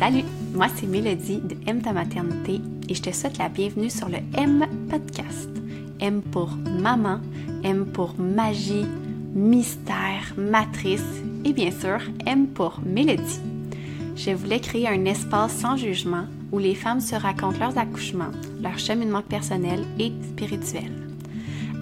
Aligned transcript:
Salut, 0.00 0.24
moi 0.54 0.68
c'est 0.74 0.86
Mélodie 0.86 1.42
de 1.44 1.56
M 1.66 1.82
ta 1.82 1.92
maternité 1.92 2.62
et 2.88 2.94
je 2.94 3.02
te 3.02 3.12
souhaite 3.12 3.36
la 3.36 3.50
bienvenue 3.50 3.90
sur 3.90 4.08
le 4.08 4.16
M 4.34 4.64
podcast. 4.88 5.50
M 6.00 6.22
pour 6.22 6.56
maman, 6.56 7.20
M 7.64 7.84
pour 7.84 8.18
magie, 8.18 8.86
mystère, 9.34 10.32
matrice 10.38 11.04
et 11.44 11.52
bien 11.52 11.70
sûr 11.70 11.98
M 12.24 12.46
pour 12.46 12.80
Mélodie. 12.82 13.40
Je 14.16 14.30
voulais 14.30 14.60
créer 14.60 14.88
un 14.88 15.04
espace 15.04 15.52
sans 15.52 15.76
jugement 15.76 16.24
où 16.50 16.58
les 16.58 16.74
femmes 16.74 17.02
se 17.02 17.14
racontent 17.14 17.58
leurs 17.58 17.76
accouchements, 17.76 18.32
leur 18.62 18.78
cheminement 18.78 19.20
personnel 19.20 19.84
et 19.98 20.12
spirituel. 20.30 20.90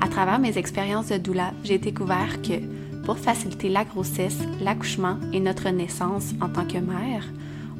À 0.00 0.08
travers 0.08 0.40
mes 0.40 0.58
expériences 0.58 1.10
de 1.10 1.18
doula, 1.18 1.52
j'ai 1.62 1.78
découvert 1.78 2.42
que 2.42 2.54
pour 3.04 3.16
faciliter 3.16 3.68
la 3.68 3.84
grossesse, 3.84 4.40
l'accouchement 4.60 5.18
et 5.32 5.38
notre 5.38 5.68
naissance 5.68 6.32
en 6.40 6.48
tant 6.48 6.66
que 6.66 6.78
mère, 6.78 7.24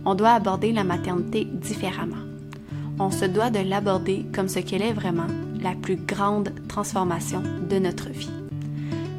on 0.09 0.15
doit 0.15 0.31
aborder 0.31 0.73
la 0.73 0.85
maternité 0.85 1.45
différemment. 1.45 2.17
On 2.99 3.11
se 3.11 3.27
doit 3.27 3.51
de 3.51 3.59
l'aborder 3.59 4.25
comme 4.35 4.49
ce 4.49 4.59
qu'elle 4.59 4.81
est 4.81 4.95
vraiment, 4.95 5.27
la 5.61 5.75
plus 5.75 5.97
grande 5.97 6.51
transformation 6.67 7.43
de 7.69 7.79
notre 7.79 8.09
vie. 8.09 8.31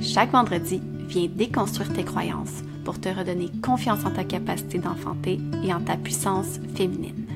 Chaque 0.02 0.32
vendredi, 0.32 0.82
viens 1.08 1.30
déconstruire 1.32 1.94
tes 1.94 2.04
croyances 2.04 2.64
pour 2.86 3.00
te 3.00 3.08
redonner 3.08 3.52
confiance 3.62 4.04
en 4.04 4.10
ta 4.10 4.24
capacité 4.24 4.80
d'enfanter 4.80 5.40
et 5.64 5.72
en 5.72 5.82
ta 5.82 5.96
puissance 5.96 6.60
féminine. 6.74 7.28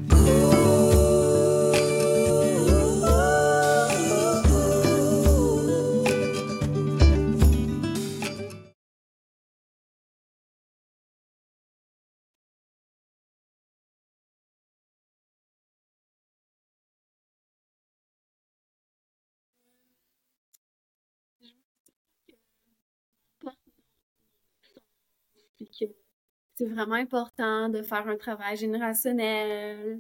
C'est 26.64 26.70
vraiment 26.74 26.96
important 26.96 27.70
de 27.70 27.82
faire 27.82 28.08
un 28.08 28.16
travail 28.18 28.56
générationnel 28.56 30.00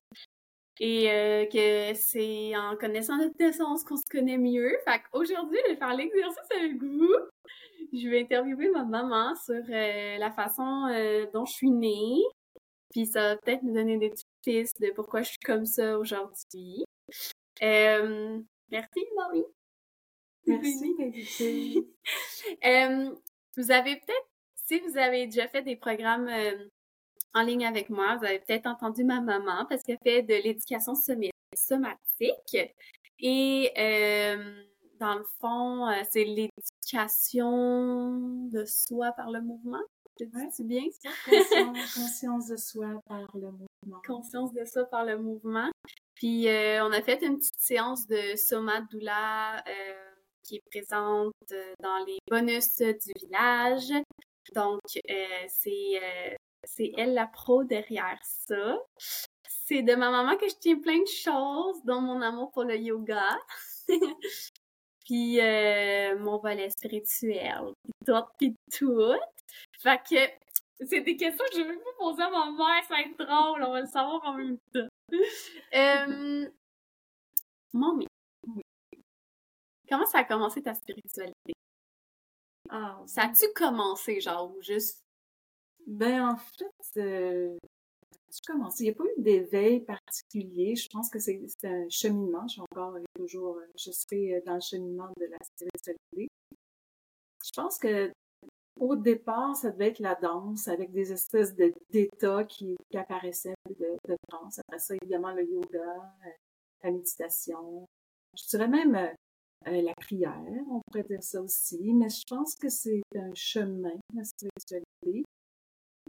et 0.79 1.11
euh, 1.11 1.45
que 1.45 1.93
c'est 1.93 2.55
en 2.55 2.75
connaissant 2.77 3.17
notre 3.17 3.35
naissance 3.39 3.83
qu'on 3.83 3.97
se 3.97 4.09
connaît 4.09 4.37
mieux. 4.37 4.71
Fait 4.85 5.01
qu'aujourd'hui, 5.11 5.59
je 5.65 5.71
vais 5.71 5.77
faire 5.77 5.95
l'exercice 5.95 6.51
avec 6.55 6.81
vous. 6.81 7.13
Je 7.91 8.09
vais 8.09 8.21
interviewer 8.21 8.69
ma 8.69 8.83
maman 8.83 9.35
sur 9.35 9.55
euh, 9.55 10.17
la 10.17 10.31
façon 10.31 10.87
euh, 10.91 11.25
dont 11.33 11.45
je 11.45 11.53
suis 11.53 11.69
née. 11.69 12.23
Puis 12.91 13.07
ça 13.07 13.29
va 13.29 13.37
peut-être 13.37 13.63
nous 13.63 13.73
donner 13.73 13.97
des 13.97 14.09
petites 14.09 14.27
pistes 14.43 14.81
de 14.81 14.91
pourquoi 14.91 15.21
je 15.21 15.29
suis 15.29 15.39
comme 15.39 15.65
ça 15.65 15.99
aujourd'hui. 15.99 16.85
merci, 17.61 18.99
mamie. 19.15 19.45
Merci, 20.45 20.95
vous 23.55 23.71
avez 23.71 23.95
peut-être 23.95 24.32
si 24.73 24.79
vous 24.79 24.97
avez 24.97 25.27
déjà 25.27 25.47
fait 25.47 25.61
des 25.61 25.75
programmes 25.75 26.27
euh, 26.27 26.65
en 27.33 27.43
ligne 27.43 27.65
avec 27.65 27.89
moi, 27.89 28.15
vous 28.17 28.25
avez 28.25 28.39
peut-être 28.39 28.65
entendu 28.67 29.03
ma 29.03 29.21
maman 29.21 29.65
parce 29.69 29.83
qu'elle 29.83 29.99
fait 30.03 30.23
de 30.23 30.33
l'éducation 30.33 30.93
somatique. 30.95 32.57
Et 33.19 33.71
euh, 33.77 34.63
dans 34.99 35.15
le 35.15 35.25
fond, 35.39 35.87
euh, 35.87 36.01
c'est 36.09 36.23
l'éducation 36.23 37.47
de 38.47 38.65
soi 38.65 39.11
par 39.11 39.29
le 39.29 39.41
mouvement. 39.41 39.81
Je 40.19 40.25
dis 40.25 40.63
bien? 40.63 40.83
Ça? 40.91 41.09
Conscience, 41.95 42.47
de 42.47 42.55
soi 42.55 42.99
par 43.07 43.27
le 43.35 43.51
mouvement. 43.51 44.01
Conscience 44.07 44.53
de 44.53 44.65
soi 44.65 44.85
par 44.85 45.05
le 45.05 45.17
mouvement. 45.17 45.69
Puis 46.15 46.45
on 46.47 46.91
a 46.91 47.01
fait 47.01 47.23
une 47.23 47.37
petite 47.37 47.59
séance 47.59 48.07
de 48.07 48.35
Soma 48.35 48.81
Doula 48.91 49.63
qui 50.43 50.57
est 50.57 50.63
présente 50.69 51.33
dans 51.79 52.05
les 52.05 52.19
bonus 52.29 52.77
du 52.77 53.13
village. 53.21 53.91
Donc, 54.53 54.81
euh, 55.09 55.45
c'est 55.47 55.99
euh, 56.01 56.35
c'est 56.63 56.91
elle 56.97 57.13
la 57.13 57.27
pro 57.27 57.63
derrière 57.63 58.19
ça. 58.23 58.77
C'est 59.47 59.81
de 59.81 59.95
ma 59.95 60.11
maman 60.11 60.37
que 60.37 60.47
je 60.47 60.55
tiens 60.59 60.79
plein 60.79 60.99
de 60.99 61.07
choses, 61.07 61.83
dont 61.85 62.01
mon 62.01 62.21
amour 62.21 62.51
pour 62.51 62.63
le 62.63 62.77
yoga. 62.77 63.37
puis 65.05 65.39
euh, 65.41 66.17
mon 66.19 66.37
volet 66.39 66.69
spirituel, 66.69 67.73
puis 67.83 67.93
tout, 68.05 68.23
puis 68.37 68.55
tout. 68.71 69.13
Fait 69.79 70.01
que 70.09 70.85
c'est 70.85 71.01
des 71.01 71.17
questions 71.17 71.45
que 71.51 71.57
je 71.57 71.63
vais 71.63 71.75
vous 71.75 71.97
poser 71.97 72.23
à 72.23 72.29
ma 72.29 72.51
mère, 72.51 72.83
ça 72.87 72.95
va 72.95 73.01
être 73.01 73.17
drôle, 73.17 73.63
on 73.63 73.71
va 73.71 73.81
le 73.81 73.87
savoir 73.87 74.21
en 74.25 74.33
même 74.33 74.57
temps. 74.73 74.87
euh, 75.75 76.49
comment 79.89 80.05
ça 80.05 80.19
a 80.19 80.23
commencé 80.23 80.61
ta 80.61 80.73
spiritualité? 80.73 81.53
Ah, 82.69 83.01
ça 83.05 83.23
a-tu 83.23 83.45
commencé, 83.53 84.19
genre, 84.21 84.55
ou 84.55 84.61
juste? 84.61 85.03
Ben, 85.85 86.29
en 86.29 86.37
fait, 86.37 86.99
euh, 87.01 87.57
commencé? 88.47 88.83
Il 88.83 88.87
n'y 88.87 88.91
a 88.91 88.95
pas 88.95 89.03
eu 89.05 89.21
d'éveil 89.21 89.81
particulier. 89.81 90.75
Je 90.75 90.87
pense 90.89 91.09
que 91.09 91.19
c'est 91.19 91.39
un 91.63 91.87
cheminement. 91.89 92.47
Je 92.47 92.53
suis 92.53 92.61
encore 92.61 92.95
toujours, 93.15 93.57
euh, 93.57 93.67
je 93.77 93.91
serai 93.91 94.41
dans 94.45 94.55
le 94.55 94.61
cheminement 94.61 95.09
de 95.17 95.25
la 95.25 95.37
spiritualité. 95.43 96.29
Je 97.43 97.51
pense 97.55 97.77
que 97.77 98.11
au 98.79 98.95
départ, 98.95 99.55
ça 99.55 99.69
devait 99.69 99.89
être 99.89 99.99
la 99.99 100.15
danse 100.15 100.67
avec 100.67 100.91
des 100.91 101.11
espèces 101.11 101.53
d'états 101.53 102.43
qui, 102.45 102.75
qui, 102.89 102.97
apparaissaient 102.97 103.53
de, 103.69 103.97
de 104.07 104.17
danse. 104.31 104.59
Après 104.59 104.79
ça, 104.79 104.95
évidemment, 104.95 105.31
le 105.31 105.45
yoga, 105.45 105.79
euh, 105.79 106.29
la 106.83 106.91
méditation. 106.91 107.87
Je 108.35 108.47
dirais 108.47 108.67
même 108.67 109.13
euh, 109.67 109.81
la 109.81 109.93
prière, 109.95 110.41
on 110.69 110.81
pourrait 110.81 111.03
dire 111.03 111.23
ça 111.23 111.41
aussi, 111.41 111.93
mais 111.93 112.09
je 112.09 112.23
pense 112.27 112.55
que 112.55 112.69
c'est 112.69 113.01
un 113.15 113.33
chemin, 113.33 113.93
la 114.13 114.23
spiritualité. 114.23 115.23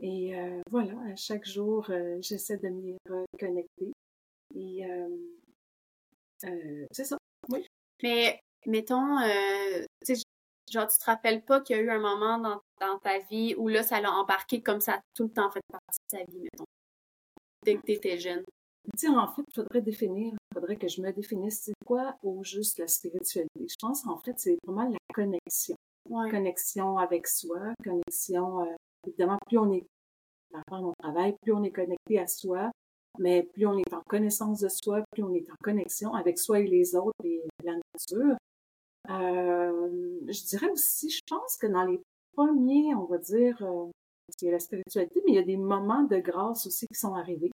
Et 0.01 0.37
euh, 0.37 0.61
voilà, 0.71 0.99
à 1.13 1.17
chaque 1.17 1.47
jour, 1.47 1.89
euh, 1.91 2.19
j'essaie 2.21 2.59
de 2.59 2.69
m'y 2.69 2.97
reconnecter. 3.09 3.93
Et 4.57 4.83
c'est 6.91 7.05
ça, 7.05 7.17
oui. 7.49 7.67
Mais 8.03 8.41
mettons, 8.67 9.19
genre, 10.71 10.89
tu 10.89 10.99
te 10.99 11.05
rappelles 11.05 11.45
pas 11.45 11.61
qu'il 11.61 11.77
y 11.77 11.79
a 11.79 11.83
eu 11.83 11.91
un 11.91 12.01
moment 12.01 12.39
dans, 12.39 12.61
dans 12.81 12.99
ta 12.99 13.19
vie 13.21 13.55
où 13.57 13.69
là, 13.69 13.83
ça 13.83 14.01
l'a 14.01 14.13
embarqué 14.13 14.63
comme 14.63 14.81
ça 14.81 15.01
tout 15.15 15.25
le 15.25 15.31
temps 15.31 15.51
fait 15.51 15.63
partie 15.71 16.01
de 16.13 16.19
ta 16.19 16.25
vie, 16.31 16.41
mettons, 16.41 16.67
dès 17.65 17.77
que 17.77 17.83
tu 17.87 17.93
étais 17.93 18.19
jeune? 18.19 18.45
En 19.09 19.33
fait, 19.33 19.43
il 19.47 19.55
faudrait 19.55 19.83
définir, 19.83 20.33
il 20.33 20.55
faudrait 20.55 20.77
que 20.77 20.89
je 20.89 21.01
me 21.01 21.13
définisse 21.13 21.63
c'est 21.63 21.75
quoi 21.87 22.17
au 22.23 22.43
juste 22.45 22.79
la 22.79 22.87
spiritualité? 22.87 23.67
Je 23.69 23.77
pense 23.81 24.07
en 24.07 24.19
fait, 24.19 24.35
c'est 24.39 24.57
vraiment 24.67 24.89
la 24.89 24.99
connexion. 25.13 25.77
Connexion 26.07 26.99
avec 26.99 27.27
soi, 27.27 27.73
connexion, 27.83 28.61
euh, 28.61 28.75
évidemment, 29.07 29.39
plus 29.47 29.59
on 29.59 29.73
est, 29.73 29.87
par 30.51 30.61
rapport 30.61 30.79
à 30.79 30.83
mon 30.83 30.93
travail, 30.99 31.35
plus 31.43 31.53
on 31.53 31.65
est 31.65 31.71
connecté 31.71 32.19
à 32.19 32.27
soi, 32.27 32.71
mais 33.19 33.45
plus 33.55 33.67
on 33.67 33.79
est 33.79 33.95
en 33.95 34.03
connaissance 34.07 34.61
de 34.61 34.69
soi, 34.69 35.03
plus 35.13 35.23
on 35.23 35.33
est 35.33 35.51
en 35.51 35.57
connexion 35.63 36.13
avec 36.15 36.39
soi 36.39 36.61
et 36.61 36.67
les 36.67 36.95
autres 36.95 37.15
et 37.25 37.43
la 37.63 37.73
nature. 37.73 38.37
Euh, 39.11 40.21
je 40.29 40.45
dirais 40.47 40.71
aussi, 40.71 41.11
je 41.11 41.21
pense 41.27 41.57
que 41.57 41.67
dans 41.67 41.85
les 41.85 42.01
premiers, 42.35 42.95
on 42.95 43.05
va 43.05 43.19
dire, 43.19 43.57
euh, 43.63 43.91
il 44.41 44.47
y 44.47 44.49
a 44.49 44.53
la 44.53 44.61
spiritualité, 44.61 45.23
mais 45.25 45.33
il 45.33 45.37
y 45.37 45.39
a 45.39 45.43
des 45.43 45.57
moments 45.57 46.03
de 46.03 46.19
grâce 46.19 46.67
aussi 46.67 46.87
qui 46.87 46.99
sont 46.99 47.15
arrivés. 47.15 47.51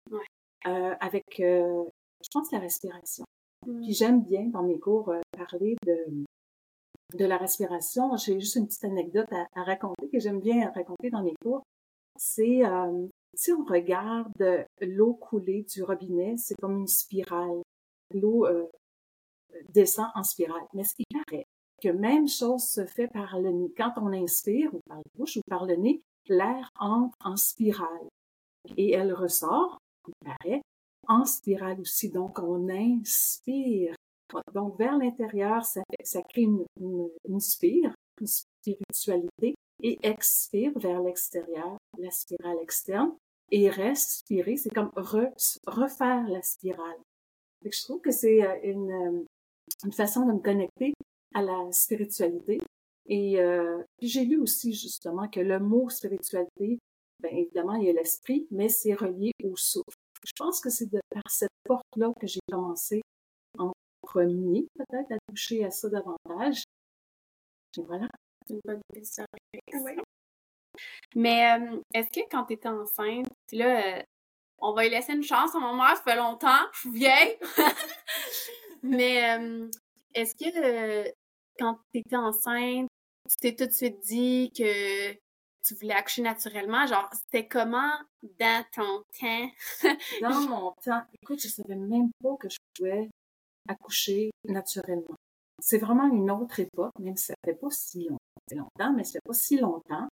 Euh, 0.67 0.95
avec, 0.99 1.39
euh, 1.39 1.83
je 2.23 2.29
pense, 2.31 2.51
la 2.51 2.59
respiration. 2.59 3.23
Puis 3.61 3.73
mm. 3.73 3.91
j'aime 3.91 4.23
bien 4.23 4.45
dans 4.45 4.63
mes 4.63 4.79
cours 4.79 5.09
euh, 5.09 5.19
parler 5.37 5.75
de, 5.85 6.23
de 7.13 7.25
la 7.25 7.37
respiration. 7.37 8.15
J'ai 8.17 8.39
juste 8.39 8.55
une 8.55 8.65
petite 8.65 8.85
anecdote 8.85 9.31
à, 9.31 9.63
raconter 9.63 10.09
que 10.09 10.19
j'aime 10.19 10.39
bien 10.39 10.71
raconter 10.71 11.09
dans 11.11 11.21
mes 11.21 11.35
cours. 11.43 11.61
C'est 12.17 12.61
si 13.33 13.51
on 13.51 13.65
regarde 13.65 14.65
l'eau 14.79 15.15
couler 15.15 15.63
du 15.63 15.83
robinet, 15.83 16.35
c'est 16.37 16.55
comme 16.55 16.77
une 16.77 16.87
spirale. 16.87 17.61
L'eau 18.13 18.47
descend 19.73 20.07
en 20.15 20.23
spirale. 20.23 20.65
Mais 20.73 20.85
ce 20.85 20.95
qui 20.95 21.03
paraît 21.11 21.45
que 21.81 21.89
même 21.89 22.29
chose 22.29 22.63
se 22.63 22.85
fait 22.85 23.09
par 23.09 23.37
le 23.37 23.51
nez. 23.51 23.73
Quand 23.75 23.91
on 23.97 24.13
inspire, 24.13 24.73
ou 24.73 24.79
par 24.87 24.97
la 24.97 25.03
bouche, 25.15 25.35
ou 25.35 25.41
par 25.49 25.65
le 25.65 25.75
nez, 25.75 26.01
l'air 26.27 26.69
entre 26.79 27.17
en 27.19 27.35
spirale. 27.35 28.07
Et 28.77 28.91
elle 28.91 29.13
ressort 29.13 29.77
en 31.07 31.25
spirale 31.25 31.79
aussi. 31.81 32.09
Donc, 32.09 32.39
on 32.39 32.69
inspire. 32.69 33.95
Donc, 34.53 34.77
vers 34.77 34.97
l'intérieur, 34.97 35.63
ça, 35.63 35.81
ça 36.03 36.21
crée 36.23 36.43
une, 36.43 36.65
une, 37.27 37.39
spire, 37.39 37.93
une 38.19 38.27
spiritualité, 38.27 39.55
et 39.83 39.99
expire 40.03 40.71
vers 40.77 41.01
l'extérieur, 41.01 41.77
la 41.97 42.11
spirale 42.11 42.57
externe, 42.61 43.13
et 43.51 43.69
respirer, 43.69 44.57
c'est 44.57 44.73
comme 44.73 44.91
refaire 44.95 46.27
la 46.27 46.41
spirale. 46.41 46.99
je 47.63 47.83
trouve 47.83 48.01
que 48.01 48.11
c'est 48.11 48.43
euh, 48.43 48.55
une, 48.63 49.25
une 49.83 49.93
façon 49.93 50.25
de 50.25 50.33
me 50.33 50.39
connecter 50.39 50.93
à 51.33 51.41
la 51.41 51.71
spiritualité. 51.71 52.59
Et 53.07 53.39
euh, 53.39 53.83
j'ai 54.01 54.25
lu 54.25 54.39
aussi 54.39 54.73
justement 54.73 55.27
que 55.27 55.39
le 55.39 55.59
mot 55.59 55.89
spiritualité, 55.89 56.79
ben 57.21 57.35
évidemment, 57.35 57.75
il 57.75 57.85
y 57.85 57.89
a 57.89 57.93
l'esprit, 57.93 58.47
mais 58.49 58.69
c'est 58.69 58.95
relié 58.95 59.31
au 59.43 59.55
souffle. 59.55 59.94
Je 60.25 60.31
pense 60.37 60.59
que 60.59 60.69
c'est 60.69 60.89
par 60.89 61.23
cette 61.29 61.51
porte-là 61.63 62.11
que 62.19 62.25
j'ai 62.25 62.39
commencé 62.51 63.01
en 63.57 63.71
premier, 64.01 64.67
peut-être, 64.75 65.11
à 65.11 65.17
toucher 65.29 65.63
à 65.63 65.71
ça 65.71 65.89
davantage. 65.89 66.63
Et 67.77 67.81
voilà. 67.81 68.07
Une 68.49 68.59
bonne 68.65 68.81
question. 68.93 69.25
Mais 71.15 71.57
euh, 71.57 71.81
est-ce 71.93 72.09
que 72.09 72.27
quand 72.29 72.45
tu 72.45 72.53
étais 72.53 72.67
enceinte, 72.67 73.27
là, 73.51 73.99
euh, 73.99 74.03
on 74.59 74.73
va 74.73 74.85
y 74.85 74.89
laisser 74.89 75.13
une 75.13 75.23
chance 75.23 75.55
à 75.55 75.59
mon 75.59 75.75
mère, 75.75 75.95
ça 75.95 76.03
fait 76.03 76.15
longtemps, 76.15 76.71
je 76.73 76.79
suis 76.79 76.91
vieille. 76.91 77.37
Mais 78.83 79.37
euh, 79.37 79.69
est-ce 80.13 80.35
que 80.35 81.11
quand 81.57 81.79
tu 81.93 81.99
étais 81.99 82.15
enceinte, 82.15 82.87
tu 83.29 83.37
t'es 83.37 83.55
tout 83.55 83.65
de 83.65 83.71
suite 83.71 83.99
dit 84.01 84.51
que 84.55 85.13
tu 85.65 85.73
voulais 85.75 85.93
accoucher 85.93 86.21
naturellement? 86.21 86.85
Genre, 86.85 87.09
c'était 87.13 87.47
comment 87.47 87.93
dans 88.39 88.63
ton 88.73 89.03
temps? 89.19 89.49
dans 90.21 90.41
mon 90.47 90.71
temps, 90.83 91.01
écoute, 91.21 91.41
je 91.41 91.47
savais 91.47 91.75
même 91.75 92.11
pas 92.21 92.35
que 92.39 92.49
je 92.49 92.57
pouvais 92.75 93.09
accoucher 93.67 94.31
naturellement. 94.45 95.15
C'est 95.59 95.79
vraiment 95.79 96.07
une 96.07 96.29
autre 96.29 96.59
époque, 96.59 96.91
même 96.99 97.15
si 97.15 97.25
ça 97.25 97.35
fait 97.43 97.55
pas 97.55 97.71
si 97.71 98.09
longtemps, 98.51 98.93
mais 98.93 99.03
ça 99.03 99.13
fait 99.13 99.25
pas 99.25 99.33
si 99.33 99.57
longtemps. 99.57 100.07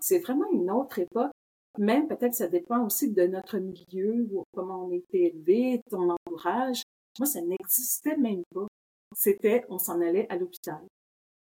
C'est 0.00 0.20
vraiment 0.20 0.50
une 0.52 0.70
autre 0.70 0.98
époque. 0.98 1.32
Même 1.78 2.08
peut-être 2.08 2.34
ça 2.34 2.48
dépend 2.48 2.86
aussi 2.86 3.12
de 3.12 3.26
notre 3.26 3.58
milieu, 3.58 4.26
ou 4.32 4.44
comment 4.54 4.86
on 4.86 4.92
été 4.92 5.26
élevé, 5.26 5.82
ton 5.90 6.10
entourage. 6.10 6.82
Moi, 7.18 7.26
ça 7.26 7.40
n'existait 7.42 8.16
même 8.16 8.42
pas. 8.54 8.66
C'était, 9.14 9.64
on 9.68 9.78
s'en 9.78 10.00
allait 10.00 10.26
à 10.30 10.36
l'hôpital. 10.36 10.82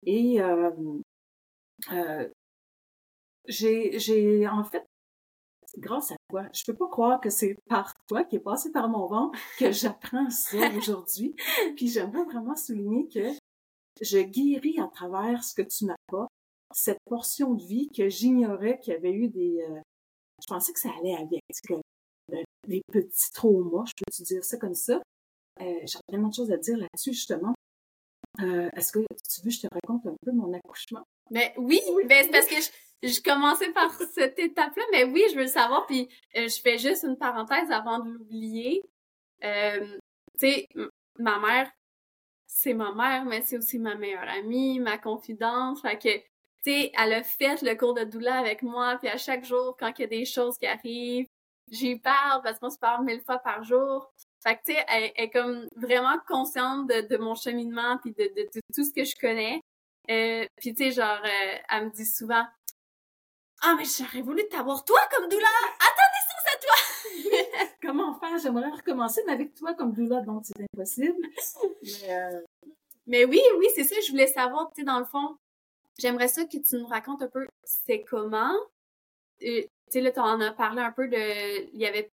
Et 0.05 0.41
euh, 0.41 0.71
euh, 1.91 2.29
j'ai, 3.47 3.97
j'ai 3.99 4.47
en 4.47 4.63
fait, 4.63 4.85
grâce 5.77 6.11
à 6.11 6.15
toi, 6.29 6.45
je 6.53 6.63
peux 6.65 6.75
pas 6.75 6.87
croire 6.87 7.21
que 7.21 7.29
c'est 7.29 7.55
par 7.67 7.93
toi 8.07 8.23
qui 8.23 8.37
est 8.37 8.41
passé 8.41 8.71
par 8.71 8.89
mon 8.89 9.07
ventre 9.07 9.37
que 9.57 9.71
j'apprends 9.71 10.29
ça 10.29 10.57
aujourd'hui. 10.75 11.35
Puis 11.75 11.87
j'aimerais 11.87 12.23
vraiment 12.25 12.55
souligner 12.55 13.07
que 13.07 13.31
je 14.01 14.19
guéris 14.19 14.79
à 14.79 14.87
travers 14.87 15.43
ce 15.43 15.53
que 15.53 15.61
tu 15.61 15.85
m'apportes, 15.85 16.31
cette 16.73 16.99
portion 17.05 17.53
de 17.53 17.63
vie 17.63 17.89
que 17.89 18.09
j'ignorais 18.09 18.79
qu'il 18.79 18.93
y 18.93 18.95
avait 18.95 19.11
eu 19.11 19.27
des... 19.27 19.61
Euh, 19.61 19.79
je 20.41 20.47
pensais 20.47 20.71
que 20.71 20.79
ça 20.79 20.89
allait 20.99 21.15
avec, 21.15 21.41
euh, 21.71 22.43
des 22.67 22.81
petits 22.91 23.31
traumas, 23.33 23.83
je 23.85 23.93
peux 23.97 24.11
te 24.11 24.23
dire 24.23 24.43
ça 24.43 24.57
comme 24.57 24.75
ça? 24.75 25.01
Euh, 25.61 25.79
J'ai 25.85 25.99
tellement 26.07 26.29
de 26.29 26.33
choses 26.33 26.51
à 26.51 26.57
dire 26.57 26.77
là-dessus, 26.77 27.13
justement. 27.13 27.53
Euh, 28.41 28.69
Est-ce 28.73 28.91
que 28.91 28.99
tu 28.99 29.41
veux 29.41 29.49
que 29.49 29.55
je 29.55 29.61
te 29.61 29.67
raconte 29.73 30.05
un 30.05 30.15
peu 30.23 30.31
mon 30.31 30.53
accouchement? 30.53 31.03
Ben 31.31 31.51
oui, 31.57 31.81
ben 32.07 32.23
c'est 32.23 32.31
parce 32.31 32.47
que 32.47 32.55
je, 32.55 32.69
je, 33.03 33.21
commençais 33.21 33.71
par 33.71 33.91
cette 34.13 34.39
étape-là, 34.39 34.83
mais 34.91 35.03
oui, 35.05 35.23
je 35.31 35.35
veux 35.35 35.43
le 35.43 35.47
savoir. 35.47 35.85
Puis 35.85 36.09
euh, 36.37 36.47
je 36.47 36.61
fais 36.61 36.77
juste 36.77 37.03
une 37.03 37.17
parenthèse 37.17 37.71
avant 37.71 37.99
de 37.99 38.11
l'oublier. 38.11 38.83
Euh, 39.43 39.97
tu 40.39 40.47
sais, 40.47 40.67
ma 41.17 41.39
mère, 41.39 41.71
c'est 42.47 42.73
ma 42.73 42.93
mère, 42.93 43.25
mais 43.25 43.41
c'est 43.41 43.57
aussi 43.57 43.79
ma 43.79 43.95
meilleure 43.95 44.27
amie, 44.27 44.79
ma 44.79 44.97
confidente. 44.97 45.79
Fait 45.81 45.97
que, 45.97 46.17
tu 46.17 46.71
sais, 46.71 46.91
elle 46.97 47.13
a 47.13 47.23
fait 47.23 47.61
le 47.61 47.75
cours 47.75 47.93
de 47.93 48.03
doula 48.03 48.37
avec 48.39 48.63
moi, 48.63 48.97
puis 48.99 49.09
à 49.09 49.17
chaque 49.17 49.45
jour, 49.45 49.77
quand 49.79 49.91
il 49.97 50.01
y 50.01 50.05
a 50.05 50.07
des 50.07 50.25
choses 50.25 50.57
qui 50.57 50.67
arrivent, 50.67 51.27
j'y 51.71 51.97
parle, 51.99 52.41
parce 52.41 52.59
qu'on 52.59 52.69
se 52.69 52.79
parle 52.79 53.05
mille 53.05 53.21
fois 53.21 53.39
par 53.39 53.63
jour. 53.63 54.11
Fait 54.43 54.55
que, 54.55 54.61
tu 54.65 54.73
sais, 54.73 54.85
elle, 54.87 55.11
est 55.15 55.29
comme 55.29 55.67
vraiment 55.75 56.17
consciente 56.27 56.87
de, 56.89 57.01
de 57.07 57.17
mon 57.17 57.35
cheminement 57.35 57.97
puis 57.97 58.13
de, 58.13 58.23
de, 58.35 58.49
tout 58.73 58.83
ce 58.83 58.93
que 58.93 59.03
je 59.03 59.15
connais. 59.19 59.61
Euh, 60.09 60.45
puis, 60.57 60.73
tu 60.73 60.85
sais, 60.85 60.91
genre, 60.91 61.21
euh, 61.23 61.57
elle 61.69 61.85
me 61.85 61.91
dit 61.91 62.05
souvent 62.05 62.43
«Ah, 63.61 63.75
mais 63.77 63.83
j'aurais 63.85 64.21
voulu 64.21 64.47
t'avoir 64.47 64.83
toi 64.85 64.99
comme 65.11 65.27
doula! 65.27 65.47
Attendez 65.79 66.23
ça, 66.27 66.35
c'est 66.45 66.59
toi!» 66.65 67.67
Comment 67.81 68.17
faire? 68.19 68.37
J'aimerais 68.37 68.71
recommencer, 68.71 69.21
mais 69.25 69.33
avec 69.33 69.53
toi 69.53 69.73
comme 69.73 69.93
doula, 69.93 70.21
donc 70.21 70.43
c'est 70.45 70.63
impossible. 70.73 71.27
Mais, 71.83 72.13
euh... 72.13 72.41
mais 73.07 73.25
oui, 73.25 73.41
oui, 73.57 73.67
c'est 73.75 73.83
ça, 73.83 73.95
je 74.05 74.11
voulais 74.11 74.27
savoir, 74.27 74.69
tu 74.73 74.81
sais, 74.81 74.85
dans 74.85 74.99
le 74.99 75.05
fond, 75.05 75.37
j'aimerais 75.97 76.29
ça 76.29 76.45
que 76.45 76.57
tu 76.57 76.75
nous 76.75 76.87
racontes 76.87 77.21
un 77.21 77.27
peu 77.27 77.45
c'est 77.63 78.03
comment? 78.03 78.53
Euh, 79.43 79.61
tu 79.61 79.69
sais, 79.89 80.01
là, 80.01 80.11
tu 80.11 80.19
en 80.19 80.41
as 80.41 80.51
parlé 80.51 80.81
un 80.81 80.91
peu 80.91 81.07
de... 81.07 81.69
Il 81.73 81.79
y 81.79 81.85
avait 81.85 82.11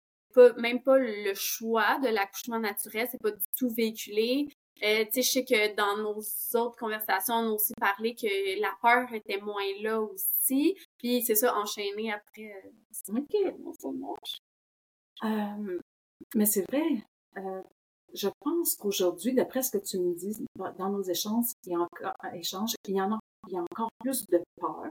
même 0.57 0.83
pas 0.83 0.99
le 0.99 1.33
choix 1.35 1.99
de 2.01 2.09
l'accouchement 2.09 2.59
naturel, 2.59 3.09
c'est 3.11 3.23
pas 3.23 3.31
du 3.31 3.45
tout 3.57 3.69
véhiculé. 3.69 4.49
Euh, 4.83 5.05
tu 5.05 5.13
sais, 5.13 5.23
je 5.23 5.31
sais 5.31 5.45
que 5.45 5.75
dans 5.77 5.97
nos 5.99 6.21
autres 6.55 6.77
conversations, 6.77 7.35
on 7.35 7.51
a 7.51 7.53
aussi 7.53 7.75
parlé 7.75 8.15
que 8.15 8.61
la 8.61 8.73
peur 8.83 9.13
était 9.13 9.41
moins 9.41 9.63
là 9.81 10.01
aussi. 10.01 10.77
Puis 11.05 11.23
c'est 11.23 11.35
ça, 11.35 11.55
enchaîné 11.55 12.11
après. 12.11 12.51
Euh, 12.65 13.19
ok, 13.19 13.37
euh, 15.25 15.79
mais 16.35 16.47
c'est 16.47 16.65
vrai. 16.71 17.05
Euh, 17.37 17.63
je 18.15 18.31
pense 18.41 18.75
qu'aujourd'hui, 18.77 19.35
d'après 19.35 19.63
ce 19.63 19.71
que 19.73 19.85
tu 19.85 19.99
me 19.99 20.15
dis 20.15 20.35
dans 20.57 20.89
nos 20.89 21.03
échanges, 21.03 21.49
il 21.67 21.73
y 21.73 21.75
a 21.75 21.81
encore, 21.81 22.15
échanges, 22.33 22.75
il 22.89 22.97
y 22.97 23.03
en 23.03 23.13
a, 23.13 23.19
il 23.49 23.53
y 23.53 23.59
a 23.59 23.61
encore 23.61 23.91
plus 24.01 24.25
de 24.29 24.41
peur. 24.59 24.85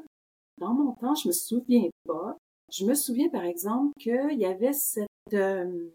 Dans 0.60 0.76
mon 0.76 0.92
temps, 0.94 1.16
je 1.16 1.30
me 1.30 1.34
souviens 1.34 1.90
pas. 2.06 2.38
Je 2.72 2.86
me 2.86 2.94
souviens, 2.94 3.30
par 3.30 3.44
exemple, 3.44 3.92
qu'il 4.00 4.38
y 4.38 4.46
avait 4.46 4.74
cette 4.74 5.08
euh, 5.34 5.90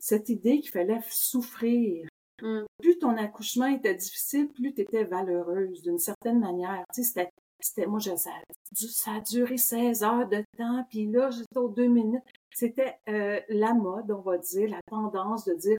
cette 0.00 0.28
idée 0.28 0.58
qu'il 0.58 0.72
fallait 0.72 0.98
souffrir. 1.08 2.08
Mm. 2.42 2.62
Plus 2.80 2.98
ton 2.98 3.16
accouchement 3.16 3.66
était 3.66 3.94
difficile, 3.94 4.48
plus 4.48 4.74
tu 4.74 4.80
étais 4.80 5.04
valeureuse 5.04 5.82
d'une 5.82 6.00
certaine 6.00 6.40
manière. 6.40 6.82
Tu 6.92 7.04
sais, 7.04 7.08
c'était, 7.08 7.30
c'était 7.62 7.86
moi, 7.86 7.98
je, 7.98 8.14
ça, 8.16 8.30
ça 8.74 9.12
a 9.12 9.20
duré 9.20 9.56
16 9.56 10.02
heures 10.02 10.28
de 10.28 10.42
temps, 10.56 10.84
puis 10.90 11.06
là, 11.06 11.30
j'étais 11.30 11.58
aux 11.58 11.68
deux 11.68 11.86
minutes. 11.86 12.22
C'était 12.54 12.96
euh, 13.08 13.40
la 13.48 13.74
mode, 13.74 14.10
on 14.10 14.20
va 14.20 14.38
dire, 14.38 14.68
la 14.68 14.80
tendance 14.88 15.44
de 15.44 15.54
dire 15.54 15.78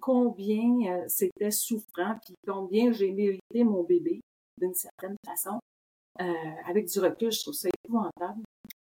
combien 0.00 0.92
euh, 0.92 1.04
c'était 1.08 1.50
souffrant, 1.50 2.16
puis 2.24 2.34
combien 2.46 2.92
j'ai 2.92 3.12
mérité 3.12 3.64
mon 3.64 3.82
bébé 3.82 4.20
d'une 4.58 4.74
certaine 4.74 5.16
façon. 5.26 5.58
avec 6.66 6.86
du 6.86 7.00
recul, 7.00 7.32
je 7.32 7.40
trouve 7.40 7.54
ça 7.54 7.68
épouvantable. 7.84 8.42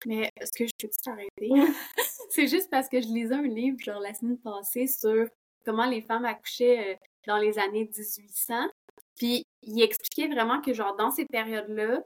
Mais 0.06 0.30
est-ce 0.40 0.52
que 0.52 0.66
je 0.66 0.72
peux 0.80 0.92
t'arrêter? 1.04 1.50
c'est 2.30 2.48
juste 2.48 2.70
parce 2.70 2.88
que 2.88 3.00
je 3.00 3.08
lisais 3.08 3.34
un 3.34 3.42
livre, 3.42 3.78
genre, 3.78 4.00
la 4.00 4.14
semaine 4.14 4.38
passée 4.38 4.86
sur 4.86 5.28
comment 5.64 5.86
les 5.86 6.00
femmes 6.00 6.24
accouchaient 6.24 6.94
euh, 6.94 6.96
dans 7.26 7.36
les 7.36 7.58
années 7.58 7.84
1800. 7.84 8.68
Puis, 9.16 9.46
il 9.62 9.82
expliquait 9.82 10.28
vraiment 10.28 10.60
que, 10.60 10.72
genre, 10.72 10.96
dans 10.96 11.10
ces 11.10 11.26
périodes-là, 11.26 12.02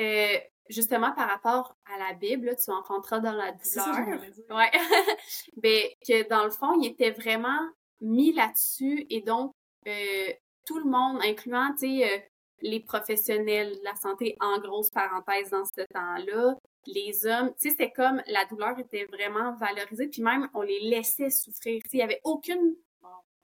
euh, 0.00 0.38
justement 0.68 1.12
par 1.12 1.28
rapport 1.28 1.74
à 1.86 1.98
la 1.98 2.14
Bible, 2.14 2.54
tu 2.62 2.70
enfanteras 2.70 3.20
dans 3.20 3.32
la 3.32 3.52
douleur. 3.52 4.20
ouais. 4.50 4.70
ben, 5.56 5.82
que 6.06 6.28
dans 6.28 6.44
le 6.44 6.50
fond, 6.50 6.80
il 6.80 6.88
était 6.88 7.10
vraiment 7.10 7.60
mis 8.00 8.32
là-dessus 8.32 9.06
et 9.10 9.20
donc, 9.20 9.52
euh, 9.86 10.32
tout 10.66 10.78
le 10.78 10.84
monde, 10.84 11.20
incluant, 11.22 11.72
tu 11.72 12.00
sais, 12.00 12.30
les 12.60 12.80
professionnels 12.80 13.78
de 13.78 13.84
la 13.84 13.96
santé, 13.96 14.36
en 14.40 14.58
grosse 14.58 14.90
parenthèse 14.90 15.50
dans 15.50 15.64
ce 15.64 15.82
temps-là, 15.92 16.56
les 16.86 17.26
hommes, 17.26 17.52
tu 17.60 17.68
sais, 17.68 17.70
c'était 17.70 17.92
comme 17.92 18.22
la 18.26 18.44
douleur 18.46 18.78
était 18.78 19.04
vraiment 19.06 19.54
valorisée, 19.56 20.08
puis 20.08 20.22
même 20.22 20.48
on 20.54 20.62
les 20.62 20.80
laissait 20.80 21.30
souffrir. 21.30 21.80
Il 21.92 21.98
y 21.98 22.02
avait 22.02 22.20
aucune, 22.24 22.74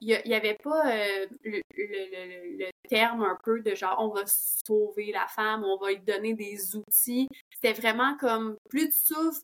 il 0.04 0.30
y, 0.30 0.34
avait 0.34 0.58
pas 0.62 0.92
euh, 0.92 1.26
le, 1.44 1.62
le, 1.76 2.58
le, 2.58 2.70
terme 2.88 3.22
un 3.22 3.38
peu 3.42 3.60
de 3.60 3.74
genre 3.74 3.96
on 3.98 4.08
va 4.08 4.24
sauver 4.26 5.12
la 5.12 5.26
femme, 5.28 5.64
on 5.64 5.78
va 5.78 5.92
lui 5.92 6.00
donner 6.00 6.34
des 6.34 6.76
outils. 6.76 7.28
C'était 7.50 7.72
vraiment 7.72 8.16
comme 8.18 8.56
plus 8.68 8.90
tu 8.90 9.14
souffres, 9.14 9.40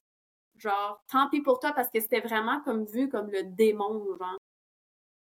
genre 0.59 1.03
tant 1.11 1.31
pis 1.31 1.41
pour 1.41 1.61
toi 1.61 1.73
parce 1.73 1.89
que 1.91 2.01
c'était 2.01 2.21
vraiment 2.21 2.61
comme 2.63 2.85
vu 2.85 3.09
comme 3.09 3.31
le 3.31 3.43
démon, 3.45 4.05
genre. 4.19 4.37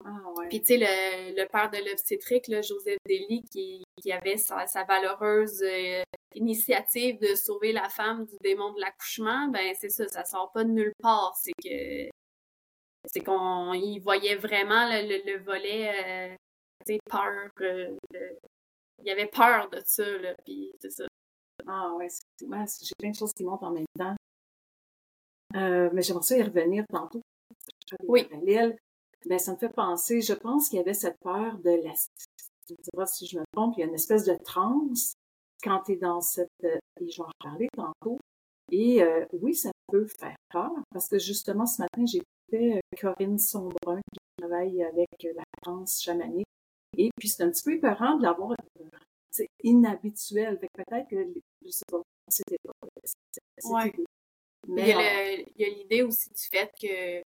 Ah, 0.05 0.19
ouais. 0.37 0.49
Puis 0.49 0.61
tu 0.61 0.67
sais, 0.67 0.79
le, 0.79 1.41
le 1.41 1.47
père 1.47 1.71
de 1.71 1.79
l'obstétrique, 1.89 2.47
Joseph 2.51 2.99
Dely, 3.07 3.45
qui, 3.53 3.85
qui 4.01 4.11
avait 4.11 4.37
sa, 4.37 4.67
sa 4.67 4.83
valeureuse 4.83 5.63
euh, 5.63 6.03
initiative 6.35 7.21
de 7.21 7.37
sauver 7.37 7.73
la 7.73 7.89
femme 7.89 8.25
du 8.25 8.35
démon 8.41 8.73
de 8.73 8.81
l'accouchement, 8.81 9.47
ben 9.47 9.73
c'est 9.79 9.91
ça, 9.91 10.09
ça 10.09 10.25
sort 10.25 10.51
pas 10.51 10.65
de 10.65 10.71
nulle 10.71 10.93
part. 11.01 11.37
C'est 11.37 11.53
que 11.53 12.11
c'est 13.07 13.21
qu'on 13.21 13.73
y 13.73 13.99
voyait 13.99 14.37
vraiment 14.37 14.89
le, 14.89 15.25
le, 15.25 15.43
volet, 15.43 16.37
euh, 16.89 16.97
peur. 17.11 17.51
Euh, 17.61 17.97
il 18.99 19.07
y 19.07 19.11
avait 19.11 19.27
peur 19.27 19.69
de 19.71 19.81
ça, 19.85 20.05
là, 20.19 20.35
puis 20.45 20.73
c'est 20.81 20.91
ça. 20.91 21.05
Ah 21.67 21.93
ouais, 21.95 22.09
j'ai 22.41 22.47
plein 22.99 23.11
de 23.11 23.17
choses 23.17 23.33
qui 23.33 23.45
montent 23.45 23.63
en 23.63 23.73
même 23.73 23.85
temps. 23.99 24.17
Euh, 25.57 25.91
mais 25.93 26.03
j'aimerais 26.03 26.23
ça 26.23 26.37
y 26.37 26.43
revenir 26.43 26.85
tantôt. 26.89 27.23
Oui. 28.05 28.29
Ben, 29.27 29.39
ça 29.39 29.53
me 29.53 29.57
fait 29.57 29.69
penser, 29.69 30.21
je 30.21 30.33
pense 30.33 30.69
qu'il 30.69 30.79
y 30.79 30.81
avait 30.81 30.95
cette 30.95 31.19
peur 31.21 31.59
de 31.59 31.71
la... 31.71 31.93
Tu 32.67 32.75
me 32.75 32.83
diras 32.91 33.07
si 33.07 33.27
je 33.27 33.39
me 33.39 33.45
trompe, 33.53 33.75
il 33.77 33.81
y 33.81 33.83
a 33.85 33.87
une 33.87 33.95
espèce 33.95 34.25
de 34.25 34.37
transe 34.45 35.15
quand 35.63 35.83
tu 35.85 35.93
es 35.93 35.97
dans 35.97 36.21
cette, 36.21 36.49
euh, 36.65 36.79
et 37.01 37.09
je 37.09 37.19
vais 37.19 37.23
en 37.23 37.31
reparler 37.45 37.69
tantôt, 37.77 38.19
et 38.71 39.03
euh, 39.03 39.25
oui, 39.33 39.55
ça 39.55 39.71
peut 39.89 40.07
faire 40.19 40.35
peur, 40.51 40.73
parce 40.91 41.09
que 41.09 41.19
justement, 41.19 41.67
ce 41.67 41.83
matin, 41.83 42.05
j'ai 42.05 42.23
euh, 42.57 42.81
Corinne 43.01 43.39
Sombrun, 43.39 44.01
qui 44.13 44.21
travaille 44.39 44.83
avec 44.83 45.09
la 45.23 45.45
France 45.63 46.03
chamanique, 46.03 46.47
et 46.97 47.11
puis 47.19 47.29
c'est 47.29 47.43
un 47.43 47.51
petit 47.51 47.63
peu 47.65 47.75
épeurant 47.75 48.17
de 48.17 48.23
l'avoir, 48.23 48.55
c'est 49.31 49.49
inhabituel, 49.63 50.59
fait 50.59 50.69
que 50.69 50.83
peut-être 50.83 51.09
que, 51.09 51.41
je 51.65 51.71
sais 51.71 51.85
pas, 51.91 52.03
c'était 52.29 52.59
pas... 52.65 52.89
Ouais. 53.65 53.93
Mais 54.69 54.91
il 55.57 55.63
y 55.63 55.65
a 55.65 55.69
l'idée 55.69 56.03
aussi 56.03 56.29
du 56.31 56.43
fait 56.43 56.71
que 56.81 57.23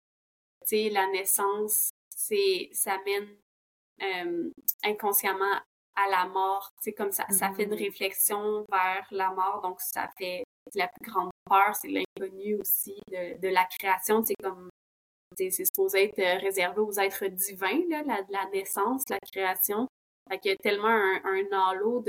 sais, 0.64 0.90
la 0.90 1.06
naissance, 1.08 1.90
c'est 2.14 2.70
ça 2.72 2.98
mène 3.04 3.28
euh, 4.02 4.50
inconsciemment 4.84 5.60
à 5.94 6.10
la 6.10 6.26
mort. 6.26 6.70
C'est 6.80 6.92
comme 6.92 7.12
ça, 7.12 7.26
ça 7.30 7.52
fait 7.52 7.64
une 7.64 7.74
mm-hmm. 7.74 7.84
réflexion 7.84 8.64
vers 8.70 9.06
la 9.10 9.30
mort, 9.30 9.60
donc 9.62 9.80
ça 9.80 10.08
fait 10.16 10.44
la 10.74 10.88
plus 10.88 11.10
grande 11.10 11.30
peur, 11.44 11.74
c'est 11.74 11.88
l'inconnu 11.88 12.54
aussi 12.60 12.94
de, 13.10 13.38
de, 13.40 13.48
la 13.48 13.64
création. 13.64 14.24
C'est 14.24 14.36
comme 14.42 14.68
c'est 15.36 15.64
supposé 15.64 16.04
être 16.04 16.40
réservé 16.40 16.80
aux 16.80 16.98
êtres 16.98 17.26
divins, 17.26 17.82
là, 17.88 18.02
la, 18.04 18.20
la 18.28 18.50
naissance, 18.50 19.02
la 19.10 19.18
création. 19.20 19.88
Fait 20.28 20.38
qu'il 20.38 20.50
y 20.52 20.54
a 20.54 20.56
tellement 20.56 20.88
un, 20.88 21.20
un 21.24 21.70
halo 21.70 22.04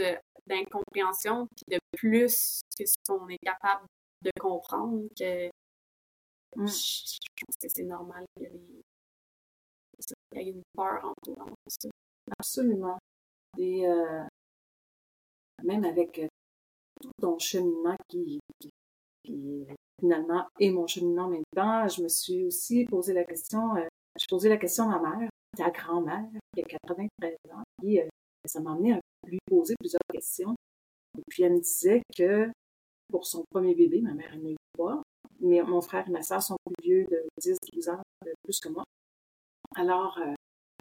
d'incompréhension 0.48 1.48
puis 1.48 1.76
de 1.76 1.80
plus 1.98 2.62
que 2.78 2.86
ce 2.86 2.96
qu'on 3.08 3.28
est 3.30 3.40
capable 3.40 3.86
de 4.22 4.32
comprendre 4.40 5.08
que 5.18 5.48
mm. 6.56 6.68
je, 6.68 7.18
pense 7.46 7.58
que 7.62 7.68
c'est 7.70 7.84
normal 7.84 8.26
qu'il 8.38 8.46
y 10.34 10.40
ait 10.40 10.52
une 10.52 10.64
peur 10.76 11.04
entourant 11.04 11.52
ça. 11.68 11.90
Absolument. 12.40 12.98
Et 13.58 13.88
euh, 13.88 14.24
même 15.64 15.84
avec 15.84 16.20
euh, 16.20 16.28
tout 17.02 17.12
ton 17.20 17.38
cheminement 17.40 17.96
qui, 18.10 18.40
qui, 19.24 19.68
finalement 20.00 20.48
est 20.60 20.70
mon 20.70 20.88
cheminement 20.88 21.28
maintenant, 21.28 21.88
je 21.88 22.02
me 22.02 22.08
suis 22.08 22.44
aussi 22.46 22.86
posé 22.86 23.14
la 23.14 23.24
question, 23.24 23.76
euh, 23.76 23.88
j'ai 24.18 24.26
posé 24.30 24.50
la 24.50 24.58
question 24.58 24.90
à 24.90 25.00
ma 25.00 25.16
mère, 25.18 25.30
ta 25.56 25.70
grand-mère, 25.70 26.26
qui 26.56 26.62
a 26.62 26.66
93 26.66 27.36
ans, 27.52 27.64
puis 27.78 28.00
euh, 28.00 28.08
ça 28.46 28.60
m'a 28.60 28.72
amené 28.72 28.94
à 28.94 29.00
lui 29.28 29.40
poser 29.46 29.76
plusieurs 29.80 30.02
questions. 30.12 30.56
Et 31.18 31.22
puis 31.30 31.44
elle 31.44 31.54
me 31.54 31.60
disait 31.60 32.02
que 32.16 32.50
pour 33.12 33.26
son 33.26 33.44
premier 33.52 33.76
bébé, 33.76 34.02
ma 34.02 34.14
mère 34.14 34.34
en 34.34 34.46
a 34.46 34.50
eu 34.50 34.56
trois, 34.74 35.02
mais 35.40 35.62
mon 35.62 35.82
frère 35.82 36.08
et 36.08 36.12
ma 36.12 36.24
soeur 36.24 36.42
sont 36.42 36.58
plus 36.66 36.84
vieux 36.84 37.06
de 37.06 37.24
10-12 37.42 37.92
ans 37.92 38.02
de 38.26 38.34
plus 38.44 38.60
que 38.60 38.70
moi. 38.70 38.84
Alors, 39.76 40.18
euh, 40.20 40.34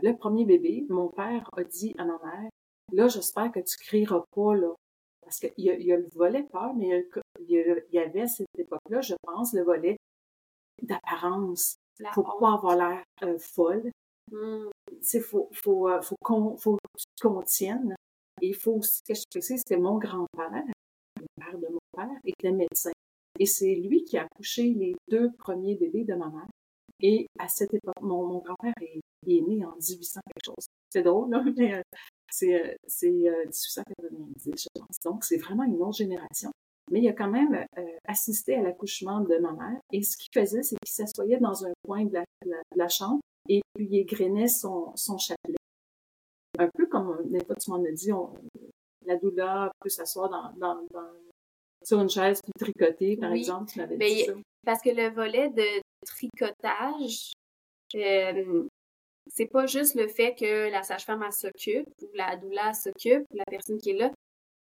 le 0.02 0.16
premier 0.16 0.44
bébé, 0.44 0.86
mon 0.88 1.08
père 1.08 1.48
a 1.56 1.64
dit 1.64 1.94
à 1.98 2.04
ma 2.04 2.18
mère, 2.18 2.50
là, 2.92 3.08
j'espère 3.08 3.52
que 3.52 3.60
tu 3.60 3.76
crieras 3.78 4.24
pas, 4.34 4.54
là. 4.54 4.74
Parce 5.22 5.38
qu'il 5.38 5.52
y, 5.64 5.70
a, 5.70 5.78
y 5.78 5.92
a 5.92 5.96
le 5.96 6.08
volet 6.14 6.42
peur, 6.42 6.74
mais 6.74 7.06
il 7.38 7.84
y, 7.90 7.98
avait 7.98 8.22
à 8.22 8.26
cette 8.26 8.48
époque-là, 8.58 9.00
je 9.00 9.14
pense, 9.22 9.52
le 9.54 9.62
volet 9.62 9.96
d'apparence. 10.82 11.76
Faut 12.12 12.22
pas 12.22 12.54
avoir 12.54 12.76
l'air 12.76 13.04
euh, 13.22 13.38
folle. 13.38 13.90
Il 14.30 15.20
faut, 15.20 15.48
faut, 15.52 15.88
euh, 15.88 16.00
faut, 16.02 16.16
qu'on, 16.22 16.56
faut 16.56 16.74
que 16.74 16.98
tu 16.98 17.04
te 17.16 17.26
contiennes. 17.26 17.94
Et 18.40 18.48
il 18.48 18.54
faut 18.54 18.72
aussi 18.72 19.02
que 19.06 19.14
je 19.14 19.22
précise 19.30 19.62
que 19.62 19.74
mon 19.74 19.98
grand-père, 19.98 20.64
le 21.16 21.26
père 21.36 21.58
de 21.58 21.68
mon 21.68 21.78
père, 21.94 22.10
était 22.24 22.50
médecin. 22.50 22.90
Et 23.38 23.46
c'est 23.46 23.74
lui 23.74 24.04
qui 24.04 24.18
a 24.18 24.24
accouché 24.24 24.74
les 24.74 24.94
deux 25.08 25.30
premiers 25.38 25.76
bébés 25.76 26.04
de 26.04 26.14
ma 26.14 26.28
mère. 26.28 26.48
Et 27.00 27.26
à 27.38 27.48
cette 27.48 27.74
époque, 27.74 28.00
mon, 28.00 28.26
mon 28.26 28.38
grand-père 28.38 28.74
est, 28.80 29.00
est, 29.26 29.40
né 29.40 29.64
en 29.64 29.74
1800 29.74 30.20
quelque 30.26 30.44
chose. 30.44 30.66
C'est 30.90 31.02
drôle, 31.02 31.30
là, 31.30 31.42
mais 31.56 31.74
euh, 31.74 31.82
c'est, 32.32 32.76
c'est 32.86 33.10
1890, 33.10 34.52
je 34.56 34.80
pense. 34.80 34.96
Donc, 35.04 35.24
c'est 35.24 35.36
vraiment 35.36 35.64
une 35.64 35.80
autre 35.82 35.98
génération. 35.98 36.50
Mais 36.90 37.00
il 37.00 37.08
a 37.08 37.12
quand 37.12 37.30
même 37.30 37.64
assisté 38.06 38.56
à 38.56 38.62
l'accouchement 38.62 39.20
de 39.20 39.36
ma 39.38 39.52
mère. 39.52 39.80
Et 39.92 40.02
ce 40.02 40.16
qu'il 40.16 40.30
faisait, 40.34 40.62
c'est 40.62 40.76
qu'il 40.84 40.92
s'assoyait 40.92 41.38
dans 41.38 41.64
un 41.64 41.72
coin 41.84 42.04
de 42.04 42.14
la, 42.14 42.24
de 42.44 42.78
la 42.78 42.88
chambre 42.88 43.20
et 43.48 43.60
puis 43.74 43.86
il 43.90 43.96
égrenait 43.98 44.48
son, 44.48 44.94
son 44.96 45.18
chapelet. 45.18 45.56
Un 46.58 46.68
peu 46.74 46.86
comme, 46.86 47.16
fois 47.46 47.56
tu 47.56 47.70
m'en 47.70 47.82
as 47.84 47.92
dit, 47.92 48.12
on, 48.12 48.34
la 49.06 49.16
douleur 49.16 49.72
peut 49.80 49.88
s'asseoir 49.88 50.28
dans, 50.28 50.52
dans, 50.58 50.82
dans, 50.92 51.10
sur 51.82 52.00
une 52.00 52.10
chaise 52.10 52.40
puis 52.42 52.52
tricoter, 52.58 53.16
par 53.16 53.32
exemple, 53.32 53.70
tu 53.70 53.78
m'avais 53.78 53.96
dit 53.96 54.24
ça. 54.24 54.32
Parce 54.64 54.82
que 54.82 54.90
le 54.90 55.08
volet 55.12 55.50
de 55.50 55.82
tricotage, 56.06 57.32
euh, 57.96 58.68
c'est 59.28 59.46
pas 59.46 59.66
juste 59.66 59.94
le 59.94 60.08
fait 60.08 60.34
que 60.34 60.70
la 60.70 60.82
sage-femme 60.82 61.24
s'occupe 61.30 61.86
ou 62.02 62.08
la 62.14 62.36
doula 62.36 62.74
s'occupe, 62.74 63.24
la 63.32 63.44
personne 63.44 63.78
qui 63.78 63.90
est 63.90 63.98
là. 63.98 64.10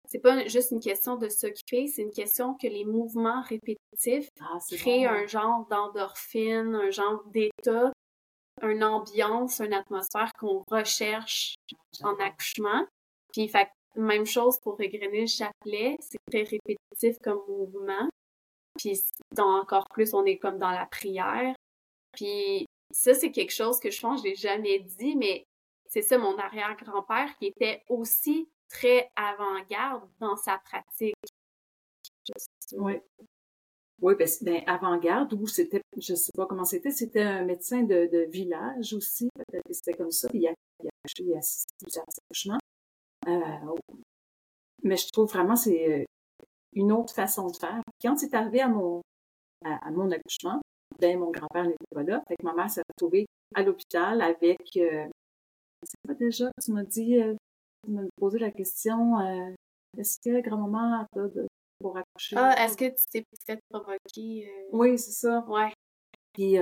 C'est 0.09 0.21
pas 0.21 0.47
juste 0.47 0.71
une 0.71 0.81
question 0.81 1.17
de 1.17 1.29
s'occuper, 1.29 1.89
c'est 1.89 2.03
une 2.03 2.13
question 2.13 2.55
que 2.55 2.69
les 2.69 2.85
mouvements 2.85 3.43
répétitifs 3.43 4.29
ah, 4.41 4.59
créent 4.71 5.07
un 5.07 5.27
genre 5.27 5.67
d'endorphine, 5.69 6.75
un 6.77 6.91
genre 6.91 7.25
d'état 7.33 7.91
une 8.63 8.85
ambiance, 8.85 9.61
une 9.61 9.75
atmosphère 9.75 10.33
qu'on 10.39 10.65
recherche 10.71 11.57
en 12.03 12.15
accouchement. 12.19 12.87
Puis, 13.33 13.49
fait, 13.49 13.69
même 13.97 14.27
chose 14.27 14.59
pour 14.61 14.81
égrener 14.81 15.23
le 15.23 15.27
chapelet, 15.27 15.97
c'est 16.01 16.19
très 16.31 16.43
répétitif 16.43 17.19
comme 17.23 17.41
mouvement. 17.49 18.09
Puis, 18.79 19.01
encore 19.39 19.87
plus, 19.91 20.15
on 20.15 20.25
est 20.25 20.39
comme 20.39 20.59
dans 20.59 20.71
la 20.71 20.87
prière. 20.87 21.55
Puis, 22.13 22.67
ça, 22.91 23.15
c'est 23.15 23.31
quelque 23.31 23.53
chose 23.53 23.79
que 23.81 23.91
je 23.91 24.01
pense 24.01 24.23
que 24.23 24.29
je 24.29 24.31
l'ai 24.31 24.37
jamais 24.37 24.81
dit, 24.81 25.17
mais 25.17 25.47
c'est 25.87 26.03
ça, 26.03 26.19
mon 26.19 26.37
arrière-grand-père 26.39 27.37
qui 27.39 27.47
était 27.47 27.83
aussi 27.89 28.49
très 28.69 29.11
avant-garde 29.17 30.09
dans 30.19 30.37
sa 30.37 30.59
pratique. 30.59 31.15
Oui. 32.73 32.95
Oui, 34.03 34.15
ben, 34.19 34.29
ben 34.43 34.63
avant-garde, 34.67 35.33
où 35.33 35.47
c'était, 35.47 35.81
je 35.97 36.15
sais 36.15 36.33
pas 36.35 36.45
comment 36.47 36.65
c'était, 36.65 36.91
c'était 36.91 37.23
un 37.23 37.45
médecin 37.45 37.83
de, 37.83 38.29
village 38.31 38.93
aussi, 38.93 39.29
peut-être 39.35 39.63
c'était 39.71 39.95
comme 39.95 40.11
ça, 40.11 40.29
il 40.35 40.47
a, 40.47 40.53
il 40.83 40.89
a, 40.89 41.39
a 41.39 41.43
plusieurs 41.81 42.05
accouchements. 42.29 42.59
Euh, 43.27 43.75
mais 44.83 44.97
je 44.97 45.09
trouve 45.11 45.29
vraiment 45.31 45.57
c'est 45.57 46.01
euh, 46.01 46.05
une 46.75 46.93
autre 46.93 47.15
façon 47.15 47.49
de 47.49 47.57
faire. 47.57 47.81
Quand 48.03 48.17
c'est 48.17 48.35
arrivé 48.35 48.61
à 48.61 48.69
mon, 48.69 49.01
à, 49.65 49.91
mon 49.91 50.11
accouchement, 50.11 50.61
ben 51.01 51.19
mon 51.19 51.31
grand-père 51.31 51.65
n'était 51.65 51.85
pas 51.95 52.03
là, 52.03 52.23
fait 52.29 52.37
que 52.37 52.45
ma 52.45 52.55
mère 52.55 52.71
s'est 52.71 52.83
retrouvée 52.89 53.27
à 53.55 53.63
l'hôpital 53.63 54.21
avec, 54.21 54.61
euh, 54.77 55.07
c'est 55.83 56.01
pas 56.07 56.15
déjà, 56.15 56.51
tu 56.63 56.73
m'as 56.73 56.85
dit, 56.85 57.21
euh, 57.21 57.35
tu 57.85 57.93
m'as 57.93 58.03
posé 58.19 58.39
la 58.39 58.51
question, 58.51 59.19
euh, 59.21 59.51
est-ce 59.99 60.19
que 60.25 60.41
grand-maman 60.41 61.07
a 61.15 61.19
de, 61.29 61.47
pour 61.79 61.97
accoucher? 61.97 62.37
Ah, 62.39 62.65
est-ce 62.65 62.77
que 62.77 62.87
tu 62.87 63.05
t'es 63.11 63.25
fait 63.47 63.59
provoquer? 63.71 64.49
Euh? 64.49 64.69
Oui, 64.73 64.99
c'est 64.99 65.13
ça. 65.13 65.45
Ouais. 65.49 65.73
Puis 66.33 66.57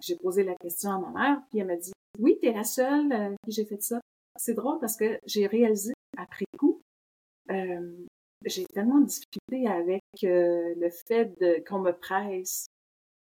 j'ai 0.00 0.16
posé 0.16 0.44
la 0.44 0.54
question 0.56 0.90
à 0.90 0.98
ma 0.98 1.10
mère, 1.10 1.42
puis 1.48 1.58
elle 1.58 1.66
m'a 1.66 1.76
dit 1.76 1.92
Oui, 2.18 2.38
t'es 2.40 2.52
la 2.52 2.64
seule 2.64 3.36
qui 3.44 3.50
j'ai 3.50 3.64
fait 3.64 3.82
ça. 3.82 4.00
C'est 4.36 4.54
drôle 4.54 4.78
parce 4.78 4.96
que 4.96 5.18
j'ai 5.24 5.46
réalisé 5.46 5.92
après 6.16 6.44
coup, 6.56 6.82
j'ai 7.48 8.64
tellement 8.66 9.00
de 9.00 9.06
difficulté 9.06 9.66
avec 9.66 10.02
le 10.22 10.90
fait 10.90 11.64
qu'on 11.66 11.80
me 11.80 11.92
presse. 11.92 12.66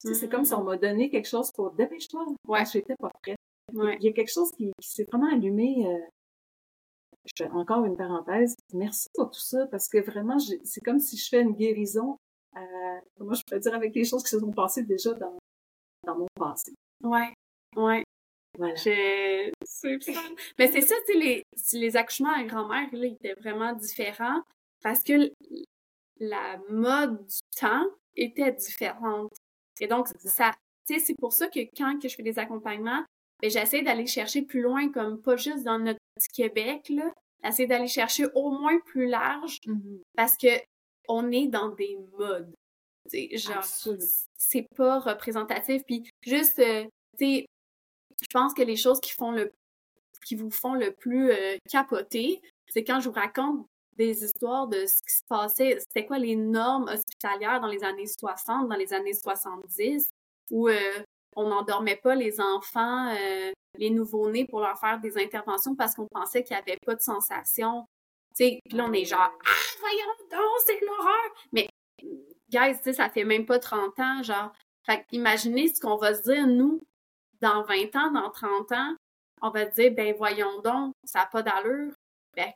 C'est 0.03 0.29
comme 0.29 0.45
si 0.45 0.53
on 0.53 0.63
mm. 0.63 0.65
m'a 0.65 0.77
donné 0.77 1.09
quelque 1.09 1.27
chose 1.27 1.51
pour 1.51 1.71
dépêche-toi. 1.71 2.25
Ouais. 2.47 2.65
J'étais 2.65 2.95
pas 2.95 3.11
prête. 3.21 3.37
Ouais. 3.73 3.97
Il 3.99 4.05
y 4.05 4.09
a 4.09 4.13
quelque 4.13 4.31
chose 4.31 4.51
qui, 4.51 4.71
qui 4.79 4.87
s'est 4.89 5.05
vraiment 5.05 5.31
allumé 5.31 5.87
je 7.25 7.43
fais 7.43 7.49
encore 7.51 7.85
une 7.85 7.97
parenthèse. 7.97 8.55
Merci 8.73 9.07
pour 9.13 9.31
tout 9.31 9.39
ça 9.39 9.67
parce 9.67 9.87
que 9.87 9.99
vraiment, 9.99 10.37
c'est 10.39 10.81
comme 10.81 10.99
si 10.99 11.17
je 11.17 11.29
fais 11.29 11.41
une 11.41 11.53
guérison. 11.53 12.17
Euh, 12.57 12.99
comment 13.17 13.33
je 13.33 13.43
peux 13.47 13.59
dire 13.59 13.73
avec 13.73 13.95
les 13.95 14.05
choses 14.05 14.23
qui 14.23 14.29
se 14.29 14.39
sont 14.39 14.51
passées 14.51 14.83
déjà 14.83 15.13
dans, 15.13 15.37
dans 16.05 16.17
mon 16.17 16.27
passé. 16.35 16.73
Ouais, 17.03 17.33
ouais. 17.75 18.03
Voilà. 18.57 18.75
Je... 18.75 19.51
Mais 20.57 20.67
c'est 20.67 20.81
ça, 20.81 20.95
tu 21.07 21.13
sais, 21.13 21.19
les, 21.19 21.43
les 21.73 21.95
accouchements 21.95 22.33
à 22.33 22.43
grand-mère, 22.43 22.89
là, 22.91 23.05
ils 23.05 23.13
étaient 23.13 23.35
vraiment 23.35 23.73
différents 23.73 24.41
parce 24.83 25.03
que 25.03 25.31
la 26.19 26.57
mode 26.69 27.25
du 27.25 27.39
temps 27.57 27.85
était 28.15 28.51
différente. 28.51 29.31
Et 29.81 29.87
donc, 29.87 30.07
ça, 30.23 30.51
c'est 30.85 31.15
pour 31.19 31.33
ça 31.33 31.47
que 31.47 31.59
quand 31.75 31.99
que 31.99 32.07
je 32.07 32.15
fais 32.15 32.23
des 32.23 32.39
accompagnements, 32.39 33.03
ben, 33.41 33.49
j'essaie 33.49 33.81
d'aller 33.81 34.05
chercher 34.05 34.43
plus 34.43 34.61
loin, 34.61 34.89
comme 34.91 35.21
pas 35.21 35.35
juste 35.35 35.63
dans 35.63 35.79
notre 35.79 35.99
petit 36.15 36.29
Québec, 36.29 36.87
là. 36.89 37.11
J'essaie 37.43 37.65
d'aller 37.65 37.87
chercher 37.87 38.27
au 38.35 38.51
moins 38.51 38.79
plus 38.85 39.07
large 39.07 39.57
mm-hmm. 39.65 40.01
parce 40.15 40.37
que 40.37 40.47
on 41.09 41.31
est 41.31 41.47
dans 41.47 41.69
des 41.69 41.97
modes. 42.17 42.53
Genre, 43.11 43.63
c'est 44.37 44.67
pas 44.77 44.99
représentatif. 44.99 45.81
Puis 45.87 46.07
juste, 46.21 46.59
euh, 46.59 46.83
tu 47.17 47.25
sais, 47.25 47.45
je 48.21 48.27
pense 48.31 48.53
que 48.53 48.61
les 48.61 48.75
choses 48.75 49.01
qui 49.01 49.11
font 49.11 49.31
le 49.31 49.51
qui 50.23 50.35
vous 50.35 50.51
font 50.51 50.75
le 50.75 50.91
plus 50.91 51.31
euh, 51.31 51.57
capoter, 51.67 52.39
c'est 52.69 52.83
quand 52.83 52.99
je 52.99 53.09
vous 53.09 53.15
raconte 53.15 53.65
des 54.01 54.23
histoires 54.23 54.67
de 54.67 54.85
ce 54.87 55.01
qui 55.03 55.15
se 55.15 55.23
passait, 55.27 55.77
c'était 55.79 56.07
quoi 56.07 56.17
les 56.17 56.35
normes 56.35 56.89
hospitalières 56.89 57.61
dans 57.61 57.67
les 57.67 57.83
années 57.83 58.07
60, 58.07 58.67
dans 58.67 58.75
les 58.75 58.93
années 58.93 59.13
70, 59.13 60.09
où 60.49 60.67
euh, 60.67 61.03
on 61.35 61.47
n'endormait 61.49 61.97
pas 61.97 62.15
les 62.15 62.41
enfants, 62.41 63.13
euh, 63.15 63.51
les 63.77 63.91
nouveau-nés 63.91 64.45
pour 64.45 64.59
leur 64.59 64.79
faire 64.79 64.99
des 64.99 65.17
interventions 65.19 65.75
parce 65.75 65.93
qu'on 65.93 66.07
pensait 66.07 66.43
qu'il 66.43 66.55
n'y 66.55 66.61
avait 66.61 66.79
pas 66.83 66.95
de 66.95 67.01
sensation. 67.01 67.85
Tu 68.35 68.45
sais, 68.45 68.59
là, 68.71 68.85
on 68.87 68.93
est 68.93 69.05
genre, 69.05 69.19
ah, 69.19 69.77
voyons 69.79 70.13
donc, 70.31 70.59
c'est 70.65 70.81
l'horreur! 70.81 71.35
Mais, 71.51 71.67
guys, 72.49 72.93
ça 72.93 73.09
fait 73.09 73.23
même 73.23 73.45
pas 73.45 73.59
30 73.59 73.99
ans, 73.99 74.23
genre. 74.23 74.51
Fait 74.83 75.05
imaginez 75.11 75.67
ce 75.67 75.79
qu'on 75.79 75.97
va 75.97 76.15
se 76.15 76.23
dire, 76.23 76.47
nous, 76.47 76.81
dans 77.39 77.63
20 77.63 77.95
ans, 77.97 78.11
dans 78.11 78.31
30 78.31 78.71
ans, 78.71 78.95
on 79.43 79.51
va 79.51 79.65
dire, 79.65 79.91
ben, 79.93 80.15
voyons 80.17 80.59
donc, 80.61 80.93
ça 81.03 81.19
n'a 81.19 81.25
pas 81.27 81.43
d'allure. 81.43 81.93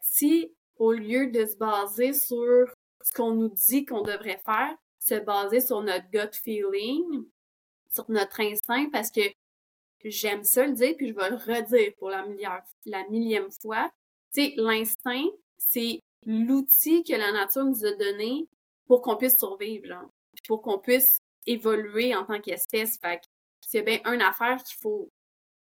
Si, 0.02 0.52
au 0.78 0.92
lieu 0.92 1.28
de 1.32 1.46
se 1.46 1.56
baser 1.56 2.14
sur 2.14 2.68
ce 3.02 3.14
qu'on 3.14 3.34
nous 3.34 3.50
dit 3.50 3.86
qu'on 3.86 4.02
devrait 4.02 4.42
faire, 4.46 4.76
se 5.00 5.16
baser 5.16 5.62
sur 5.62 5.82
notre 5.82 6.10
gut 6.10 6.34
feeling, 6.34 7.26
sur 7.92 8.06
notre 8.10 8.42
instinct 8.42 8.90
parce 8.92 9.12
que 9.12 9.22
j'aime 10.04 10.44
ça 10.44 10.66
le 10.66 10.74
dire, 10.74 10.96
puis 10.98 11.10
je 11.10 11.14
vais 11.14 11.30
le 11.30 11.36
redire 11.36 11.94
pour 11.98 12.10
la 12.10 12.26
millième, 13.10 13.52
fois. 13.62 13.92
Tu 14.34 14.42
sais, 14.42 14.54
l'instinct, 14.58 15.26
c'est 15.58 16.00
l'outil 16.26 17.04
que 17.04 17.14
la 17.14 17.32
nature 17.32 17.66
nous 17.66 17.86
a 17.86 17.94
donné 17.94 18.48
pour 18.88 19.02
qu'on 19.02 19.16
puisse 19.16 19.38
survivre, 19.38 19.88
genre. 19.88 20.10
pour 20.48 20.62
qu'on 20.62 20.80
puisse 20.80 21.20
évoluer 21.46 22.16
en 22.16 22.26
tant 22.26 22.40
qu'espèce. 22.40 22.98
Fait 23.00 23.20
que 23.20 23.78
a 23.78 23.82
bien 23.82 24.00
une 24.06 24.22
affaire 24.22 24.64
qu'il 24.64 24.78
faut 24.80 25.10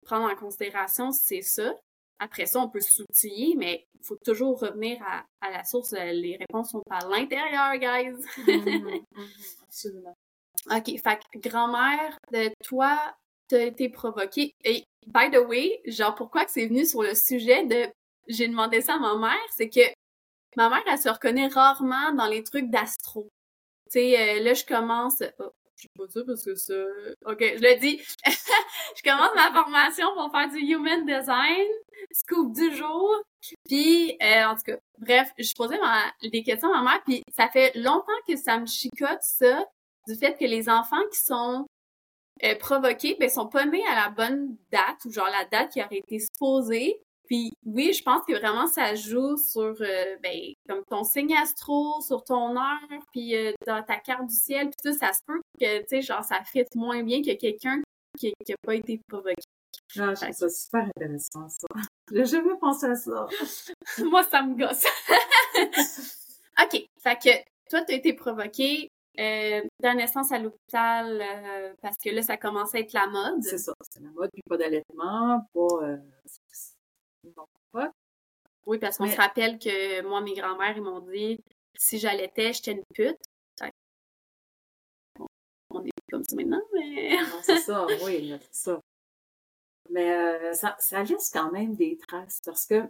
prendre 0.03 0.31
en 0.31 0.35
considération, 0.35 1.11
c'est 1.11 1.41
ça. 1.41 1.75
Après 2.19 2.45
ça, 2.45 2.59
on 2.59 2.69
peut 2.69 2.81
s'outiller, 2.81 3.55
mais 3.55 3.85
il 3.93 4.05
faut 4.05 4.17
toujours 4.23 4.59
revenir 4.59 5.01
à, 5.03 5.23
à, 5.41 5.51
la 5.51 5.63
source. 5.63 5.93
Les 5.93 6.37
réponses 6.37 6.71
sont 6.71 6.81
à 6.89 7.05
l'intérieur, 7.07 7.77
guys. 7.77 8.21
Mm-hmm. 8.37 9.03
Absolument. 9.63 10.15
OK. 10.69 11.01
Fait 11.01 11.19
grand-mère, 11.35 12.17
de 12.31 12.49
toi, 12.63 12.97
t'as 13.47 13.65
été 13.65 13.89
provoquée. 13.89 14.51
Et 14.63 14.83
by 15.07 15.31
the 15.31 15.39
way, 15.47 15.81
genre 15.85 16.15
pourquoi 16.15 16.45
que 16.45 16.51
c'est 16.51 16.67
venu 16.67 16.85
sur 16.85 17.03
le 17.03 17.15
sujet 17.15 17.65
de 17.65 17.89
j'ai 18.29 18.47
demandé 18.47 18.81
ça 18.81 18.95
à 18.95 18.99
ma 18.99 19.17
mère, 19.17 19.47
c'est 19.55 19.69
que 19.69 19.81
ma 20.55 20.69
mère, 20.69 20.83
elle 20.87 20.97
se 20.97 21.09
reconnaît 21.09 21.47
rarement 21.47 22.13
dans 22.13 22.27
les 22.27 22.43
trucs 22.43 22.69
d'astro. 22.69 23.27
Tu 23.91 23.99
sais, 23.99 24.37
euh, 24.39 24.43
là, 24.43 24.53
je 24.53 24.65
commence... 24.65 25.23
Oh, 25.39 25.51
je 25.75 25.83
sais 25.83 25.89
pas 25.97 26.07
ça 26.09 26.19
parce 26.25 26.45
que 26.45 26.55
ça... 26.55 26.73
OK, 27.25 27.39
je 27.39 27.61
le 27.61 27.79
dis. 27.79 28.01
je 28.25 29.01
commence 29.03 29.33
ma 29.35 29.51
formation 29.51 30.07
pour 30.13 30.31
faire 30.31 30.49
du 30.49 30.59
Human 30.59 31.05
Design, 31.05 31.67
scoop 32.11 32.53
du 32.53 32.75
jour. 32.75 33.15
Puis, 33.65 34.17
euh, 34.21 34.45
en 34.45 34.55
tout 34.55 34.63
cas, 34.65 34.77
bref, 34.97 35.31
je 35.37 35.53
posais 35.55 35.79
ma, 35.79 36.03
des 36.21 36.43
questions 36.43 36.71
à 36.73 36.81
ma 36.81 36.91
mère, 36.91 37.03
puis 37.05 37.23
ça 37.35 37.47
fait 37.49 37.71
longtemps 37.75 38.11
que 38.27 38.35
ça 38.35 38.57
me 38.57 38.65
chicote, 38.65 39.21
ça, 39.21 39.65
du 40.07 40.15
fait 40.15 40.35
que 40.37 40.45
les 40.45 40.69
enfants 40.69 41.03
qui 41.11 41.19
sont 41.19 41.65
euh, 42.43 42.55
provoqués, 42.55 43.17
ben, 43.19 43.29
sont 43.29 43.47
pas 43.47 43.65
nés 43.65 43.85
à 43.87 43.95
la 43.95 44.09
bonne 44.09 44.55
date, 44.71 45.05
ou 45.05 45.11
genre 45.11 45.29
la 45.29 45.45
date 45.45 45.73
qui 45.73 45.83
aurait 45.83 45.97
été 45.97 46.19
supposée. 46.19 47.01
Puis 47.29 47.51
oui, 47.65 47.93
je 47.93 48.01
pense 48.01 48.25
que 48.25 48.33
vraiment 48.33 48.65
ça 48.65 48.95
joue 48.95 49.37
sur 49.37 49.75
euh, 49.81 50.17
ben, 50.23 50.35
comme 50.67 50.83
ton 50.89 51.03
signe 51.03 51.35
astro, 51.35 52.01
sur 52.01 52.23
ton 52.23 52.57
heure, 52.57 53.03
puis 53.13 53.35
euh, 53.35 53.51
dans 53.67 53.83
ta 53.83 53.97
carte 53.97 54.25
du 54.27 54.33
ciel, 54.33 54.69
puis 54.69 54.91
tout, 54.91 54.97
ça 54.97 55.13
se 55.13 55.19
peut 55.27 55.39
que 55.59 55.79
tu 55.81 55.85
sais 55.89 56.01
genre 56.01 56.23
ça 56.23 56.43
fit 56.43 56.63
moins 56.75 57.03
bien 57.03 57.21
que 57.21 57.33
quelqu'un 57.35 57.81
qui 58.17 58.33
n'a 58.47 58.55
pas 58.65 58.75
été 58.75 58.99
provoqué. 59.07 59.35
Je 59.89 60.03
trouve 60.03 60.15
ça 60.15 60.49
super 60.49 60.85
intéressant 60.95 61.49
ça. 61.49 61.67
J'ai 62.11 62.25
jamais 62.25 62.57
pensé 62.59 62.87
à 62.87 62.95
ça. 62.95 63.27
Moi 63.99 64.23
ça 64.23 64.43
me 64.43 64.55
gosse. 64.55 64.85
OK, 66.61 66.87
fait 67.01 67.15
que 67.15 67.69
toi 67.69 67.81
tu 67.81 67.93
as 67.93 67.95
été 67.95 68.13
provoqué 68.13 68.89
euh, 69.17 69.61
de 69.61 69.95
naissance 69.95 70.31
à 70.31 70.39
l'hôpital 70.39 71.21
euh, 71.21 71.73
parce 71.81 71.97
que 71.97 72.09
là 72.09 72.21
ça 72.21 72.37
commençait 72.37 72.77
à 72.77 72.81
être 72.81 72.93
la 72.93 73.07
mode. 73.07 73.41
C'est 73.41 73.57
ça, 73.57 73.73
c'est 73.81 74.01
la 74.01 74.11
mode, 74.11 74.29
puis 74.31 74.43
pas 74.47 74.57
d'allaitement, 74.57 75.43
pas 75.53 75.83
euh, 75.83 75.97
oui, 78.65 78.77
parce 78.77 78.97
qu'on 78.97 79.07
se 79.07 79.17
rappelle 79.17 79.57
que 79.57 80.01
moi, 80.03 80.21
mes 80.21 80.33
grands-mères, 80.33 80.77
ils 80.77 80.83
m'ont 80.83 80.99
dit 80.99 81.39
si 81.75 81.97
j'allaitais, 81.97 82.53
j'étais 82.53 82.73
une 82.73 82.83
pute. 82.93 83.17
on 85.71 85.83
est 85.83 85.91
comme 86.11 86.23
ça 86.23 86.35
maintenant, 86.35 86.61
mais. 86.73 87.17
c'est 87.43 87.57
ça, 87.57 87.85
oui, 88.03 88.35
c'est 88.51 88.71
ça. 88.71 88.79
Mais 89.89 90.11
euh, 90.11 90.53
ça, 90.53 90.75
ça 90.79 91.03
laisse 91.03 91.29
quand 91.31 91.51
même 91.51 91.75
des 91.75 91.97
traces 91.97 92.39
parce 92.45 92.65
que 92.65 92.83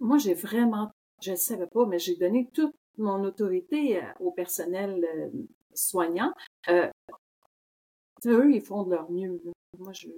moi, 0.00 0.18
j'ai 0.18 0.34
vraiment, 0.34 0.90
je 1.22 1.32
ne 1.32 1.36
savais 1.36 1.66
pas, 1.66 1.86
mais 1.86 1.98
j'ai 1.98 2.16
donné 2.16 2.48
toute 2.52 2.74
mon 2.98 3.22
autorité 3.24 4.02
euh, 4.02 4.12
au 4.20 4.30
personnel 4.30 5.04
euh, 5.04 5.30
soignant. 5.74 6.32
eux, 6.68 8.52
ils 8.52 8.62
font 8.62 8.84
de 8.84 8.90
leur 8.90 9.10
mieux. 9.10 9.40
Moi, 9.78 9.92
je, 9.92 10.08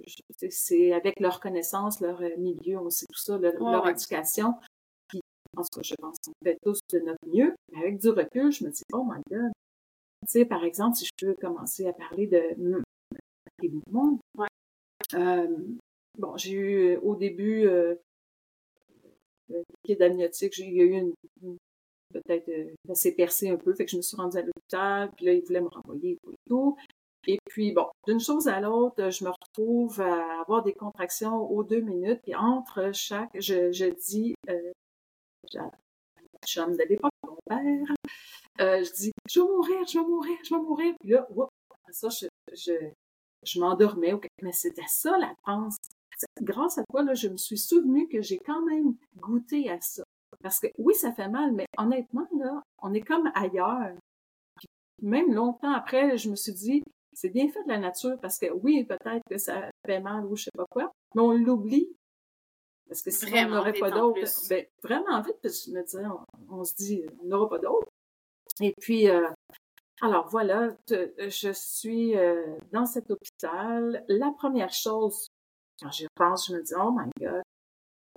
c'est 0.49 0.93
avec 0.93 1.19
leur 1.19 1.39
connaissance, 1.39 1.99
leur 1.99 2.21
euh, 2.21 2.35
milieu, 2.37 2.77
on 2.79 2.89
sait 2.89 3.05
tout 3.11 3.19
ça, 3.19 3.37
leur, 3.37 3.87
éducation. 3.87 4.55
Puis, 5.07 5.21
en 5.57 5.61
tout 5.61 5.67
cas, 5.75 5.81
je 5.83 5.95
pense 5.95 6.17
qu'on 6.25 6.33
fait 6.43 6.57
tous 6.63 6.79
de 6.91 6.99
notre 6.99 7.27
mieux. 7.27 7.55
Mais 7.71 7.79
avec 7.79 7.99
du 7.99 8.09
recul, 8.09 8.51
je 8.51 8.63
me 8.63 8.69
dis, 8.69 8.83
oh 8.93 9.03
my 9.03 9.21
God. 9.29 9.51
Tu 10.25 10.31
sais, 10.31 10.45
par 10.45 10.63
exemple, 10.63 10.95
si 10.95 11.05
je 11.05 11.25
peux 11.25 11.35
commencer 11.41 11.87
à 11.87 11.93
parler 11.93 12.27
de 12.27 12.83
des 13.61 13.69
mouvements. 13.69 14.19
Ouais. 14.37 14.47
Euh, 15.15 15.47
bon, 16.19 16.37
j'ai 16.37 16.51
eu 16.51 16.97
au 16.97 17.15
début 17.15 17.65
euh, 17.67 17.95
le 19.49 19.63
liquide 19.83 20.01
amniotique, 20.01 20.53
j'ai 20.53 20.67
eu 20.67 20.91
une, 20.91 21.13
peut-être 22.13 22.49
euh, 22.49 22.73
assez 22.89 23.15
percé 23.15 23.49
un 23.49 23.57
peu, 23.57 23.73
fait 23.73 23.85
que 23.85 23.91
je 23.91 23.97
me 23.97 24.01
suis 24.01 24.17
rendue 24.17 24.37
à 24.37 24.41
l'hôpital, 24.41 25.11
puis 25.15 25.25
là, 25.25 25.33
ils 25.33 25.43
voulaient 25.43 25.61
me 25.61 25.69
renvoyer 25.69 26.17
et 26.31 26.35
tout. 26.47 26.75
Et 27.27 27.37
puis, 27.45 27.73
bon, 27.73 27.87
d'une 28.07 28.19
chose 28.19 28.47
à 28.47 28.59
l'autre, 28.59 29.09
je 29.09 29.23
me 29.23 29.29
retrouve 29.29 29.99
à 30.01 30.41
avoir 30.41 30.63
des 30.63 30.73
contractions 30.73 31.35
aux 31.51 31.63
deux 31.63 31.81
minutes. 31.81 32.21
Et 32.27 32.35
entre 32.35 32.91
chaque, 32.93 33.29
je, 33.39 33.71
je 33.71 33.85
dis, 33.85 34.35
euh, 34.49 34.71
chambre 36.47 36.77
de 36.77 36.83
l'époque, 36.83 37.11
mon 37.27 37.37
père, 37.45 37.95
euh, 38.61 38.83
je 38.83 38.93
dis, 38.93 39.11
je 39.29 39.39
vais 39.41 39.47
mourir, 39.47 39.85
je 39.85 39.99
vais 39.99 40.05
mourir, 40.05 40.37
je 40.43 40.55
vais 40.55 40.61
mourir. 40.61 40.95
Puis 41.01 41.11
là, 41.11 41.27
whoop, 41.29 41.49
ça, 41.91 42.07
je, 42.09 42.27
je, 42.53 42.73
je 43.43 43.59
m'endormais. 43.59 44.13
Mais 44.41 44.53
c'était 44.53 44.87
ça 44.87 45.17
la 45.17 45.33
pense. 45.43 45.75
Grâce 46.41 46.77
à 46.77 46.83
quoi, 46.89 47.03
là, 47.03 47.13
je 47.13 47.27
me 47.27 47.37
suis 47.37 47.57
souvenu 47.57 48.07
que 48.07 48.21
j'ai 48.21 48.37
quand 48.37 48.61
même 48.65 48.95
goûté 49.17 49.69
à 49.69 49.79
ça. 49.81 50.03
Parce 50.41 50.59
que 50.59 50.67
oui, 50.77 50.93
ça 50.95 51.11
fait 51.11 51.27
mal, 51.27 51.51
mais 51.53 51.65
honnêtement, 51.77 52.27
là, 52.37 52.61
on 52.81 52.93
est 52.93 53.01
comme 53.01 53.31
ailleurs. 53.35 53.95
même 55.01 55.33
longtemps 55.33 55.71
après, 55.71 56.17
je 56.17 56.29
me 56.29 56.35
suis 56.35 56.53
dit, 56.53 56.83
c'est 57.13 57.29
bien 57.29 57.49
fait 57.49 57.63
de 57.63 57.69
la 57.69 57.79
nature 57.79 58.17
parce 58.21 58.37
que 58.37 58.51
oui, 58.51 58.85
peut-être 58.85 59.23
que 59.29 59.37
ça 59.37 59.69
fait 59.85 59.99
mal 59.99 60.25
ou 60.25 60.35
je 60.35 60.45
sais 60.45 60.51
pas 60.55 60.65
quoi, 60.69 60.91
mais 61.15 61.21
on 61.21 61.31
l'oublie. 61.31 61.89
Parce 62.87 63.01
que 63.01 63.11
sinon, 63.11 63.37
on 63.47 63.49
n'aurait 63.49 63.73
pas 63.73 63.91
d'autre. 63.91 64.19
Ben, 64.49 64.65
vraiment 64.81 65.21
vite, 65.21 65.37
parce 65.43 65.63
que 65.63 65.71
je 65.71 65.77
me 65.77 65.83
disais, 65.83 66.03
on, 66.49 66.63
se 66.63 66.75
dit, 66.75 67.05
on 67.21 67.27
n'aura 67.27 67.49
pas 67.49 67.59
d'autre. 67.59 67.87
Et 68.61 68.73
puis, 68.79 69.09
euh, 69.09 69.29
alors 70.01 70.27
voilà, 70.29 70.69
je 70.89 71.51
suis 71.53 72.17
euh, 72.17 72.57
dans 72.71 72.85
cet 72.85 73.11
hôpital. 73.11 74.03
La 74.07 74.31
première 74.31 74.71
chose, 74.71 75.27
quand 75.81 75.91
j'y 75.91 76.05
repense, 76.05 76.47
je 76.47 76.53
me 76.53 76.61
dis, 76.61 76.73
oh 76.77 76.91
my 76.91 77.09
God, 77.19 77.41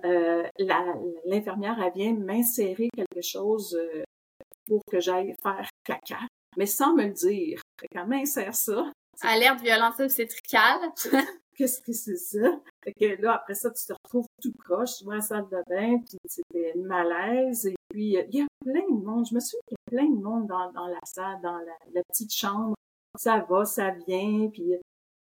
euh, 0.05 0.47
l'infirmière, 1.25 1.81
elle 1.81 1.93
vient 1.93 2.13
m'insérer 2.13 2.89
quelque 2.95 3.21
chose 3.21 3.75
euh, 3.75 4.03
pour 4.67 4.81
que 4.89 4.99
j'aille 4.99 5.35
faire 5.41 5.69
caca 5.83 6.19
mais 6.57 6.65
sans 6.65 6.93
me 6.93 7.05
le 7.05 7.13
dire. 7.13 7.61
Fait 7.79 7.87
quand 7.93 8.07
même 8.07 8.25
sert 8.25 8.55
ça. 8.55 8.91
Alerte 9.21 9.61
violence 9.61 9.99
obstétricale. 9.99 10.79
Qu'est-ce 11.55 11.81
que 11.81 11.93
c'est 11.93 12.17
ça? 12.17 12.59
Fait 12.83 12.93
que 12.93 13.21
là, 13.21 13.35
après 13.35 13.53
ça, 13.53 13.69
tu 13.69 13.85
te 13.85 13.93
retrouves 13.93 14.25
tout 14.41 14.51
croche, 14.57 14.97
tu 14.97 15.03
vois 15.03 15.15
la 15.15 15.21
salle 15.21 15.47
de 15.51 15.61
bain, 15.69 15.99
puis 15.99 16.17
c'était 16.25 16.73
malaise, 16.75 17.67
et 17.67 17.75
puis 17.89 18.07
il 18.07 18.35
y 18.35 18.41
a 18.41 18.47
plein 18.65 18.81
de 18.89 19.03
monde. 19.03 19.27
Je 19.29 19.35
me 19.35 19.39
souviens 19.39 19.61
qu'il 19.67 19.77
y 19.77 19.95
a 19.95 19.97
plein 19.97 20.09
de 20.09 20.19
monde 20.19 20.47
dans, 20.47 20.71
dans 20.71 20.87
la 20.87 20.99
salle, 21.05 21.39
dans 21.43 21.59
la, 21.59 22.01
petite 22.09 22.33
chambre. 22.33 22.73
Ça 23.15 23.45
va, 23.47 23.65
ça 23.65 23.91
vient, 23.91 24.49
puis 24.51 24.73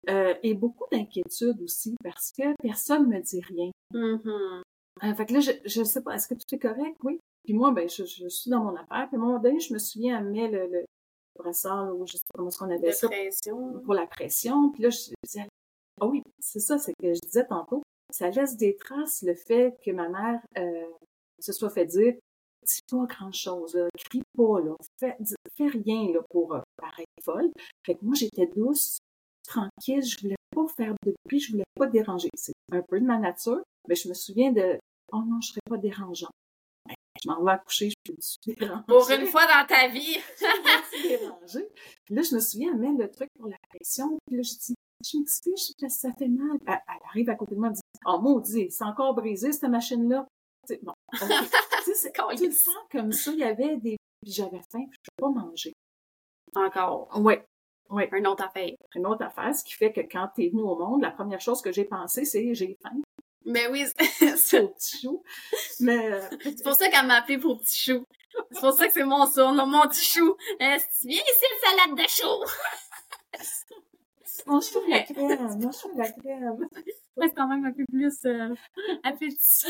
euh, 0.08 0.34
et 0.42 0.54
beaucoup 0.54 0.84
d'inquiétude 0.90 1.60
aussi, 1.62 1.94
parce 2.02 2.32
que 2.32 2.54
personne 2.62 3.08
ne 3.08 3.16
me 3.16 3.20
dit 3.20 3.40
rien. 3.40 3.70
Euh, 3.94 5.14
fait 5.14 5.26
que 5.26 5.34
là, 5.34 5.40
je, 5.40 5.84
sais 5.84 6.02
pas, 6.02 6.14
est-ce 6.14 6.28
que 6.28 6.34
tout 6.34 6.54
est 6.54 6.58
correct? 6.58 6.96
Oui. 7.02 7.18
Puis 7.44 7.54
moi, 7.54 7.72
ben, 7.72 7.88
je, 7.88 8.04
je 8.04 8.28
suis 8.28 8.50
dans 8.50 8.62
mon 8.62 8.74
affaire. 8.74 9.08
Puis 9.08 9.16
à 9.16 9.20
un 9.20 9.22
moment 9.22 9.38
donné, 9.38 9.58
je 9.58 9.72
me 9.72 9.78
souviens, 9.78 10.18
elle 10.18 10.30
met 10.30 10.48
le, 10.48 10.66
le, 10.66 10.84
brassard, 11.38 11.96
ou 11.96 12.06
je 12.06 12.12
sais 12.12 12.24
pas 12.32 12.38
comment 12.38 12.50
on 12.60 12.70
appelle 12.70 12.94
ça. 12.94 13.08
Pression. 13.08 13.80
Pour 13.84 13.94
la 13.94 14.06
pression. 14.06 14.70
Puis 14.70 14.82
là, 14.82 14.90
je 14.90 14.98
disais, 15.24 15.46
ah 16.00 16.06
oui, 16.06 16.22
c'est 16.38 16.60
ça, 16.60 16.78
c'est 16.78 16.92
que 17.00 17.14
je 17.14 17.20
disais 17.20 17.46
tantôt, 17.46 17.82
ça 18.10 18.30
laisse 18.30 18.56
des 18.56 18.76
traces 18.76 19.22
le 19.22 19.34
fait 19.34 19.74
que 19.84 19.90
ma 19.90 20.08
mère 20.08 20.40
euh, 20.58 20.86
se 21.38 21.52
soit 21.52 21.70
fait 21.70 21.86
dire, 21.86 22.14
dis 22.62 22.80
pas 22.90 23.06
grand 23.06 23.32
chose, 23.32 23.74
là, 23.74 23.88
crie 23.96 24.22
pas, 24.36 24.60
là, 24.60 24.76
fais, 24.98 25.16
fais 25.56 25.66
rien 25.66 26.12
là, 26.12 26.20
pour 26.30 26.54
euh, 26.54 26.60
paraître 26.76 27.10
folle. 27.22 27.50
Fait 27.84 27.94
que 27.94 28.04
moi, 28.04 28.14
j'étais 28.14 28.46
douce, 28.46 28.98
tranquille, 29.46 30.02
je 30.02 30.20
voulais 30.20 30.36
pas 30.54 30.66
faire 30.76 30.94
de 31.04 31.14
bruit, 31.24 31.40
je 31.40 31.52
voulais 31.52 31.64
pas 31.74 31.86
déranger. 31.86 32.28
C'est 32.34 32.52
un 32.72 32.82
peu 32.82 33.00
de 33.00 33.06
ma 33.06 33.18
nature, 33.18 33.62
mais 33.88 33.94
je 33.94 34.08
me 34.08 34.14
souviens 34.14 34.52
de, 34.52 34.78
oh 35.12 35.22
non, 35.26 35.40
je 35.40 35.48
serais 35.48 35.60
pas 35.68 35.78
dérangeant 35.78 36.30
je 37.22 37.28
m'en 37.28 37.42
vais 37.42 37.52
accoucher, 37.52 37.90
je 37.90 38.12
suis 38.20 38.54
déranger. 38.54 38.82
Pour 38.86 39.10
une 39.10 39.26
fois 39.26 39.46
dans 39.46 39.66
ta 39.66 39.88
vie! 39.88 40.18
je 40.40 41.08
déranger. 41.08 41.68
Puis 42.04 42.14
là, 42.14 42.22
je 42.22 42.34
me 42.34 42.40
souviens, 42.40 42.72
elle 42.72 42.78
met 42.78 43.04
le 43.04 43.10
truc 43.10 43.28
pour 43.38 43.48
la 43.48 43.56
pression, 43.68 44.18
puis 44.26 44.36
là, 44.36 44.42
je 44.42 44.54
dis, 44.54 44.74
je 45.04 45.18
m'excuse, 45.18 45.74
je 45.80 45.88
ça 45.88 46.10
fait 46.18 46.28
mal. 46.28 46.58
Elle, 46.66 46.78
arrive 47.08 47.30
à 47.30 47.34
côté 47.34 47.54
de 47.54 47.60
moi, 47.60 47.68
elle 47.68 47.74
dit, 47.74 47.80
oh 48.06 48.18
maudit, 48.20 48.70
c'est 48.70 48.84
encore 48.84 49.14
brisé, 49.14 49.52
cette 49.52 49.70
machine-là. 49.70 50.26
Bon, 50.82 50.92
tu 51.12 51.94
sais, 51.94 52.12
tu 52.36 52.46
le 52.46 52.52
sens 52.52 52.74
comme 52.90 53.12
ça, 53.12 53.32
il 53.32 53.38
y 53.38 53.44
avait 53.44 53.76
des... 53.76 53.96
J'avais 54.24 54.60
faim, 54.70 54.84
je 54.90 54.96
ne 54.96 55.16
peux 55.16 55.22
pas 55.22 55.30
manger. 55.30 55.72
Encore? 56.54 57.08
Oui. 57.16 57.34
Oui. 57.92 58.04
Une 58.12 58.26
autre 58.26 58.44
affaire. 58.44 58.70
Une 58.94 59.06
autre 59.06 59.22
affaire, 59.22 59.54
ce 59.54 59.62
qui 59.62 59.74
fait 59.74 59.92
que 59.92 60.00
quand 60.00 60.28
tu 60.34 60.46
es 60.46 60.48
venu 60.48 60.62
au 60.62 60.76
monde, 60.76 61.02
la 61.02 61.10
première 61.10 61.40
chose 61.40 61.60
que 61.62 61.70
j'ai 61.70 61.84
pensé, 61.84 62.24
c'est 62.24 62.54
j'ai 62.54 62.76
faim. 62.82 62.96
Mais 63.44 63.68
oui, 63.68 63.84
c'est 64.36 64.66
petit 64.74 65.02
chou. 65.02 65.22
Mais 65.80 66.12
euh, 66.12 66.20
c'est 66.42 66.62
pour 66.62 66.74
ça 66.74 66.88
qu'elle 66.88 67.06
m'a 67.06 67.16
appelé 67.16 67.38
pour 67.38 67.58
petit 67.58 67.92
chou. 67.92 68.04
C'est 68.50 68.60
pour 68.60 68.72
ça 68.72 68.86
que 68.86 68.92
c'est 68.92 69.04
mon 69.04 69.26
surnom, 69.26 69.66
mon 69.66 69.82
petit 69.82 70.04
chou. 70.04 70.36
Viens 70.58 70.76
ici, 70.76 71.22
une 71.22 71.86
salade 71.86 71.98
de 71.98 72.08
chou? 72.08 72.44
Mange-toi 74.46 74.82
de 74.86 74.90
la 74.90 75.02
crème, 75.02 75.60
mange-toi 75.60 75.92
de 75.92 75.98
la 75.98 76.10
crème. 76.12 76.68
reste 77.16 77.36
quand 77.36 77.48
même 77.48 77.64
un 77.66 77.72
peu 77.72 77.84
plus 77.90 78.24
euh, 78.24 78.54
appétissant. 79.02 79.68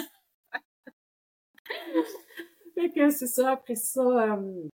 fait 2.74 2.90
que 2.90 3.10
c'est 3.10 3.26
ça, 3.26 3.50
après 3.50 3.74
ça, 3.74 4.00
euh, 4.00 4.68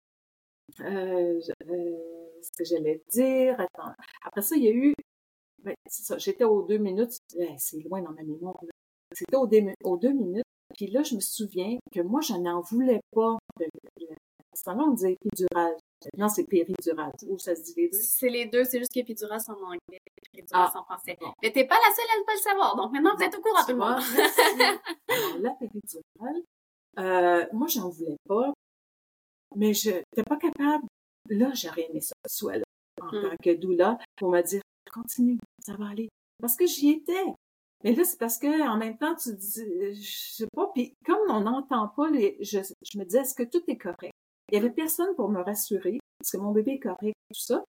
euh, 0.81 1.41
euh, 1.71 2.24
ce 2.45 2.51
que 2.57 2.65
j'allais 2.65 3.03
dire, 3.11 3.59
attends. 3.59 3.93
Après 4.25 4.43
ça, 4.43 4.57
il 4.57 4.65
y 4.65 4.69
a 4.69 4.73
eu, 4.73 4.95
ben, 5.63 5.75
c'est 5.87 6.05
ça, 6.05 6.19
j'étais 6.19 6.45
aux 6.45 6.63
deux 6.63 6.79
minutes, 6.79 7.19
c'est 7.59 7.81
loin 7.81 8.03
dans 8.03 8.13
ma 8.13 8.23
mémoire, 8.23 8.57
c'était 9.13 9.37
aux, 9.37 9.49
aux, 9.85 9.97
deux 9.97 10.13
minutes, 10.13 10.45
puis 10.77 10.89
là, 10.89 11.03
je 11.03 11.15
me 11.15 11.21
souviens 11.21 11.79
que 11.93 12.01
moi, 12.01 12.21
je 12.21 12.35
n'en 12.35 12.61
voulais 12.61 13.01
pas 13.13 13.39
de, 13.59 13.67
à 14.55 14.57
ce 14.57 14.71
moment-là, 14.71 14.89
on 14.89 14.95
disait 14.95 15.13
épidural. 15.13 15.77
Non, 16.17 16.29
c'est 16.29 16.45
péridural. 16.45 17.11
Où 17.29 17.39
ça 17.39 17.57
se 17.57 17.63
dit 17.63 17.75
les 17.77 17.89
deux? 17.89 17.99
C'est 17.99 18.29
les 18.29 18.47
deux, 18.47 18.65
c'est 18.65 18.79
juste 18.79 18.93
qu'épidural, 18.93 19.41
c'est 19.41 19.51
en 19.51 19.61
anglais, 19.61 20.01
péridural, 20.33 20.69
c'est 20.73 20.79
en 20.79 20.85
français. 20.85 21.19
Mais 21.43 21.53
t'es 21.53 21.67
pas 21.67 21.75
la 21.75 21.95
seule 21.95 22.11
à 22.15 22.21
ne 22.21 22.25
pas 22.25 22.35
le 22.35 22.39
savoir, 22.39 22.77
donc 22.77 22.93
maintenant, 22.93 23.17
vous 23.17 23.23
êtes 23.23 23.35
au 23.35 23.41
courant, 23.41 23.65
tout 23.65 23.73
le 23.73 23.79
monde. 23.79 24.01
Alors, 25.09 25.39
la 25.41 25.51
péridurale, 25.59 26.43
euh, 26.99 27.47
moi, 27.53 27.67
j'en 27.67 27.89
voulais 27.89 28.17
pas, 28.29 28.53
mais 29.57 29.75
je 29.75 29.91
n'étais 29.91 30.23
pas 30.23 30.37
capable. 30.37 30.85
Là, 31.31 31.51
j'aurais 31.55 31.89
aimé 31.89 32.01
ça, 32.01 32.15
soit 32.27 32.59
là, 32.59 32.65
en 33.01 33.07
mm. 33.07 33.23
tant 33.23 33.37
que 33.43 33.55
doula, 33.55 33.99
pour 34.17 34.31
me 34.31 34.43
dire, 34.43 34.63
continue, 34.93 35.39
ça 35.65 35.75
va 35.77 35.89
aller. 35.89 36.09
Parce 36.41 36.57
que 36.57 36.67
j'y 36.67 36.91
étais. 36.91 37.25
Mais 37.83 37.95
là, 37.95 38.05
c'est 38.05 38.19
parce 38.19 38.39
que 38.39 38.69
en 38.69 38.77
même 38.77 38.97
temps, 38.97 39.15
tu 39.15 39.35
dis, 39.35 39.95
je 39.95 40.35
sais 40.37 40.47
pas, 40.55 40.71
puis 40.75 40.95
comme 41.05 41.19
on 41.29 41.41
n'entend 41.41 41.89
pas 41.89 42.11
les, 42.11 42.37
je, 42.41 42.61
je 42.61 42.99
me 42.99 43.05
disais, 43.05 43.21
est-ce 43.21 43.35
que 43.35 43.43
tout 43.43 43.63
est 43.69 43.77
correct? 43.77 44.13
Il 44.51 44.55
y 44.55 44.59
avait 44.59 44.71
personne 44.71 45.15
pour 45.17 45.29
me 45.31 45.41
rassurer, 45.43 45.99
parce 46.19 46.33
que 46.33 46.37
mon 46.39 46.53
bébé 46.53 46.73
est 46.73 46.79
correct, 46.79 47.15
tout 47.33 47.41
ça. 47.41 47.65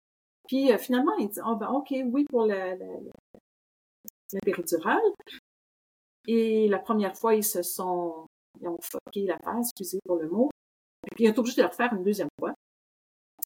Puis 0.47 0.71
euh, 0.71 0.77
finalement, 0.77 1.15
il 1.17 1.29
dit, 1.29 1.39
oh 1.45 1.55
ben 1.55 1.69
ok, 1.69 1.93
oui 2.05 2.25
pour 2.29 2.45
la, 2.45 2.75
la, 2.75 2.85
la, 2.85 4.39
péridurale. 4.43 5.01
Et 6.27 6.67
la 6.67 6.79
première 6.79 7.15
fois, 7.15 7.35
ils 7.35 7.43
se 7.43 7.61
sont 7.61 8.27
ils 8.59 8.67
ont 8.67 8.77
fucké 8.81 9.25
la 9.25 9.37
phase, 9.39 9.69
excusez 9.69 9.99
pour 10.05 10.17
le 10.17 10.29
mot. 10.29 10.49
Et 11.07 11.15
puis, 11.15 11.23
ils 11.23 11.27
ont 11.27 11.31
été 11.31 11.39
obligés 11.39 11.57
de 11.57 11.61
le 11.63 11.67
refaire 11.69 11.93
une 11.93 12.03
deuxième 12.03 12.29
fois. 12.39 12.53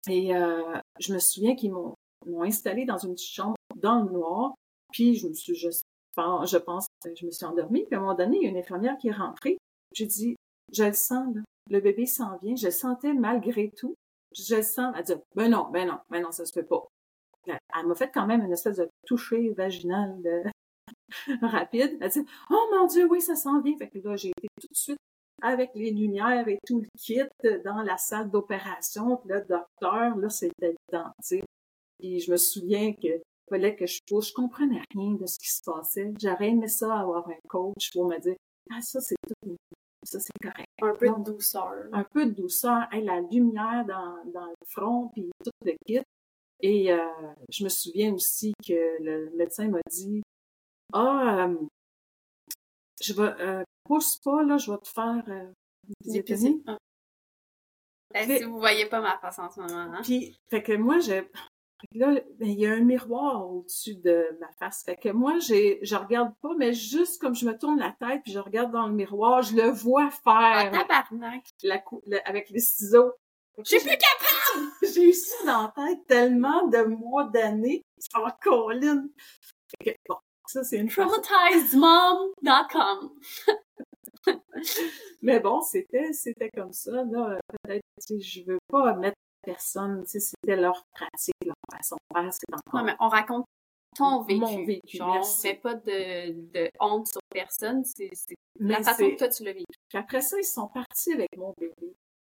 Et 0.09 0.35
euh, 0.35 0.77
je 0.99 1.13
me 1.13 1.19
souviens 1.19 1.55
qu'ils 1.55 1.71
m'ont, 1.71 1.95
installé 2.41 2.85
dans 2.85 2.97
une 2.97 3.17
chambre 3.17 3.55
dans 3.75 4.01
le 4.01 4.11
noir. 4.11 4.55
Puis, 4.91 5.15
je 5.15 5.27
me 5.27 5.33
suis, 5.33 5.55
je, 5.55 5.69
je 5.69 6.57
pense, 6.57 6.87
je 7.05 7.25
me 7.25 7.31
suis 7.31 7.45
endormie. 7.45 7.85
Puis, 7.85 7.95
à 7.95 7.99
un 7.99 8.01
moment 8.01 8.15
donné, 8.15 8.37
il 8.37 8.43
y 8.43 8.47
a 8.47 8.49
une 8.49 8.57
infirmière 8.57 8.97
qui 8.97 9.09
est 9.09 9.13
rentrée. 9.13 9.57
J'ai 9.93 10.05
dit, 10.05 10.35
je 10.73 10.83
le 10.83 10.93
sens, 10.93 11.35
là. 11.35 11.41
Le 11.71 11.79
bébé 11.79 12.05
s'en 12.05 12.37
vient. 12.37 12.55
Je 12.55 12.65
le 12.65 12.71
sentais 12.71 13.13
malgré 13.13 13.71
tout. 13.71 13.95
Je 14.37 14.55
le 14.55 14.61
sens. 14.61 14.93
Elle 14.97 15.03
dit, 15.03 15.13
ben 15.35 15.49
non, 15.49 15.69
ben 15.71 15.87
non, 15.87 15.97
ben 16.09 16.21
non, 16.21 16.31
ça 16.31 16.45
se 16.45 16.53
fait 16.53 16.63
pas. 16.63 16.87
Elle 17.47 17.87
m'a 17.87 17.95
fait 17.95 18.11
quand 18.11 18.25
même 18.25 18.43
une 18.43 18.51
espèce 18.51 18.77
de 18.77 18.89
toucher 19.05 19.49
vaginal 19.49 20.51
rapide. 21.41 21.97
Elle 22.01 22.09
dit, 22.09 22.25
oh 22.51 22.69
mon 22.71 22.85
Dieu, 22.87 23.07
oui, 23.09 23.21
ça 23.21 23.35
s'en 23.35 23.61
vient. 23.61 23.75
Fait 23.77 23.89
que 23.89 23.99
là, 23.99 24.15
j'ai 24.15 24.29
été 24.29 24.47
tout 24.61 24.67
de 24.67 24.75
suite 24.75 24.99
avec 25.41 25.71
les 25.75 25.91
lumières 25.91 26.47
et 26.47 26.59
tout 26.65 26.79
le 26.79 26.87
kit 26.97 27.21
dans 27.63 27.81
la 27.81 27.97
salle 27.97 28.29
d'opération. 28.29 29.17
Puis 29.17 29.29
le 29.29 29.41
docteur, 29.41 30.15
là, 30.15 30.29
c'était 30.29 30.75
le. 30.91 31.41
Puis 31.99 32.19
je 32.19 32.31
me 32.31 32.37
souviens 32.37 32.93
que 32.93 33.21
fallait 33.49 33.75
que 33.75 33.85
je 33.85 33.99
pousse. 34.07 34.29
Je 34.29 34.33
comprenais 34.33 34.81
rien 34.93 35.13
de 35.13 35.25
ce 35.25 35.37
qui 35.37 35.49
se 35.49 35.61
passait. 35.63 36.13
J'aurais 36.21 36.49
aimé 36.49 36.67
ça 36.67 36.99
avoir 36.99 37.27
un 37.29 37.37
coach 37.47 37.91
pour 37.93 38.07
me 38.07 38.19
dire, 38.19 38.35
ah, 38.71 38.81
ça, 38.81 38.99
c'est 38.99 39.15
tout, 39.27 39.55
ça, 40.03 40.19
c'est 40.19 40.33
correct. 40.41 40.67
Un 40.81 40.95
peu 40.95 41.09
de 41.09 41.23
douceur. 41.31 41.73
Un 41.91 42.03
peu 42.03 42.25
de 42.25 42.31
douceur. 42.31 42.87
la 42.91 43.21
lumière 43.21 43.85
dans, 43.85 44.31
dans 44.31 44.47
le 44.47 44.67
front, 44.67 45.09
puis 45.13 45.29
tout 45.43 45.51
le 45.63 45.73
kit. 45.85 46.01
Et 46.61 46.91
euh, 46.91 47.05
je 47.51 47.63
me 47.63 47.69
souviens 47.69 48.13
aussi 48.13 48.53
que 48.65 49.03
le 49.03 49.29
médecin 49.35 49.67
m'a 49.67 49.81
dit, 49.89 50.21
ah, 50.93 51.47
euh, 51.47 51.55
je 53.05 53.13
vais, 53.13 53.33
euh, 53.41 53.63
pousse 53.83 54.17
pas, 54.17 54.43
là, 54.43 54.57
je 54.57 54.71
vais 54.71 54.77
te 54.77 54.87
faire 54.87 55.23
euh, 55.27 55.51
des 56.01 56.17
épisodes. 56.17 56.61
Ah. 56.67 56.77
si 58.25 58.43
vous 58.43 58.59
voyez 58.59 58.85
pas 58.87 59.01
ma 59.01 59.17
face 59.19 59.39
en 59.39 59.49
ce 59.49 59.59
moment, 59.59 59.93
hein? 59.93 60.01
Puis, 60.03 60.37
fait 60.49 60.63
que 60.63 60.73
moi, 60.73 60.99
j'ai, 60.99 61.29
là, 61.93 62.13
ben, 62.39 62.47
il 62.47 62.59
y 62.59 62.65
a 62.65 62.73
un 62.73 62.81
miroir 62.81 63.49
au-dessus 63.49 63.95
de 63.95 64.37
ma 64.39 64.51
face. 64.59 64.83
Fait 64.83 64.95
que 64.95 65.09
moi, 65.09 65.39
j'ai, 65.39 65.79
je 65.83 65.95
regarde 65.95 66.33
pas, 66.41 66.53
mais 66.57 66.73
juste 66.73 67.21
comme 67.21 67.35
je 67.35 67.45
me 67.45 67.57
tourne 67.57 67.79
la 67.79 67.95
tête 67.99 68.21
puis 68.23 68.33
je 68.33 68.39
regarde 68.39 68.71
dans 68.71 68.87
le 68.87 68.93
miroir, 68.93 69.43
je 69.43 69.55
le 69.55 69.69
vois 69.69 70.09
faire. 70.09 70.71
Ah, 70.89 71.05
la, 71.63 72.19
avec 72.25 72.49
les 72.49 72.59
ciseaux. 72.59 73.13
Je 73.57 73.77
suis 73.77 73.79
plus 73.79 73.97
capable! 73.97 74.71
j'ai 74.93 75.09
eu 75.09 75.13
ça 75.13 75.45
dans 75.45 75.61
la 75.63 75.87
tête 75.87 76.07
tellement 76.07 76.67
de 76.67 76.83
mois, 76.83 77.25
d'années. 77.25 77.83
Oh, 78.17 78.27
Colin! 78.41 79.07
Fait 79.69 79.93
que, 79.93 79.97
bon, 80.09 80.17
ça, 80.47 80.63
c'est 80.63 80.77
une 80.77 80.89
Traumatizedmom.com. 80.89 83.11
Mais 85.21 85.39
bon, 85.39 85.61
c'était, 85.61 86.11
c'était 86.13 86.49
comme 86.49 86.73
ça, 86.73 87.03
là. 87.03 87.39
Peut-être, 87.63 87.83
je 88.07 88.43
veux 88.45 88.59
pas 88.67 88.95
mettre 88.95 89.17
personne, 89.43 90.03
tu 90.03 90.11
sais, 90.11 90.19
c'était 90.19 90.55
leur 90.55 90.83
pratique, 90.93 91.33
leur 91.45 91.55
façon 91.71 91.95
de 91.95 92.19
faire, 92.19 92.33
c'est 92.33 92.53
encore... 92.53 92.79
Non, 92.79 92.85
mais 92.85 92.95
on 92.99 93.07
raconte 93.07 93.45
ton 93.95 94.23
vécu. 94.23 94.39
Mon 94.39 94.65
vécu, 94.65 94.97
Genre, 94.97 95.23
on 95.23 95.55
pas 95.61 95.75
de, 95.75 96.31
de 96.51 96.69
honte 96.79 97.07
sur 97.07 97.21
personne, 97.31 97.83
c'est, 97.85 98.09
la 98.59 98.83
façon 98.83 99.09
que 99.09 99.17
toi 99.17 99.29
tu 99.29 99.43
l'as 99.43 99.53
vécu. 99.53 99.65
Puis 99.87 99.97
après 99.97 100.21
ça, 100.21 100.37
ils 100.39 100.43
sont 100.43 100.67
partis 100.67 101.13
avec 101.13 101.29
mon 101.37 101.53
bébé. 101.57 101.95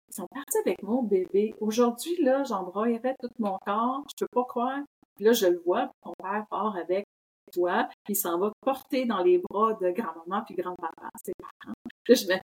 Ils 0.09 0.15
sont 0.15 0.27
partis 0.31 0.57
avec 0.65 0.81
mon 0.83 1.03
bébé. 1.03 1.53
Aujourd'hui, 1.59 2.15
là, 2.23 2.43
j'embroyerais 2.43 3.15
tout 3.21 3.29
mon 3.39 3.57
corps, 3.65 4.03
je 4.09 4.25
peux 4.25 4.29
pas 4.31 4.45
croire. 4.45 4.79
Puis 5.15 5.25
là, 5.25 5.33
je 5.33 5.47
le 5.47 5.61
vois, 5.65 5.91
mon 6.05 6.13
père 6.17 6.45
part 6.49 6.77
avec 6.77 7.05
toi, 7.51 7.87
puis 8.03 8.13
il 8.13 8.15
s'en 8.15 8.39
va 8.39 8.51
porter 8.61 9.05
dans 9.05 9.23
les 9.23 9.37
bras 9.37 9.73
de 9.73 9.91
grand-maman 9.91 10.43
puis 10.45 10.55
grand-papa, 10.55 11.09
ses 11.23 11.33
parents. 11.39 11.73
Là, 12.07 12.15
je 12.15 12.25
me 12.25 12.35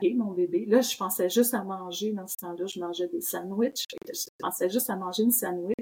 dis, 0.00 0.14
mon 0.14 0.32
bébé. 0.32 0.64
Là, 0.66 0.80
je 0.80 0.96
pensais 0.96 1.28
juste 1.28 1.54
à 1.54 1.62
manger. 1.62 2.12
Dans 2.12 2.26
ce 2.26 2.36
temps-là, 2.38 2.66
je 2.66 2.80
mangeais 2.80 3.08
des 3.08 3.20
sandwichs. 3.20 3.84
Je 4.08 4.28
pensais 4.38 4.68
juste 4.68 4.90
à 4.90 4.96
manger 4.96 5.24
une 5.24 5.30
sandwich. 5.30 5.74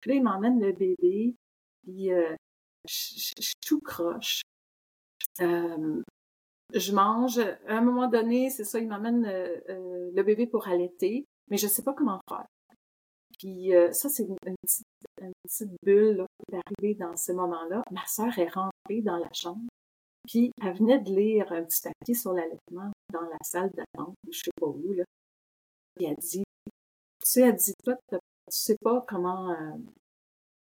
Puis 0.00 0.10
là, 0.10 0.16
il 0.16 0.22
m'emmène 0.22 0.60
le 0.60 0.72
bébé. 0.72 1.34
Puis 1.82 2.12
euh, 2.12 2.34
je, 2.88 3.32
je, 3.40 3.52
tout 3.66 3.80
croche. 3.80 4.42
Euh, 5.40 6.02
je 6.72 6.92
mange. 6.92 7.38
À 7.38 7.76
un 7.76 7.80
moment 7.80 8.08
donné, 8.08 8.50
c'est 8.50 8.64
ça, 8.64 8.78
il 8.78 8.88
m'emmène 8.88 9.26
euh, 9.26 10.10
le 10.14 10.22
bébé 10.22 10.46
pour 10.46 10.68
allaiter, 10.68 11.26
mais 11.48 11.56
je 11.56 11.66
sais 11.66 11.82
pas 11.82 11.92
comment 11.92 12.20
faire. 12.28 12.46
Puis 13.44 13.74
euh, 13.74 13.92
ça, 13.92 14.08
c'est 14.08 14.22
une, 14.22 14.36
petite, 14.38 15.68
bulle 15.82 16.24
qui 16.48 16.54
est 16.54 16.60
arrivée 16.64 16.94
dans 16.94 17.14
ce 17.14 17.32
moment-là. 17.32 17.82
Ma 17.90 18.06
sœur 18.06 18.38
est 18.38 18.48
rentrée 18.48 19.02
dans 19.02 19.18
la 19.18 19.28
chambre, 19.34 19.60
puis 20.26 20.50
elle 20.62 20.74
venait 20.78 20.98
de 20.98 21.14
lire 21.14 21.52
un 21.52 21.62
petit 21.62 21.82
papier 21.82 22.14
sur 22.14 22.32
l'allaitement 22.32 22.90
dans 23.12 23.20
la 23.20 23.36
salle 23.42 23.70
d'attente, 23.74 24.14
je 24.30 24.38
sais 24.38 24.50
pas 24.58 24.66
où, 24.66 24.94
là. 24.94 25.04
Puis 25.94 26.06
elle 26.06 26.16
dit, 26.16 26.42
tu 26.64 26.72
sais, 27.22 27.42
elle 27.42 27.56
dit, 27.56 27.74
toi, 27.84 27.94
tu 28.10 28.18
sais 28.48 28.78
pas 28.82 29.04
comment 29.06 29.50
euh, 29.50 29.76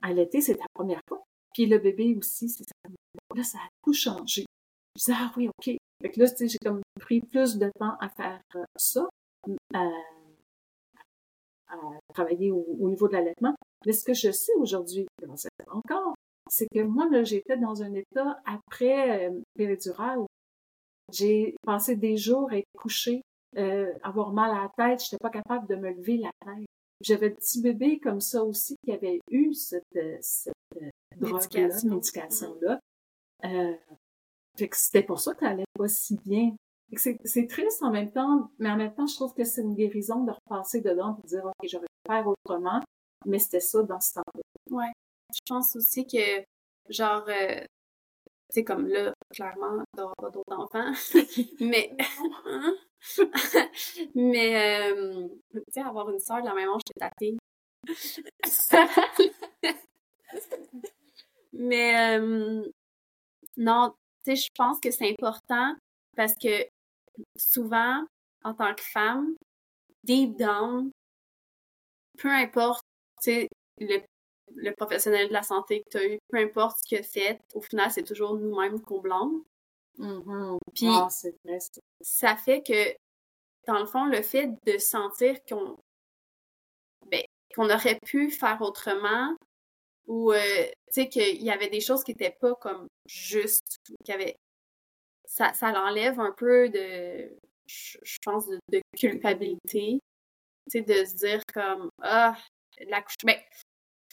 allaiter, 0.02 0.40
c'est 0.40 0.56
ta 0.56 0.66
première 0.74 1.00
fois. 1.08 1.22
Puis 1.52 1.66
le 1.66 1.78
bébé 1.78 2.16
aussi, 2.16 2.48
c'est 2.48 2.64
fois. 2.64 3.36
Là, 3.36 3.44
ça 3.44 3.58
a 3.58 3.68
tout 3.84 3.92
changé. 3.92 4.46
Je 4.96 5.04
dis, 5.04 5.12
ah 5.14 5.32
oui, 5.36 5.48
OK. 5.48 5.76
Fait 6.02 6.10
que 6.10 6.20
là, 6.20 6.26
j'ai 6.40 6.58
comme 6.58 6.80
pris 7.00 7.20
plus 7.20 7.56
de 7.56 7.70
temps 7.78 7.96
à 8.00 8.08
faire 8.08 8.40
euh, 8.56 8.64
ça. 8.76 9.08
À 11.74 12.12
travailler 12.12 12.50
au, 12.50 12.88
niveau 12.88 13.08
de 13.08 13.14
l'allaitement. 13.14 13.54
Mais 13.86 13.92
ce 13.92 14.04
que 14.04 14.14
je 14.14 14.30
sais 14.30 14.54
aujourd'hui, 14.58 15.06
encore, 15.68 16.14
c'est 16.50 16.66
que 16.72 16.82
moi, 16.82 17.08
là, 17.10 17.22
j'étais 17.22 17.56
dans 17.56 17.82
un 17.82 17.92
état 17.94 18.38
après 18.46 19.28
euh, 19.28 19.40
péridurale. 19.54 20.20
J'ai 21.12 21.54
passé 21.62 21.96
des 21.96 22.16
jours 22.16 22.50
à 22.50 22.58
être 22.58 22.68
couchée, 22.76 23.22
euh, 23.56 23.92
avoir 24.02 24.32
mal 24.32 24.50
à 24.50 24.62
la 24.62 24.72
tête, 24.76 25.02
j'étais 25.02 25.20
pas 25.20 25.30
capable 25.30 25.66
de 25.68 25.76
me 25.76 25.90
lever 25.90 26.18
la 26.18 26.30
tête. 26.44 26.66
J'avais 27.00 27.26
un 27.26 27.34
petit 27.34 27.60
bébé 27.60 27.98
comme 27.98 28.20
ça 28.20 28.42
aussi 28.44 28.76
qui 28.84 28.92
avait 28.92 29.20
eu 29.30 29.52
cette, 29.52 29.84
euh, 29.96 30.16
cette 30.20 30.54
euh, 30.80 30.88
drogue-là, 31.16 31.68
médication-là. 31.84 32.80
Euh, 33.44 33.74
fait 34.56 34.68
que 34.68 34.76
c'était 34.76 35.02
pour 35.02 35.20
ça 35.20 35.34
qu'elle 35.34 35.48
allait 35.48 35.64
pas 35.74 35.88
si 35.88 36.18
bien. 36.24 36.54
C'est 36.98 37.46
triste 37.46 37.82
en 37.82 37.90
même 37.90 38.10
temps, 38.10 38.50
mais 38.58 38.70
en 38.70 38.76
même 38.76 38.94
temps, 38.94 39.06
je 39.06 39.14
trouve 39.14 39.34
que 39.34 39.44
c'est 39.44 39.62
une 39.62 39.74
guérison 39.74 40.24
de 40.24 40.32
repasser 40.32 40.80
dedans 40.80 41.16
et 41.18 41.22
de 41.22 41.28
dire, 41.28 41.44
OK, 41.44 41.68
j'aurais 41.68 41.86
pu 41.86 42.12
faire 42.12 42.26
autrement, 42.26 42.80
mais 43.26 43.38
c'était 43.38 43.60
ça 43.60 43.82
dans 43.82 44.00
ce 44.00 44.14
temps-là. 44.14 44.42
Ouais. 44.70 44.92
Je 45.32 45.40
pense 45.48 45.76
aussi 45.76 46.06
que, 46.06 46.42
genre, 46.88 47.24
euh, 47.28 47.60
tu 47.60 47.66
sais, 48.50 48.64
comme 48.64 48.86
là, 48.86 49.12
clairement, 49.30 49.82
d'avoir 49.96 50.14
pas 50.16 50.30
d'autres 50.30 50.56
enfants, 50.56 50.92
mais, 51.60 51.94
hein? 52.46 52.74
mais, 54.14 54.90
euh, 54.90 55.28
tu 55.52 55.60
sais, 55.68 55.80
avoir 55.80 56.08
une 56.10 56.20
sœur 56.20 56.40
de 56.40 56.46
la 56.46 56.54
même 56.54 56.70
âge 56.70 56.82
que 56.84 56.98
ta 56.98 57.10
fille. 57.18 57.36
mais, 61.52 62.18
euh, 62.18 62.66
non, 63.56 63.94
tu 64.24 64.34
sais, 64.34 64.36
je 64.36 64.48
pense 64.56 64.80
que 64.80 64.90
c'est 64.90 65.10
important 65.10 65.74
parce 66.16 66.34
que 66.34 66.66
souvent, 67.36 68.04
en 68.42 68.54
tant 68.54 68.74
que 68.74 68.82
femme, 68.82 69.34
deep 70.02 70.36
down, 70.36 70.90
peu 72.18 72.30
importe, 72.30 72.84
tu 73.22 73.30
sais, 73.32 73.48
le 74.56 74.72
professionnel 74.72 75.28
de 75.28 75.32
la 75.32 75.42
santé 75.42 75.82
que 75.82 75.88
tu 75.90 75.96
as 75.98 76.06
eu, 76.06 76.18
peu 76.28 76.38
importe 76.38 76.78
ce 76.78 76.84
qu'il 76.84 76.98
a 76.98 77.02
fait, 77.02 77.40
au 77.54 77.60
final, 77.60 77.90
c'est 77.90 78.02
toujours 78.02 78.36
nous-mêmes 78.38 78.80
qu'on 78.80 79.00
blâme. 79.00 79.42
Mm-hmm. 79.98 80.58
Puis, 80.74 80.86
Ah, 80.88 81.08
vrai, 81.44 81.58
ça. 82.00 82.36
fait 82.36 82.62
que, 82.62 82.94
dans 83.66 83.78
le 83.78 83.86
fond, 83.86 84.04
le 84.04 84.22
fait 84.22 84.50
de 84.66 84.78
sentir 84.78 85.36
qu'on 85.48 85.78
ben, 87.10 87.22
qu'on 87.54 87.70
aurait 87.70 87.98
pu 88.04 88.30
faire 88.30 88.60
autrement 88.62 89.34
ou, 90.06 90.32
euh, 90.32 90.38
tu 90.88 91.02
sais, 91.02 91.08
qu'il 91.08 91.42
y 91.42 91.50
avait 91.50 91.70
des 91.70 91.80
choses 91.80 92.04
qui 92.04 92.12
étaient 92.12 92.36
pas 92.40 92.54
comme 92.56 92.88
justes, 93.06 93.78
qu'il 94.04 94.12
y 94.12 94.12
avait... 94.12 94.36
Ça, 95.26 95.52
ça 95.52 95.72
l'enlève 95.72 96.20
un 96.20 96.32
peu 96.32 96.68
de, 96.68 97.30
je 97.66 98.16
pense, 98.24 98.46
de, 98.46 98.80
culpabilité, 98.96 99.98
tu 100.70 100.78
sais, 100.78 100.82
de 100.82 101.04
se 101.04 101.14
dire 101.16 101.40
comme, 101.52 101.88
ah, 102.02 102.36
l'accouchement... 102.80 103.32
Ben, 103.32 103.38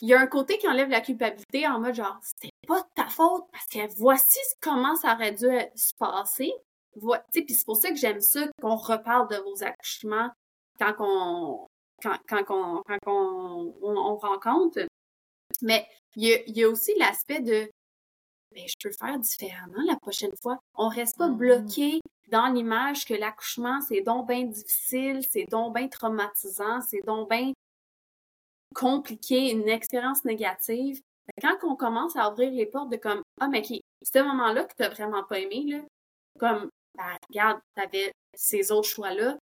il 0.00 0.08
y 0.08 0.14
a 0.14 0.20
un 0.20 0.26
côté 0.26 0.58
qui 0.58 0.66
enlève 0.66 0.88
la 0.88 1.00
culpabilité 1.00 1.66
en 1.68 1.78
mode 1.78 1.94
genre, 1.94 2.18
c'était 2.22 2.50
pas 2.66 2.80
de 2.80 2.88
ta 2.96 3.06
faute 3.06 3.44
parce 3.52 3.66
que 3.66 3.78
voici 3.98 4.38
comment 4.60 4.96
ça 4.96 5.14
aurait 5.14 5.30
dû 5.32 5.46
se 5.76 5.94
passer. 5.96 6.52
Vo- 6.96 7.14
puis 7.32 7.46
c'est 7.54 7.64
pour 7.64 7.76
ça 7.76 7.88
que 7.90 7.96
j'aime 7.96 8.20
ça 8.20 8.48
qu'on 8.60 8.74
reparle 8.74 9.28
de 9.28 9.36
vos 9.36 9.62
accouchements 9.62 10.30
quand 10.78 10.94
on 10.98 11.66
quand, 12.02 12.18
quand, 12.28 12.44
on, 12.50 12.82
quand 12.82 12.98
on, 13.06 13.76
on, 13.80 13.96
on 13.96 14.16
rencontre. 14.16 14.80
Mais 15.62 15.86
il 16.16 16.24
y 16.24 16.58
y 16.58 16.64
a 16.64 16.68
aussi 16.68 16.92
l'aspect 16.98 17.40
de 17.40 17.70
ben, 18.54 18.64
je 18.66 18.74
peux 18.82 18.94
faire 18.94 19.18
différemment 19.18 19.82
la 19.86 19.96
prochaine 19.96 20.34
fois. 20.42 20.58
On 20.74 20.88
reste 20.88 21.16
pas 21.18 21.28
Mhm. 21.28 21.36
bloqué 21.36 22.00
dans 22.30 22.46
l'image 22.48 23.04
que 23.04 23.14
l'accouchement, 23.14 23.80
c'est 23.82 24.00
donc 24.00 24.28
bien 24.28 24.44
difficile, 24.44 25.20
c'est 25.30 25.44
donc 25.50 25.74
bien 25.74 25.88
traumatisant, 25.88 26.80
c'est 26.80 27.02
donc 27.06 27.28
bien 27.28 27.52
compliqué, 28.74 29.50
une 29.50 29.68
expérience 29.68 30.24
négative. 30.24 31.00
Que 31.36 31.46
Quand 31.46 31.68
on 31.70 31.76
commence 31.76 32.16
à 32.16 32.30
ouvrir 32.30 32.50
les 32.52 32.66
portes 32.66 32.90
de 32.90 32.96
comme 32.96 33.22
Ah, 33.40 33.48
mais 33.48 33.62
qui 33.62 33.82
ce 34.02 34.18
moment-là 34.18 34.64
que 34.64 34.74
t'as 34.76 34.88
vraiment 34.88 35.22
pas 35.24 35.38
aimé, 35.40 35.64
là, 35.68 35.78
comme 36.38 36.68
ben, 36.96 37.16
regarde, 37.28 37.60
t'avais 37.74 38.12
ces 38.34 38.72
autres 38.72 38.88
choix-là, 38.88 39.38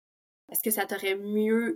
est-ce 0.51 0.61
que 0.61 0.71
ça 0.71 0.85
t'aurait 0.85 1.15
mieux. 1.15 1.75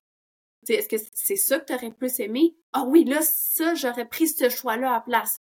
tu 0.66 0.74
Est-ce 0.74 0.88
que 0.90 0.96
c'est 1.14 1.36
ça 1.36 1.60
que 1.60 1.66
t'aurais 1.66 1.92
plus 1.92 2.20
aimé? 2.20 2.56
Ah 2.74 2.84
oui, 2.86 3.04
là, 3.04 3.22
ça, 3.22 3.74
j'aurais 3.76 4.08
pris 4.08 4.28
ce 4.28 4.50
choix-là 4.50 4.90
à 4.92 4.94
la 4.96 5.02
place. 5.02 5.38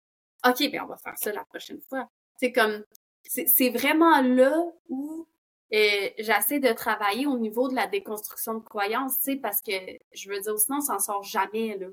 OK, 0.45 0.71
ben 0.71 0.82
on 0.84 0.88
va 0.88 0.97
faire 0.97 1.17
ça 1.17 1.32
la 1.32 1.45
prochaine 1.45 1.82
fois. 1.89 2.08
C'est 2.38 2.52
comme 2.52 2.84
c'est 3.23 3.69
vraiment 3.69 4.21
là 4.21 4.65
où 4.89 5.28
euh, 5.73 6.10
j'essaie 6.17 6.60
de 6.60 6.71
travailler 6.71 7.28
au 7.28 7.38
niveau 7.38 7.67
de 7.67 7.76
la 7.76 7.88
déconstruction 7.88 8.54
de 8.56 8.63
croyances, 8.63 9.17
tu 9.17 9.32
sais, 9.32 9.36
parce 9.36 9.62
que 9.62 9.73
je 10.13 10.30
veux 10.30 10.39
dire, 10.39 10.58
sinon 10.58 10.78
on 10.78 10.82
s'en 10.82 11.00
sort 11.00 11.23
jamais, 11.23 11.78
là. 11.78 11.88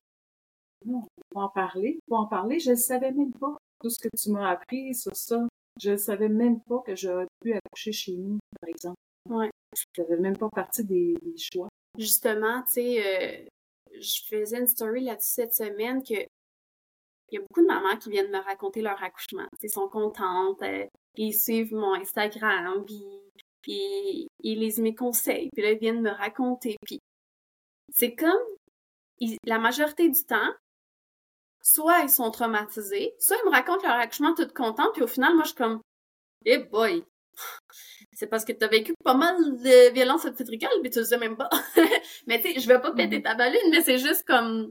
Faut 0.87 1.41
en 1.41 1.49
parler, 1.49 1.99
faut 2.09 2.17
en 2.17 2.27
parler. 2.27 2.61
Je 2.61 2.71
ne 2.71 2.77
savais 2.77 3.11
même 3.11 3.33
pas 3.33 3.57
tout 3.81 3.89
ce 3.89 3.99
que 3.99 4.09
tu 4.17 4.31
m'as 4.31 4.51
appris 4.51 4.95
sur 4.95 5.17
ça. 5.17 5.47
Je 5.81 5.93
ne 5.93 5.97
savais 5.97 6.29
même 6.29 6.61
pas 6.61 6.83
que 6.87 6.95
j'aurais 6.95 7.27
pu 7.41 7.55
accoucher 7.55 7.93
chez 7.93 8.13
nous, 8.13 8.39
par 8.61 8.69
exemple. 8.69 8.97
Ouais. 9.31 9.51
Ça 9.97 10.05
fait 10.05 10.19
même 10.19 10.37
pas 10.37 10.51
partie 10.51 10.85
des, 10.85 11.15
des 11.23 11.37
choix. 11.39 11.69
Justement, 11.99 12.63
tu 12.65 12.73
sais, 12.73 13.03
euh, 13.03 13.49
je 13.99 14.21
faisais 14.29 14.59
une 14.61 14.67
story 14.67 15.05
là-dessus 15.05 15.33
cette 15.33 15.55
semaine 15.55 16.03
que 16.03 16.15
il 17.31 17.37
y 17.37 17.39
a 17.39 17.41
beaucoup 17.41 17.63
de 17.63 17.67
mamans 17.67 17.97
qui 17.97 18.11
viennent 18.11 18.31
me 18.31 18.39
raconter 18.39 18.83
leur 18.83 19.03
accouchement. 19.03 19.47
Tu 19.61 19.69
sais, 19.69 19.75
sont 19.75 19.89
contentes, 19.89 20.63
euh, 20.63 20.87
ils 21.17 21.33
suivent 21.35 21.75
mon 21.75 21.95
Instagram, 21.95 22.85
puis, 22.85 23.03
puis 23.63 24.29
ils 24.41 24.59
lisent 24.61 24.79
mes 24.81 24.95
conseils, 24.95 25.49
puis 25.55 25.63
là, 25.63 25.73
ils 25.73 25.79
viennent 25.79 26.03
me 26.03 26.11
raconter. 26.11 26.77
Puis 26.85 26.99
c'est 27.93 28.15
comme, 28.15 28.43
ils- 29.21 29.39
la 29.47 29.59
majorité 29.59 30.09
du 30.09 30.23
temps, 30.25 30.53
soit 31.63 32.01
ils 32.01 32.11
sont 32.11 32.31
traumatisés, 32.31 33.15
soit 33.19 33.37
ils 33.43 33.47
me 33.47 33.51
racontent 33.55 33.87
leur 33.89 33.99
accouchement 33.99 34.35
tout 34.35 34.47
contents, 34.55 34.93
puis 34.93 35.03
au 35.03 35.07
final, 35.07 35.35
moi, 35.35 35.45
je 35.45 35.49
suis 35.49 35.57
comme, 35.57 35.81
eh 36.45 36.59
boy! 36.59 37.05
C'est 38.13 38.29
parce 38.29 38.45
que 38.45 38.53
t'as 38.53 38.69
vécu 38.69 38.95
pas 39.03 39.15
mal 39.15 39.37
de 39.61 39.93
violence 39.93 40.25
obstétricale, 40.25 40.71
puis 40.83 40.91
tu 40.91 41.01
le 41.01 41.05
sais 41.05 41.19
même 41.19 41.37
pas. 41.37 41.49
mais 42.27 42.41
tu 42.41 42.53
sais, 42.53 42.61
je 42.61 42.69
vais 42.69 42.81
pas 42.81 42.93
péter 42.93 43.23
ta 43.23 43.35
ballune, 43.35 43.71
mais 43.71 43.81
c'est 43.83 43.99
juste 43.99 44.25
comme, 44.27 44.71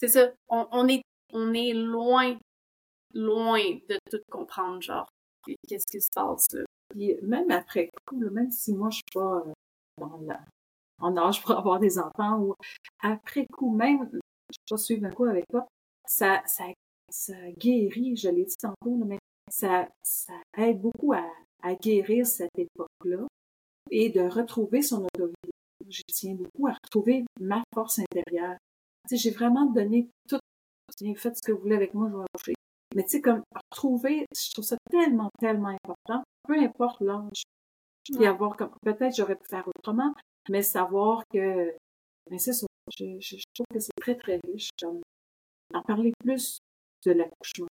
c'est 0.00 0.08
ça, 0.08 0.32
on, 0.48 0.66
on 0.72 0.88
est, 0.88 1.02
on 1.32 1.52
est 1.54 1.72
loin, 1.72 2.36
loin 3.14 3.58
de 3.88 3.98
tout 4.10 4.20
comprendre, 4.30 4.80
genre, 4.82 5.08
qu'est-ce 5.66 5.86
qui 5.86 6.00
se 6.00 6.08
passe. 6.14 6.48
Puis 6.90 7.16
même 7.22 7.50
après 7.50 7.90
coup, 8.06 8.18
même 8.18 8.50
si 8.50 8.74
moi 8.74 8.90
je 8.90 8.96
suis 8.96 9.04
pas 9.14 9.44
euh, 10.00 10.34
en 11.00 11.16
âge 11.16 11.42
pour 11.42 11.52
avoir 11.52 11.78
des 11.78 11.98
enfants, 11.98 12.40
ou 12.40 12.54
après 13.00 13.46
coup, 13.46 13.74
même, 13.74 14.08
je 14.12 14.16
vais 14.16 14.68
pas 14.68 14.76
suivre 14.76 15.06
un 15.06 15.10
coup 15.10 15.24
avec 15.24 15.46
toi, 15.48 15.66
ça, 16.06 16.42
ça, 16.46 16.64
ça 17.08 17.34
guérit, 17.52 18.16
je 18.16 18.28
l'ai 18.28 18.44
dit 18.44 18.56
tantôt, 18.56 18.96
mais 18.96 19.18
ça, 19.50 19.88
ça 20.02 20.34
aide 20.56 20.80
beaucoup 20.80 21.12
à, 21.12 21.24
guérir 21.82 22.26
cette 22.26 22.58
époque-là 22.58 23.26
et 23.90 24.08
de 24.08 24.22
retrouver 24.22 24.82
son 24.82 25.04
autorité. 25.04 25.50
J'y 25.86 26.02
tiens 26.04 26.34
beaucoup 26.34 26.68
à 26.68 26.72
retrouver 26.84 27.24
ma 27.38 27.62
force 27.74 27.98
intérieure. 27.98 28.56
J'ai 29.10 29.30
vraiment 29.30 29.66
donné 29.66 30.08
tout, 30.28 30.38
Tiens, 30.38 30.49
faites 31.16 31.36
ce 31.36 31.42
que 31.46 31.52
vous 31.52 31.60
voulez 31.60 31.76
avec 31.76 31.94
moi, 31.94 32.08
je 32.10 32.16
vais 32.16 32.24
accoucher. 32.34 32.54
Mais 32.96 33.04
tu 33.04 33.10
sais, 33.10 33.20
comme 33.20 33.42
retrouver, 33.54 34.26
je 34.36 34.52
trouve 34.52 34.64
ça 34.64 34.76
tellement, 34.90 35.30
tellement 35.38 35.68
important, 35.84 36.22
peu 36.46 36.58
importe 36.58 37.00
l'âge. 37.00 37.42
Puis 38.04 38.18
Ouais. 38.18 38.26
avoir 38.26 38.56
comme, 38.56 38.70
peut-être 38.82 39.14
j'aurais 39.14 39.36
pu 39.36 39.46
faire 39.48 39.66
autrement, 39.68 40.12
mais 40.48 40.62
savoir 40.62 41.22
que, 41.32 41.72
mais 42.30 42.38
c'est 42.38 42.52
ça, 42.52 42.66
je, 42.98 43.04
je, 43.20 43.36
je 43.36 43.44
trouve 43.54 43.66
que 43.72 43.78
c'est 43.78 43.92
très, 44.00 44.16
très 44.16 44.40
riche, 44.46 44.70
comme, 44.80 45.00
en 45.74 45.82
parler 45.82 46.12
plus 46.24 46.58
de 47.04 47.12
l'accouchement. 47.12 47.68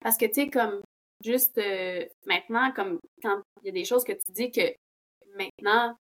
Parce 0.00 0.16
que, 0.16 0.26
tu 0.26 0.34
sais, 0.34 0.50
comme, 0.50 0.80
juste 1.22 1.56
euh, 1.58 2.04
maintenant, 2.26 2.72
comme, 2.72 2.98
quand 3.22 3.40
il 3.62 3.66
y 3.66 3.68
a 3.70 3.72
des 3.72 3.84
choses 3.84 4.02
que 4.04 4.12
tu 4.12 4.32
dis 4.32 4.50
que 4.50 4.74
maintenant, 5.36 5.94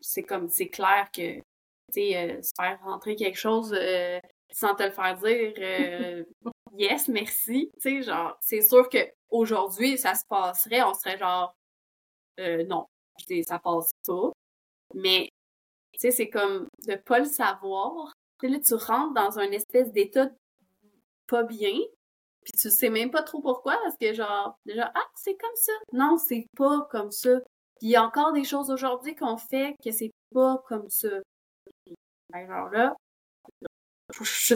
c'est 0.00 0.22
comme, 0.22 0.48
c'est 0.48 0.68
clair 0.68 1.08
que, 1.12 1.36
tu 1.36 1.42
sais, 1.92 2.16
euh, 2.16 2.42
se 2.42 2.50
faire 2.60 2.80
rentrer 2.82 3.16
quelque 3.16 3.38
chose 3.38 3.72
euh, 3.72 4.20
sans 4.52 4.74
te 4.74 4.82
le 4.82 4.90
faire 4.90 5.16
dire, 5.16 5.54
euh, 5.58 6.24
yes, 6.76 7.08
merci, 7.08 7.70
tu 7.74 7.80
sais, 7.80 8.02
genre, 8.02 8.36
c'est 8.40 8.62
sûr 8.62 8.88
que 8.88 8.98
aujourd'hui 9.30 9.98
ça 9.98 10.14
se 10.14 10.24
passerait, 10.28 10.82
on 10.82 10.94
serait 10.94 11.18
genre, 11.18 11.54
euh, 12.40 12.64
non, 12.64 12.86
je 13.28 13.42
ça 13.42 13.58
passe 13.58 13.90
pas. 14.06 14.32
Mais, 14.94 15.28
tu 15.94 16.00
sais, 16.00 16.10
c'est 16.10 16.30
comme 16.30 16.66
de 16.86 16.96
pas 16.96 17.20
le 17.20 17.26
savoir. 17.26 18.12
Puis 18.38 18.48
là, 18.48 18.58
tu 18.60 18.74
rentres 18.74 19.14
dans 19.14 19.38
un 19.38 19.50
espèce 19.52 19.92
d'état 19.92 20.30
pas 21.28 21.44
bien, 21.44 21.78
puis 22.42 22.52
tu 22.58 22.70
sais 22.70 22.90
même 22.90 23.10
pas 23.10 23.22
trop 23.22 23.40
pourquoi, 23.40 23.78
parce 23.82 23.96
que 23.98 24.12
genre, 24.14 24.56
déjà, 24.66 24.90
ah, 24.94 25.08
c'est 25.14 25.36
comme 25.36 25.56
ça. 25.56 25.72
Non, 25.92 26.16
c'est 26.18 26.46
pas 26.56 26.88
comme 26.90 27.10
ça. 27.10 27.40
Puis 27.78 27.88
il 27.88 27.90
y 27.90 27.96
a 27.96 28.04
encore 28.04 28.32
des 28.32 28.44
choses 28.44 28.70
aujourd'hui 28.70 29.14
qu'on 29.14 29.36
fait 29.36 29.74
que 29.84 29.92
c'est 29.92 30.12
pas 30.32 30.62
comme 30.68 30.88
ça. 30.90 31.08
Ben, 32.30 32.46
genre 32.46 32.70
là, 32.70 32.96
je- 34.12 34.54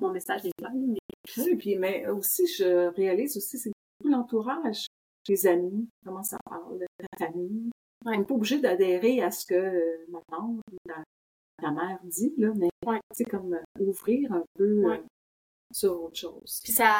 mon 0.00 0.10
message 0.12 0.44
est 0.46 0.52
clair, 0.58 0.72
mais 0.74 0.98
Oui, 1.38 1.56
puis, 1.56 1.76
mais 1.76 2.06
aussi, 2.08 2.46
je 2.46 2.88
réalise 2.94 3.36
aussi, 3.36 3.58
c'est 3.58 3.70
tout 4.02 4.08
l'entourage, 4.08 4.86
les 5.28 5.46
amis, 5.46 5.88
comment 6.04 6.22
ça 6.22 6.38
parle, 6.44 6.84
la 6.98 7.26
famille. 7.26 7.70
Ouais. 8.04 8.14
On 8.16 8.18
n'est 8.18 8.24
pas 8.24 8.34
obligé 8.34 8.58
d'adhérer 8.58 9.22
à 9.22 9.30
ce 9.30 9.44
que 9.46 9.54
euh, 9.54 10.06
ma 10.08 10.20
tante 10.30 10.60
ou 10.72 10.76
ta, 10.88 11.70
mère 11.70 11.98
dit, 12.04 12.32
là, 12.38 12.52
mais 12.56 12.68
Ouais. 12.86 12.98
c'est 13.12 13.24
comme 13.24 13.52
euh, 13.54 13.82
ouvrir 13.84 14.32
un 14.32 14.44
peu 14.54 14.82
Ouais. 14.86 14.98
euh, 14.98 15.02
sur 15.72 16.02
autre 16.04 16.16
chose. 16.18 16.60
Puis 16.64 16.72
ça, 16.72 16.96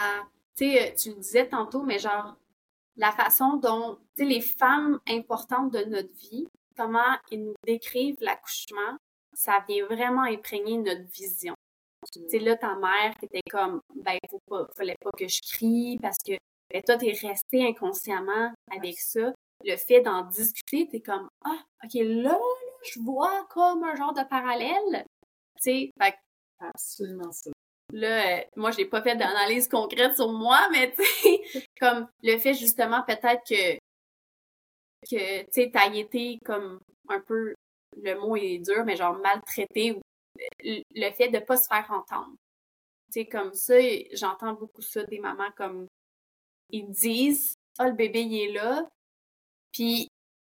tu 0.57 0.71
sais, 0.71 0.95
tu 0.97 1.11
le 1.11 1.17
disais 1.17 1.49
tantôt, 1.49 1.83
mais 1.83 1.99
genre, 1.99 2.37
la 2.97 3.13
façon 3.13 3.57
dont, 3.57 3.97
tu 4.15 4.23
sais, 4.23 4.29
les 4.29 4.43
femmes 4.43 5.01
importantes 5.09 5.73
de 5.73 5.85
notre 5.85 6.13
vie, 6.15 6.47
comment 6.77 7.17
ils 7.31 7.43
nous 7.45 7.55
décrivent 7.67 8.19
l'accouchement, 8.21 8.97
ça 9.33 9.65
vient 9.67 9.87
vraiment 9.87 10.23
imprégner 10.25 10.77
notre 10.77 11.09
vision. 11.11 11.55
Tu 12.13 12.21
sais, 12.29 12.39
là, 12.39 12.57
ta 12.57 12.77
mère 12.77 13.15
qui 13.19 13.27
était 13.27 13.43
comme, 13.51 13.81
ben, 13.95 14.19
faut 14.31 14.41
pas, 14.49 14.67
fallait 14.77 14.97
pas 15.01 15.11
que 15.19 15.29
je 15.29 15.41
crie 15.43 15.99
parce 16.01 16.17
que, 16.27 16.33
ben, 16.71 16.83
toi, 16.83 16.97
t'es 16.97 17.13
resté 17.13 17.67
inconsciemment 17.67 18.53
avec 18.71 18.99
ça. 18.99 19.33
Le 19.65 19.77
fait 19.77 20.01
d'en 20.01 20.23
discuter, 20.23 20.89
t'es 20.89 21.01
comme, 21.01 21.29
ah, 21.45 21.63
ok, 21.85 21.95
là, 21.95 22.33
là, 22.33 22.39
je 22.85 23.01
vois 23.01 23.47
comme 23.51 23.85
un 23.85 23.95
genre 23.97 24.15
de 24.15 24.23
parallèle. 24.25 25.05
Tu 25.57 25.63
sais, 25.63 25.91
fait 26.01 26.15
Absolument 26.61 27.33
ça. 27.33 27.51
Là, 27.93 28.39
euh, 28.39 28.43
moi, 28.57 28.71
j'ai 28.71 28.85
pas 28.85 29.03
fait 29.03 29.17
d'analyse 29.17 29.69
concrète 29.69 30.15
sur 30.15 30.31
moi, 30.33 30.69
mais 30.71 30.93
tu 30.93 31.05
sais, 31.05 31.41
comme 31.81 32.07
le 32.23 32.39
fait 32.39 32.55
justement 32.55 33.03
peut-être 33.07 33.43
que 33.49 33.79
que 35.11 35.43
tu 35.45 35.47
sais, 35.51 35.71
t'as 35.73 35.93
été 35.95 36.39
comme 36.45 36.79
un 37.09 37.21
peu 37.21 37.55
le 37.97 38.15
mot 38.21 38.37
est 38.37 38.59
dur, 38.59 38.85
mais 38.85 38.97
genre 38.97 39.19
maltraité 39.19 39.93
ou 39.93 40.01
le 40.61 40.83
le 40.95 41.11
fait 41.13 41.29
de 41.29 41.39
pas 41.39 41.57
se 41.57 41.69
faire 41.69 41.87
entendre. 41.91 42.35
Tu 43.13 43.21
sais, 43.23 43.27
comme 43.27 43.53
ça, 43.55 43.75
j'entends 44.13 44.55
beaucoup 44.55 44.83
ça 44.83 45.03
des 45.05 45.19
mamans 45.19 45.51
comme 45.57 45.87
ils 46.71 46.89
disent 46.91 47.55
Ah, 47.79 47.89
le 47.89 47.95
bébé 47.95 48.23
il 48.23 48.51
est 48.51 48.53
là, 48.53 48.89
puis 49.73 50.09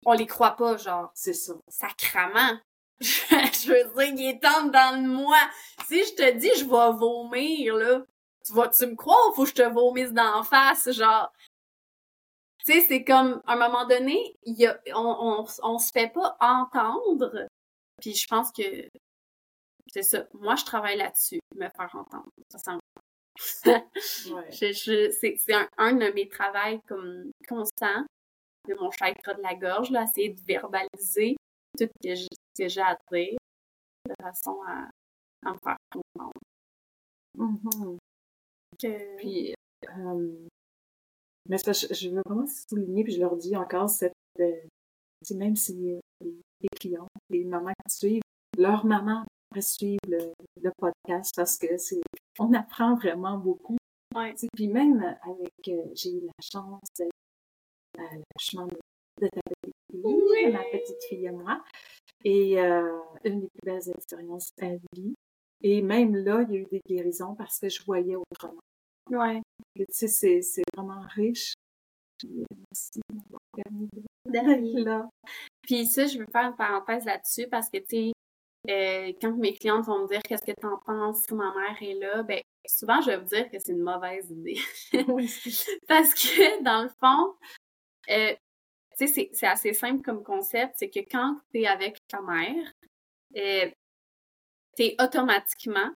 on 0.06 0.12
les 0.12 0.26
croit 0.26 0.56
pas, 0.56 0.76
genre 0.76 1.10
C'est 1.14 1.34
ça. 1.34 1.54
sacrament. 1.68 2.60
je 3.00 3.68
veux 3.68 3.94
dire, 4.04 4.14
il 4.16 4.28
est 4.30 4.40
temps 4.42 4.66
dans 4.66 5.02
moi. 5.06 5.38
Si 5.86 6.04
je 6.04 6.14
te 6.14 6.32
dis 6.38 6.50
je 6.58 6.64
vais 6.64 6.96
vomir, 6.98 7.74
là, 7.76 8.02
tu 8.44 8.52
vas-tu 8.54 8.86
me 8.86 8.96
croire 8.96 9.18
ou 9.30 9.34
faut 9.34 9.44
que 9.44 9.50
je 9.50 9.54
te 9.54 9.62
vomisse 9.62 10.12
d'en 10.12 10.42
face, 10.44 10.90
genre? 10.92 11.32
Tu 12.64 12.72
sais, 12.72 12.80
c'est 12.88 13.04
comme, 13.04 13.42
à 13.46 13.54
un 13.54 13.56
moment 13.56 13.86
donné, 13.86 14.36
il 14.44 14.54
y 14.56 14.66
a, 14.66 14.78
on, 14.94 15.44
on, 15.44 15.46
on 15.64 15.78
se 15.78 15.90
fait 15.92 16.08
pas 16.12 16.36
entendre. 16.40 17.48
Puis 18.00 18.14
je 18.14 18.26
pense 18.28 18.52
que 18.52 18.62
c'est 19.92 20.02
ça. 20.02 20.26
Moi, 20.34 20.56
je 20.56 20.64
travaille 20.64 20.96
là-dessus, 20.96 21.38
me 21.54 21.68
faire 21.68 21.94
entendre. 21.94 22.30
Ça 22.48 22.58
sent 22.58 22.78
ouais. 24.30 24.50
c'est 24.52 25.54
un, 25.54 25.68
un, 25.76 25.94
de 25.94 26.12
mes 26.12 26.28
travails 26.28 26.80
comme 26.88 27.30
constant 27.48 28.04
de 28.68 28.74
mon 28.74 28.90
chakra 28.90 29.34
de 29.34 29.42
la 29.42 29.54
gorge, 29.54 29.90
là, 29.90 30.04
essayer 30.04 30.30
de 30.30 30.40
verbaliser 30.42 31.36
tout 31.78 31.88
ce 32.02 32.26
que 32.58 32.68
j'ai 32.68 32.80
à 32.80 32.96
dire 33.12 33.36
de 34.08 34.14
façon 34.20 34.60
à, 34.66 34.88
à 35.44 35.52
me 35.52 35.58
faire 35.58 35.76
comprendre. 35.90 36.32
Mm-hmm. 37.38 37.96
Puis, 39.18 39.54
euh, 39.88 40.48
mais 41.48 41.56
je, 41.58 41.94
je, 41.94 42.08
veux 42.08 42.22
vraiment 42.24 42.46
souligner, 42.46 43.04
puis 43.04 43.14
je 43.14 43.20
leur 43.20 43.36
dis 43.36 43.56
encore, 43.56 43.90
cette, 43.90 44.14
euh, 44.40 44.54
même 45.34 45.56
si 45.56 45.92
euh, 45.92 46.00
les 46.20 46.68
clients, 46.80 47.08
les 47.30 47.44
mamans 47.44 47.72
qui 47.88 47.96
suivent, 47.96 48.22
leur 48.58 48.84
maman 48.84 49.24
suivre 49.60 50.00
le, 50.08 50.32
le, 50.62 50.70
podcast 50.78 51.32
parce 51.36 51.58
que 51.58 51.76
c'est 51.76 52.00
on 52.38 52.52
apprend 52.54 52.94
vraiment 52.96 53.38
beaucoup. 53.38 53.76
Ouais. 54.14 54.34
Puis 54.54 54.68
même 54.68 55.02
avec, 55.22 55.68
euh, 55.68 55.90
j'ai 55.94 56.10
eu 56.10 56.20
la 56.20 56.32
chance 56.40 56.80
d'être 56.98 57.10
à 57.98 58.02
l'accouchement 58.02 58.66
de, 58.66 58.76
de 59.20 59.28
ta 59.28 59.40
petite 59.40 59.74
fille, 59.90 60.02
oui. 60.04 60.52
ma 60.52 60.64
petite 60.64 61.02
fille 61.08 61.26
et 61.26 61.30
moi, 61.30 61.62
et 62.24 62.60
euh, 62.60 62.98
une 63.24 63.40
des 63.40 63.48
plus 63.48 63.64
belles 63.64 63.88
expériences 63.88 64.52
à 64.60 64.70
vie. 64.94 65.14
Et 65.62 65.80
même 65.80 66.16
là, 66.16 66.42
il 66.42 66.54
y 66.54 66.56
a 66.56 66.60
eu 66.60 66.66
des 66.70 66.80
guérisons 66.86 67.34
parce 67.34 67.58
que 67.58 67.68
je 67.68 67.82
voyais 67.84 68.16
autrement. 68.16 68.60
Ouais. 69.10 69.40
tu 69.76 69.84
sais, 69.90 70.08
c'est, 70.08 70.42
c'est 70.42 70.62
vraiment 70.74 71.02
riche. 71.14 71.54
Là. 74.26 75.08
Puis 75.62 75.86
ça, 75.86 76.06
je 76.06 76.18
veux 76.18 76.26
faire 76.26 76.50
une 76.50 76.56
parenthèse 76.56 77.04
là-dessus 77.04 77.46
parce 77.48 77.68
que, 77.68 77.78
tu 77.78 77.84
sais, 77.88 78.12
euh, 78.68 79.12
quand 79.20 79.36
mes 79.36 79.54
clientes 79.54 79.86
vont 79.86 80.02
me 80.02 80.08
dire 80.08 80.22
qu'est-ce 80.22 80.44
que 80.44 80.58
t'en 80.60 80.78
penses 80.78 81.22
si 81.26 81.34
ma 81.34 81.52
mère 81.54 81.76
est 81.82 81.94
là, 81.94 82.22
ben 82.22 82.40
souvent 82.66 83.00
je 83.00 83.10
vais 83.10 83.16
vous 83.18 83.24
dire 83.24 83.50
que 83.50 83.58
c'est 83.58 83.72
une 83.72 83.82
mauvaise 83.82 84.30
idée. 84.30 84.60
Parce 85.88 86.14
que 86.14 86.62
dans 86.62 86.84
le 86.84 86.90
fond, 87.00 87.34
euh, 88.10 88.34
tu 88.98 89.08
sais, 89.08 89.30
c'est 89.32 89.46
assez 89.46 89.72
simple 89.72 90.02
comme 90.02 90.22
concept, 90.22 90.74
c'est 90.76 90.90
que 90.90 91.00
quand 91.00 91.40
tu 91.52 91.62
es 91.62 91.66
avec 91.66 91.98
ta 92.06 92.20
mère, 92.20 92.72
euh, 93.36 93.70
tu 94.76 94.84
es 94.84 94.96
automatiquement, 95.02 95.90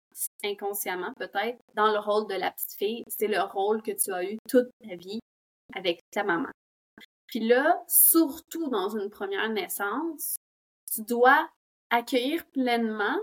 inconsciemment 0.43 1.13
peut-être, 1.17 1.59
dans 1.75 1.91
le 1.91 1.99
rôle 1.99 2.27
de 2.27 2.35
la 2.35 2.51
petite 2.51 2.73
fille. 2.77 3.03
C'est 3.07 3.27
le 3.27 3.41
rôle 3.41 3.81
que 3.81 3.91
tu 3.91 4.11
as 4.11 4.23
eu 4.23 4.37
toute 4.49 4.69
ta 4.81 4.95
vie 4.95 5.19
avec 5.75 5.99
ta 6.11 6.23
maman. 6.23 6.49
Puis 7.27 7.41
là, 7.41 7.83
surtout 7.87 8.69
dans 8.69 8.89
une 8.89 9.09
première 9.09 9.49
naissance, 9.49 10.35
tu 10.93 11.01
dois 11.03 11.49
accueillir 11.95 12.45
pleinement 12.53 13.17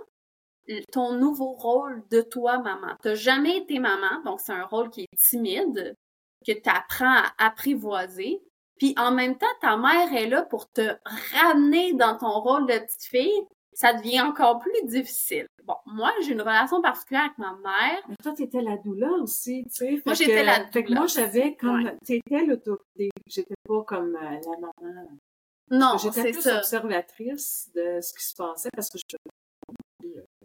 ton 0.92 1.12
nouveau 1.12 1.52
rôle 1.52 2.02
de 2.10 2.20
toi, 2.20 2.58
maman. 2.58 2.94
T'as 3.02 3.14
jamais 3.14 3.58
été 3.58 3.78
maman, 3.78 4.22
donc 4.24 4.40
c'est 4.40 4.52
un 4.52 4.64
rôle 4.64 4.90
qui 4.90 5.02
est 5.02 5.16
timide, 5.16 5.96
que 6.46 6.52
tu 6.52 6.68
apprends 6.68 7.16
à 7.16 7.46
apprivoiser. 7.46 8.42
Puis 8.78 8.94
en 8.96 9.12
même 9.12 9.36
temps, 9.36 9.46
ta 9.60 9.76
mère 9.76 10.12
est 10.12 10.28
là 10.28 10.42
pour 10.42 10.70
te 10.70 10.96
ramener 11.34 11.94
dans 11.94 12.16
ton 12.16 12.40
rôle 12.40 12.66
de 12.66 12.78
petite 12.78 13.04
fille. 13.04 13.46
Ça 13.74 13.94
devient 13.94 14.20
encore 14.20 14.58
plus 14.58 14.84
difficile. 14.84 15.46
Bon, 15.64 15.76
moi, 15.86 16.12
j'ai 16.22 16.32
une 16.32 16.42
relation 16.42 16.82
particulière 16.82 17.24
avec 17.24 17.38
ma 17.38 17.56
mère. 17.62 18.02
Mais 18.08 18.16
toi, 18.22 18.32
t'étais 18.32 18.60
la 18.60 18.76
douleur 18.76 19.22
aussi, 19.22 19.64
tu 19.64 19.74
sais. 19.74 20.02
Moi, 20.04 20.14
j'étais 20.14 20.44
la 20.44 20.64
douleur. 20.64 20.90
moi, 20.90 21.06
j'avais 21.06 21.56
comme, 21.56 21.84
ouais. 21.84 21.96
t'étais 22.04 22.44
l'autorité. 22.44 23.10
J'étais 23.26 23.54
pas 23.66 23.82
comme 23.84 24.14
euh, 24.16 24.20
la 24.20 24.60
maman 24.60 25.08
non, 25.70 25.96
c'est 25.98 26.32
plus 26.32 26.42
ça. 26.42 26.58
observatrice 26.58 27.70
de 27.74 28.00
ce 28.00 28.12
qui 28.12 28.24
se 28.24 28.34
passait 28.34 28.70
parce 28.74 28.90
que 28.90 28.98
je 28.98 29.16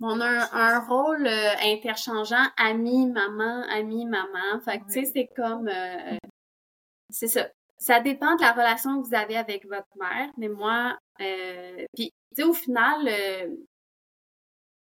on 0.01 0.19
a 0.21 0.25
un, 0.25 0.49
un 0.51 0.79
rôle 0.79 1.25
euh, 1.25 1.55
interchangeant 1.63 2.45
ami 2.57 3.07
maman 3.07 3.63
ami 3.69 4.05
maman 4.05 4.59
fait 4.63 4.79
que 4.79 4.85
tu 4.85 4.91
sais 4.91 5.05
c'est 5.05 5.27
comme 5.35 5.67
euh, 5.67 6.17
c'est 7.09 7.27
ça. 7.27 7.49
Ça 7.77 7.99
dépend 7.99 8.35
de 8.35 8.41
la 8.41 8.53
relation 8.53 9.01
que 9.01 9.07
vous 9.07 9.15
avez 9.15 9.37
avec 9.37 9.65
votre 9.65 9.87
mère 9.99 10.31
mais 10.37 10.49
moi 10.49 10.97
euh, 11.21 11.85
puis 11.95 12.11
tu 12.35 12.41
sais 12.41 12.43
au 12.43 12.53
final 12.53 13.09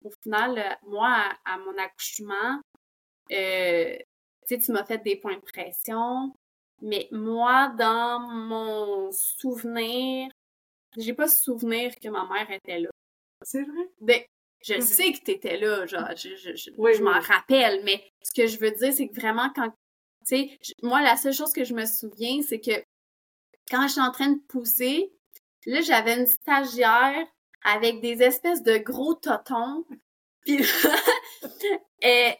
au 0.05 0.11
final 0.23 0.79
moi 0.87 1.25
à, 1.45 1.59
mon 1.59 1.77
accouchement 1.79 2.61
tu 3.29 3.37
sais 3.37 4.59
tu 4.59 4.73
m'as 4.73 4.85
fait 4.85 4.99
des 4.99 5.17
points 5.17 5.37
de 5.37 5.41
pression 5.41 6.35
mais 6.83 7.09
moi, 7.11 7.73
dans 7.79 8.21
mon 8.21 9.11
souvenir, 9.13 10.31
j'ai 10.97 11.15
pas 11.15 11.29
souvenir 11.29 11.95
que 12.01 12.09
ma 12.09 12.27
mère 12.27 12.51
était 12.51 12.81
là. 12.81 12.91
C'est 13.43 13.63
vrai? 13.63 13.89
Ben, 14.01 14.23
je 14.63 14.81
sais 14.81 15.13
que 15.13 15.21
t'étais 15.21 15.59
là, 15.59 15.87
genre, 15.87 16.09
je, 16.17 16.37
je, 16.37 16.55
je, 16.55 16.71
je 16.71 17.03
m'en 17.03 17.19
rappelle, 17.21 17.83
mais 17.85 18.03
ce 18.23 18.33
que 18.33 18.47
je 18.47 18.59
veux 18.59 18.71
dire, 18.73 18.93
c'est 18.93 19.09
que 19.09 19.15
vraiment, 19.15 19.51
quand, 19.55 19.71
tu 19.71 20.37
sais, 20.37 20.59
moi, 20.83 21.01
la 21.01 21.17
seule 21.17 21.33
chose 21.33 21.53
que 21.53 21.65
je 21.65 21.75
me 21.75 21.87
souviens, 21.87 22.43
c'est 22.43 22.61
que 22.61 22.83
quand 23.71 23.89
j'étais 23.89 24.01
en 24.01 24.11
train 24.11 24.31
de 24.31 24.41
pousser, 24.49 25.13
là, 25.67 25.81
j'avais 25.81 26.19
une 26.19 26.27
stagiaire 26.27 27.27
avec 27.63 28.01
des 28.01 28.23
espèces 28.23 28.63
de 28.63 28.77
gros 28.79 29.15
totons, 29.15 29.85
puis 30.45 30.59
et 32.03 32.35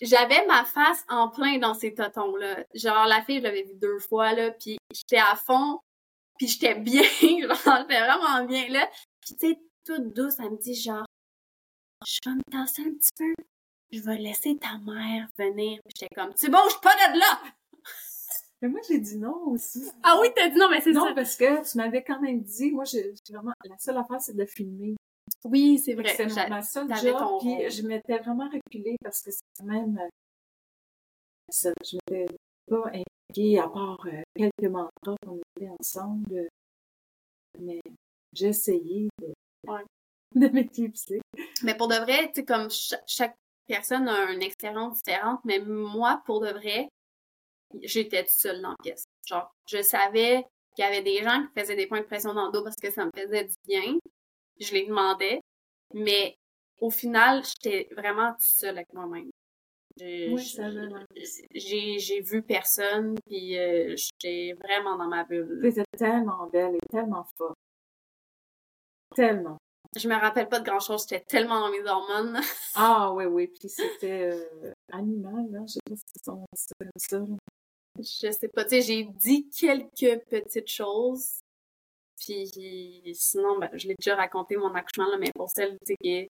j'avais 0.00 0.46
ma 0.46 0.64
face 0.64 1.04
en 1.08 1.28
plein 1.28 1.58
dans 1.58 1.74
ces 1.74 1.94
totons 1.94 2.36
là. 2.36 2.64
Genre 2.74 3.06
la 3.06 3.22
fille, 3.22 3.38
je 3.38 3.42
l'avais 3.42 3.62
vue 3.62 3.74
deux 3.74 3.98
fois 3.98 4.32
là, 4.32 4.50
puis 4.52 4.78
j'étais 4.92 5.18
à 5.18 5.36
fond, 5.36 5.80
puis 6.38 6.48
j'étais 6.48 6.74
bien, 6.74 7.02
genre 7.22 7.78
j'étais 7.80 8.00
vraiment 8.00 8.44
bien 8.44 8.68
là. 8.68 8.88
Puis 9.20 9.36
tu 9.36 9.48
sais 9.48 9.60
toute 9.84 10.14
douce, 10.14 10.34
elle 10.38 10.50
me 10.50 10.58
dit 10.58 10.74
genre 10.74 11.04
je 12.06 12.18
vais 12.24 12.36
me 12.36 12.42
tasser 12.50 12.82
un 12.82 12.92
petit 12.92 13.10
peu. 13.16 13.32
Je 13.92 14.00
vais 14.00 14.18
laisser 14.18 14.56
ta 14.56 14.78
mère 14.78 15.28
venir. 15.36 15.80
J'étais 15.86 16.14
comme 16.14 16.32
tu 16.34 16.48
bouges 16.48 16.80
pas 16.80 16.94
de 16.94 17.18
là. 17.18 17.40
Mais 18.62 18.68
moi, 18.68 18.80
j'ai 18.86 18.98
dit 18.98 19.16
non 19.16 19.48
aussi. 19.48 19.90
Ah 20.02 20.18
oui, 20.20 20.28
t'as 20.36 20.48
dit 20.48 20.58
non, 20.58 20.68
mais 20.68 20.80
c'est 20.80 20.92
ça. 20.92 21.00
Non, 21.00 21.14
parce 21.14 21.36
que 21.36 21.68
tu 21.68 21.78
m'avais 21.78 22.04
quand 22.04 22.20
même 22.20 22.42
dit, 22.42 22.70
moi, 22.72 22.84
j'ai 22.84 23.14
vraiment, 23.30 23.52
la 23.64 23.78
seule 23.78 23.96
affaire, 23.96 24.20
c'est 24.20 24.36
de 24.36 24.44
filmer. 24.44 24.96
Oui, 25.44 25.78
c'est 25.78 25.94
vrai. 25.94 26.14
C'est 26.16 26.48
ma 26.48 26.62
seule 26.62 26.88
job, 26.96 27.38
puis 27.40 27.70
je 27.70 27.86
m'étais 27.86 28.18
vraiment 28.18 28.48
reculée 28.48 28.96
parce 29.02 29.22
que 29.22 29.30
c'est 29.30 29.64
même... 29.64 29.98
Euh, 29.98 30.08
ça, 31.50 31.70
je 31.84 31.96
m'étais 31.96 32.26
pas 32.68 32.86
impliquée 32.86 33.58
à 33.58 33.68
part 33.68 33.98
euh, 34.06 34.22
quelques 34.34 34.70
mantras 34.70 35.16
qu'on 35.24 35.40
était 35.56 35.70
ensemble, 35.80 36.48
mais 37.58 37.80
j'ai 38.32 38.48
essayé 38.48 39.08
de, 39.20 39.32
ouais. 39.68 39.84
de 40.34 40.48
m'éclipser. 40.48 41.20
Mais 41.62 41.76
pour 41.76 41.88
de 41.88 41.96
vrai, 41.96 42.28
tu 42.28 42.40
sais, 42.40 42.44
comme 42.44 42.68
chaque 43.06 43.34
personne 43.66 44.08
a 44.08 44.32
une 44.32 44.42
expérience 44.42 45.02
différente, 45.02 45.40
mais 45.44 45.58
moi, 45.60 46.22
pour 46.24 46.40
de 46.40 46.50
vrai, 46.50 46.88
j'étais 47.82 48.24
seule 48.28 48.62
dans 48.62 48.70
la 48.70 48.76
pièce. 48.82 49.04
Genre, 49.26 49.52
je 49.68 49.82
savais 49.82 50.44
qu'il 50.74 50.84
y 50.84 50.88
avait 50.88 51.02
des 51.02 51.22
gens 51.22 51.46
qui 51.46 51.60
faisaient 51.60 51.76
des 51.76 51.86
points 51.86 52.00
de 52.00 52.06
pression 52.06 52.34
dans 52.34 52.46
le 52.46 52.52
dos 52.52 52.62
parce 52.62 52.76
que 52.76 52.90
ça 52.90 53.04
me 53.04 53.10
faisait 53.14 53.44
du 53.44 53.54
bien 53.66 53.98
je 54.60 54.74
les 54.74 54.86
demandais, 54.86 55.40
mais 55.94 56.36
au 56.80 56.90
final, 56.90 57.42
j'étais 57.44 57.88
vraiment 57.94 58.34
seule 58.38 58.78
avec 58.78 58.92
moi-même. 58.92 59.30
J'ai 59.98 60.36
j'ai 61.98 62.20
vu 62.20 62.42
personne, 62.42 63.16
puis 63.26 63.58
euh, 63.58 63.96
j'étais 63.96 64.54
vraiment 64.54 64.96
dans 64.96 65.08
ma 65.08 65.24
bulle. 65.24 65.60
C'était 65.62 65.84
tellement 65.96 66.46
belle 66.46 66.76
et 66.76 66.80
tellement 66.90 67.24
forte. 67.36 67.56
Tellement. 69.14 69.58
Je 69.96 70.08
me 70.08 70.14
rappelle 70.14 70.48
pas 70.48 70.60
de 70.60 70.64
grand-chose, 70.64 71.06
j'étais 71.08 71.24
tellement 71.24 71.60
dans 71.60 71.70
mes 71.70 71.84
hormones. 71.84 72.40
ah 72.76 73.12
oui, 73.12 73.24
oui, 73.24 73.48
puis 73.48 73.68
c'était 73.68 74.30
euh, 74.32 74.72
animal, 74.92 75.50
là, 75.50 75.60
je 75.66 75.72
sais 75.72 75.80
pas 75.84 75.96
si 75.96 76.04
c'est 76.14 77.10
ça. 77.10 77.24
Je 77.98 78.32
sais 78.32 78.48
pas, 78.48 78.64
tu 78.64 78.70
sais, 78.70 78.82
j'ai 78.82 79.04
dit 79.04 79.50
quelques 79.50 80.22
petites 80.30 80.70
choses, 80.70 81.39
puis 82.20 83.14
sinon, 83.14 83.58
ben, 83.58 83.70
je 83.74 83.88
l'ai 83.88 83.94
déjà 83.98 84.14
raconté 84.16 84.56
mon 84.56 84.74
accouchement, 84.74 85.08
là, 85.10 85.16
mais 85.18 85.32
pour 85.34 85.48
celle, 85.48 85.76
tu 85.86 85.94
sais, 86.02 86.28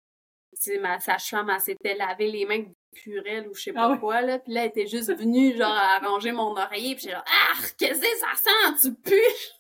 que 0.64 0.80
ma 0.80 0.98
sage-femme, 1.00 1.50
elle 1.50 1.60
s'était 1.60 1.94
lavé 1.94 2.30
les 2.30 2.44
mains 2.44 2.60
de 2.60 2.68
purelle 2.92 3.48
ou 3.48 3.54
je 3.54 3.62
sais 3.62 3.72
ah 3.76 3.88
pas 3.88 3.98
quoi, 3.98 4.20
là. 4.20 4.38
Puis 4.38 4.52
là, 4.52 4.64
elle 4.64 4.70
était 4.70 4.86
juste 4.86 5.14
venue, 5.16 5.56
genre, 5.56 5.68
à 5.68 5.96
arranger 5.96 6.32
mon 6.32 6.52
oreiller. 6.52 6.94
Puis 6.94 7.04
j'ai 7.04 7.10
genre, 7.12 7.24
ah, 7.26 7.58
qu'est-ce 7.78 8.00
que 8.00 8.18
ça 8.18 8.34
sent? 8.34 8.88
Tu 8.88 8.94
pues! 8.94 9.54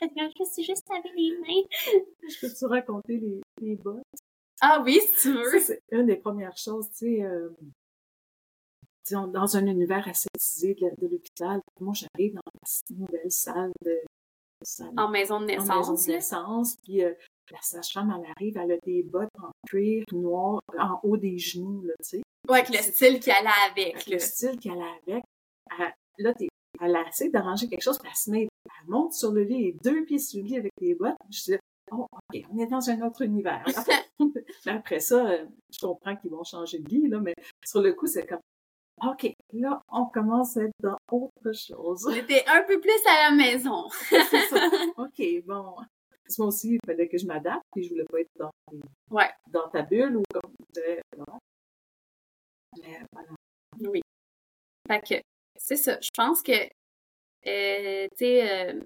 je 0.00 0.44
suis 0.52 0.64
juste 0.64 0.86
lavé 0.90 1.10
les 1.16 1.38
mains. 1.38 2.02
Je 2.28 2.40
peux-tu 2.40 2.64
raconter 2.66 3.18
les, 3.18 3.40
les 3.60 3.76
bottes? 3.76 4.02
Ah 4.60 4.82
oui, 4.84 5.00
si 5.00 5.22
tu 5.22 5.32
veux. 5.32 5.58
c'est 5.58 5.82
une 5.90 6.06
des 6.06 6.16
premières 6.16 6.56
choses, 6.56 6.88
tu 6.90 7.16
sais, 7.16 7.22
euh, 7.22 7.48
dans 9.10 9.56
un 9.56 9.66
univers 9.66 10.06
aseptisé 10.06 10.74
de, 10.74 10.90
de 11.00 11.10
l'hôpital. 11.10 11.60
Moi, 11.80 11.94
j'arrive 11.94 12.34
dans 12.34 12.70
une 12.90 12.98
nouvelle 12.98 13.32
salle 13.32 13.72
de 13.84 13.98
en 14.96 15.08
maison 15.08 15.40
de 15.40 15.46
naissance. 15.46 15.70
En 15.70 15.78
maison 15.78 15.94
de 15.94 16.12
naissance. 16.12 16.76
Puis 16.84 17.04
euh, 17.04 17.12
la 17.50 17.60
sage-femme, 17.60 18.14
elle 18.16 18.30
arrive, 18.30 18.56
elle 18.56 18.72
a 18.72 18.78
des 18.84 19.02
bottes 19.02 19.30
en 19.42 19.50
cuir 19.66 20.04
noir 20.12 20.60
en 20.78 21.00
haut 21.02 21.16
des 21.16 21.38
genoux, 21.38 21.82
là, 21.82 21.94
tu 22.00 22.08
sais. 22.08 22.22
Ouais, 22.48 22.60
avec 22.60 22.70
le 22.70 22.82
style 22.82 23.20
qui 23.20 23.30
allait 23.30 23.48
avec. 23.70 23.94
Avec 23.94 24.06
le 24.06 24.18
style 24.18 24.58
qui 24.58 24.70
allait 24.70 24.82
avec. 25.06 25.24
Elle, 25.78 25.94
là, 26.18 26.34
t'es, 26.34 26.48
elle 26.80 26.96
essaie 27.08 27.28
d'arranger 27.28 27.68
quelque 27.68 27.82
chose, 27.82 27.98
puis 27.98 28.08
elle 28.10 28.16
se 28.16 28.30
met, 28.30 28.48
elle 28.64 28.88
monte 28.88 29.12
sur 29.12 29.32
le 29.32 29.42
lit, 29.42 29.64
les 29.64 29.76
deux 29.84 30.04
pieds 30.04 30.18
sur 30.18 30.42
le 30.42 30.46
lit 30.46 30.56
avec 30.56 30.72
des 30.80 30.94
bottes. 30.94 31.16
Je 31.30 31.42
dis, 31.42 31.56
oh, 31.92 32.06
OK, 32.12 32.42
on 32.50 32.58
est 32.58 32.66
dans 32.66 32.90
un 32.90 33.02
autre 33.02 33.22
univers. 33.22 33.64
après 34.66 35.00
ça, 35.00 35.26
euh, 35.26 35.46
je 35.70 35.78
comprends 35.78 36.16
qu'ils 36.16 36.30
vont 36.30 36.44
changer 36.44 36.78
de 36.78 36.88
lit, 36.88 37.08
là, 37.08 37.20
mais 37.20 37.34
sur 37.64 37.82
le 37.82 37.92
coup, 37.92 38.06
c'est 38.06 38.26
comme, 38.26 38.40
OK, 39.02 39.32
là, 39.52 39.80
on 39.88 40.06
commence 40.06 40.56
à 40.56 40.64
être 40.64 40.74
dans 40.80 40.96
autre 41.10 41.52
chose. 41.52 42.06
On 42.06 42.14
était 42.14 42.44
un 42.46 42.62
peu 42.64 42.80
plus 42.80 43.00
à 43.08 43.30
la 43.30 43.36
maison. 43.36 43.86
OK, 44.98 45.22
bon. 45.46 45.74
Parce 45.76 46.36
que 46.36 46.42
moi 46.42 46.48
aussi, 46.48 46.74
il 46.74 46.80
fallait 46.86 47.08
que 47.08 47.18
je 47.18 47.26
m'adapte, 47.26 47.64
puis 47.72 47.84
je 47.84 47.90
voulais 47.90 48.04
pas 48.04 48.20
être 48.20 48.30
dans, 48.36 48.50
ouais. 49.10 49.30
dans 49.48 49.68
ta 49.68 49.82
bulle 49.82 50.18
ou 50.18 50.22
comme 50.32 50.52
tu 50.52 50.80
disais. 50.80 51.00
Mais 52.78 53.00
voilà. 53.12 53.30
Oui. 53.80 54.00
Fait 54.86 55.00
que, 55.00 55.22
c'est 55.56 55.76
ça. 55.76 55.98
Je 56.00 56.10
pense 56.14 56.42
que, 56.42 56.52
euh, 56.52 58.06
tu 58.12 58.18
sais, 58.18 58.50
euh, 58.50 58.80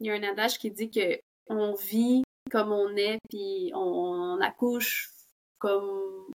il 0.00 0.06
y 0.06 0.10
a 0.10 0.14
un 0.14 0.22
adage 0.22 0.58
qui 0.58 0.70
dit 0.70 0.90
que 0.90 1.18
on 1.48 1.74
vit 1.74 2.22
comme 2.50 2.72
on 2.72 2.96
est, 2.96 3.18
puis 3.30 3.72
on, 3.74 4.40
accouche 4.40 5.10
comme 5.58 6.30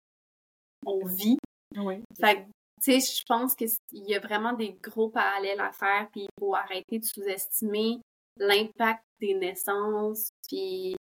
on 0.85 1.05
vit. 1.05 1.37
Oui. 1.75 2.01
Fait 2.19 2.43
que, 2.43 2.49
tu 2.81 2.99
sais, 2.99 2.99
je 2.99 3.23
pense 3.27 3.55
qu'il 3.55 3.69
y 3.91 4.15
a 4.15 4.19
vraiment 4.19 4.53
des 4.53 4.73
gros 4.83 5.09
parallèles 5.09 5.59
à 5.59 5.71
faire, 5.71 6.07
puis 6.11 6.21
il 6.21 6.29
faut 6.39 6.53
arrêter 6.53 6.99
de 6.99 7.05
sous-estimer 7.05 7.99
l'impact 8.39 9.03
des 9.19 9.33
naissances, 9.33 10.29
puis 10.47 10.95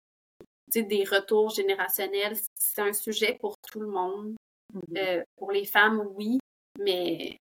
des 0.75 1.05
retours 1.05 1.51
générationnels. 1.51 2.37
C'est 2.59 2.81
un 2.81 2.93
sujet 2.93 3.37
pour 3.41 3.55
tout 3.71 3.81
le 3.81 3.89
monde. 3.89 4.35
Mm-hmm. 4.75 4.99
Euh, 4.99 5.23
pour 5.37 5.53
les 5.53 5.65
femmes, 5.65 6.03
oui, 6.15 6.39
mais 6.79 7.37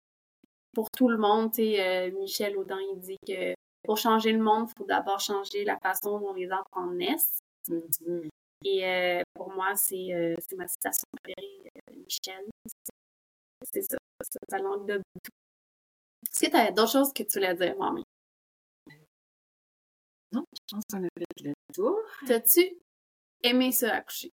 pour 0.74 0.90
tout 0.90 1.08
le 1.08 1.16
monde, 1.16 1.52
tu 1.52 1.62
sais, 1.62 1.80
euh, 1.80 2.10
Michel 2.18 2.56
Audin, 2.56 2.78
il 2.92 3.00
dit 3.00 3.18
que 3.26 3.54
pour 3.84 3.98
changer 3.98 4.32
le 4.32 4.42
monde, 4.42 4.68
il 4.68 4.78
faut 4.78 4.86
d'abord 4.86 5.20
changer 5.20 5.64
la 5.64 5.78
façon 5.78 6.18
dont 6.18 6.32
les 6.32 6.50
enfants 6.52 6.90
naissent. 6.90 7.38
Mm-hmm. 7.68 8.28
Et 8.66 8.86
euh, 8.86 9.22
pour 9.34 9.52
moi, 9.52 9.74
c'est 9.74 10.34
ma 10.56 10.66
citation 10.66 11.06
préférée, 11.22 11.70
Michel. 11.96 12.44
C'est 13.72 13.82
ça, 13.82 13.96
ça, 14.48 14.58
langue 14.58 14.86
de 14.86 14.96
tout. 14.98 15.30
Est-ce 16.30 16.46
que 16.46 16.50
tu 16.50 16.56
as 16.56 16.70
d'autres 16.72 16.92
choses 16.92 17.12
que 17.12 17.22
tu 17.22 17.38
voulais 17.38 17.54
dire, 17.54 17.76
mamie? 17.78 18.04
Non, 20.32 20.44
je 20.52 20.74
pense 20.74 20.82
qu'on 20.90 21.04
a 21.04 21.08
fait 21.16 21.44
le 21.44 21.52
tour. 21.72 21.98
T'as-tu 22.26 22.78
aimé 23.42 23.72
ça 23.72 23.94
accoucher? 23.94 24.30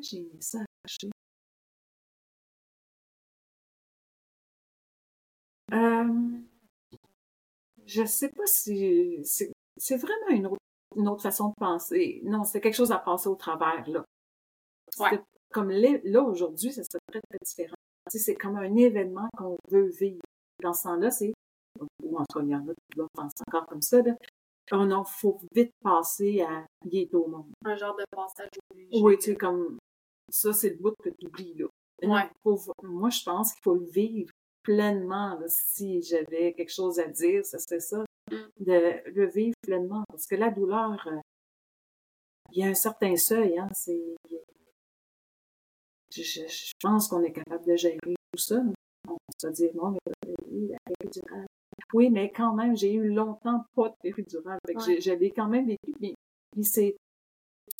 J'ai 0.00 0.18
aimé 0.18 0.40
ça 0.40 0.58
accoucher. 0.58 1.10
Euh, 5.72 6.38
je 7.86 8.04
sais 8.04 8.28
pas 8.28 8.46
si 8.46 9.18
c'est 9.76 9.96
vraiment 9.96 10.28
une 10.30 10.46
autre, 10.46 10.60
une 10.96 11.08
autre 11.08 11.22
façon 11.22 11.48
de 11.48 11.54
penser. 11.58 12.20
Non, 12.24 12.44
c'est 12.44 12.60
quelque 12.60 12.74
chose 12.74 12.92
à 12.92 12.98
passer 12.98 13.28
au 13.28 13.36
travers, 13.36 13.88
là. 13.88 14.04
Ouais. 14.98 15.20
Comme 15.50 15.70
là, 15.70 16.22
aujourd'hui, 16.22 16.72
ça 16.72 16.82
serait 16.82 17.00
très, 17.08 17.20
très 17.20 17.38
différent. 17.44 17.76
C'est 18.08 18.34
comme 18.34 18.56
un 18.56 18.74
événement 18.76 19.28
qu'on 19.36 19.56
veut 19.68 19.88
vivre. 19.88 20.20
Dans 20.62 20.72
ce 20.72 20.84
temps-là, 20.84 21.10
c'est, 21.10 21.32
ou 22.02 22.16
en 22.16 22.24
tout 22.24 22.38
cas, 22.38 22.44
il 22.44 22.50
y 22.50 22.54
en 22.54 22.66
a 22.68 22.72
qui 22.72 22.96
doivent 22.96 23.08
penser 23.14 23.42
encore 23.48 23.66
comme 23.66 23.82
ça, 23.82 24.00
là. 24.02 24.14
Non, 24.72 25.04
faut 25.04 25.38
vite 25.54 25.70
passer 25.82 26.40
à 26.40 26.66
il 26.84 26.98
est 26.98 27.14
au 27.14 27.26
monde. 27.26 27.46
Un 27.64 27.76
genre 27.76 27.96
de 27.96 28.04
passage 28.10 28.48
obligé. 28.70 29.00
Oui, 29.00 29.16
tu 29.16 29.24
sais, 29.26 29.36
comme 29.36 29.78
ça, 30.28 30.52
c'est 30.52 30.70
le 30.70 30.76
bout 30.76 30.94
que 31.02 31.10
tu 31.10 31.26
oublies, 31.26 31.54
là. 31.54 31.66
Ouais. 32.02 32.28
moi, 32.82 33.10
je 33.10 33.22
pense 33.22 33.52
qu'il 33.52 33.62
faut 33.62 33.74
le 33.74 33.86
vivre 33.86 34.30
pleinement. 34.62 35.38
Là, 35.38 35.46
si 35.48 36.02
j'avais 36.02 36.52
quelque 36.52 36.72
chose 36.72 36.98
à 36.98 37.06
dire, 37.06 37.44
ce 37.46 37.58
serait 37.58 37.80
ça. 37.80 38.04
Mm. 38.30 38.64
De 38.64 39.10
le 39.10 39.26
vivre 39.26 39.54
pleinement. 39.62 40.04
Parce 40.08 40.26
que 40.26 40.34
la 40.34 40.50
douleur, 40.50 41.06
euh, 41.06 41.20
il 42.52 42.58
y 42.58 42.64
a 42.64 42.68
un 42.68 42.74
certain 42.74 43.14
seuil, 43.16 43.58
hein. 43.58 43.68
C'est. 43.72 44.15
Je, 46.22 46.46
je, 46.46 46.72
pense 46.80 47.08
qu'on 47.08 47.22
est 47.22 47.32
capable 47.32 47.66
de 47.66 47.76
gérer 47.76 47.98
tout 48.02 48.38
ça. 48.38 48.62
On 49.08 49.16
se 49.40 49.48
dit, 49.48 49.68
non, 49.74 49.90
mais 49.90 50.00
la 50.68 50.78
péridurale. 50.98 51.46
Oui, 51.92 52.10
mais 52.10 52.30
quand 52.30 52.54
même, 52.54 52.76
j'ai 52.76 52.92
eu 52.92 53.12
longtemps 53.12 53.64
pas 53.74 53.90
de 53.90 53.94
péridurale. 54.02 54.58
Ouais. 54.68 55.00
J'avais 55.00 55.30
quand 55.30 55.48
même 55.48 55.66
vécu. 55.66 56.14
C'est. 56.62 56.96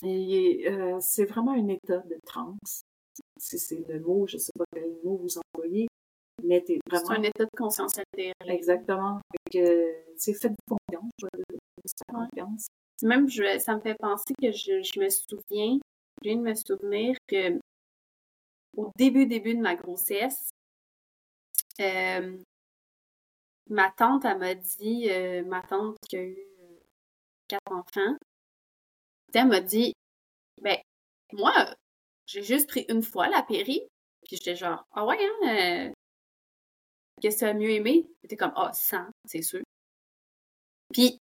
Euh, 0.04 0.98
c'est 1.00 1.24
vraiment 1.24 1.52
un 1.52 1.68
état 1.68 1.98
de 1.98 2.18
transe. 2.24 2.82
Si 3.38 3.58
c'est 3.58 3.84
le 3.88 4.00
mot, 4.00 4.26
je 4.26 4.36
sais 4.36 4.52
pas 4.58 4.64
quel 4.74 4.90
mot 5.02 5.16
vous 5.16 5.38
employez, 5.38 5.86
mais 6.44 6.60
t'es 6.60 6.78
vraiment... 6.88 7.06
C'est 7.06 7.14
un 7.14 7.22
état 7.22 7.44
de 7.44 7.56
conscience 7.56 7.96
altérée. 7.96 8.32
Exactement. 8.44 9.20
c'est 9.50 10.34
fait 10.34 10.50
de 10.50 10.56
confiance. 10.68 11.10
Je 11.20 12.12
confiance. 12.12 12.66
Même, 13.02 13.28
je, 13.28 13.58
ça 13.58 13.76
me 13.76 13.80
fait 13.80 13.96
penser 13.98 14.34
que 14.40 14.50
je, 14.52 14.82
je 14.82 15.00
me 15.00 15.08
souviens, 15.08 15.78
je 16.22 16.28
viens 16.28 16.36
de 16.36 16.42
me 16.42 16.54
souvenir 16.54 17.16
que 17.26 17.58
au 18.76 18.90
début, 18.96 19.26
début 19.26 19.54
de 19.54 19.60
ma 19.60 19.74
grossesse, 19.74 20.50
euh, 21.80 22.36
ma 23.68 23.90
tante, 23.90 24.24
elle 24.24 24.38
m'a 24.38 24.54
dit, 24.54 25.10
euh, 25.10 25.44
ma 25.44 25.62
tante 25.62 25.96
qui 26.08 26.16
a 26.16 26.22
eu 26.22 26.38
euh, 26.60 26.78
quatre 27.48 27.72
enfants, 27.72 28.16
elle 29.34 29.48
m'a 29.48 29.60
dit, 29.60 29.92
ben, 30.62 30.78
moi, 31.32 31.52
j'ai 32.26 32.42
juste 32.42 32.68
pris 32.68 32.86
une 32.88 33.02
fois 33.02 33.28
la 33.28 33.42
péri, 33.42 33.82
puis 34.26 34.36
j'étais 34.36 34.56
genre, 34.56 34.84
ah 34.92 35.04
ouais, 35.06 35.18
hein, 35.44 35.92
qu'est-ce 37.20 37.36
que 37.36 37.44
tu 37.44 37.50
as 37.50 37.54
mieux 37.54 37.70
aimé? 37.70 38.06
J'étais 38.22 38.36
comme, 38.36 38.52
ah, 38.56 38.72
100, 38.72 39.06
c'est 39.26 39.42
sûr. 39.42 39.62
Puis, 40.92 41.18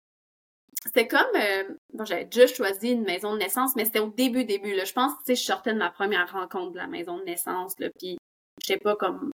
c'était 0.93 1.07
comme, 1.07 1.37
euh, 1.37 1.73
bon, 1.93 2.05
j'avais 2.05 2.25
déjà 2.25 2.49
choisi 2.49 2.91
une 2.91 3.05
maison 3.05 3.35
de 3.35 3.39
naissance, 3.39 3.77
mais 3.77 3.85
c'était 3.85 4.01
au 4.01 4.11
début, 4.11 4.45
début, 4.45 4.75
là. 4.75 4.85
Je 4.85 4.93
pense, 4.93 5.13
tu 5.19 5.27
sais, 5.27 5.35
je 5.37 5.45
sortais 5.45 5.73
de 5.73 5.79
ma 5.79 5.89
première 5.89 6.33
rencontre 6.33 6.73
de 6.73 6.79
la 6.79 6.89
maison 6.89 7.19
de 7.19 7.23
naissance, 7.23 7.79
là, 7.79 7.91
puis 7.97 8.19
je 8.61 8.67
sais 8.67 8.77
pas 8.77 8.97
comme, 8.97 9.31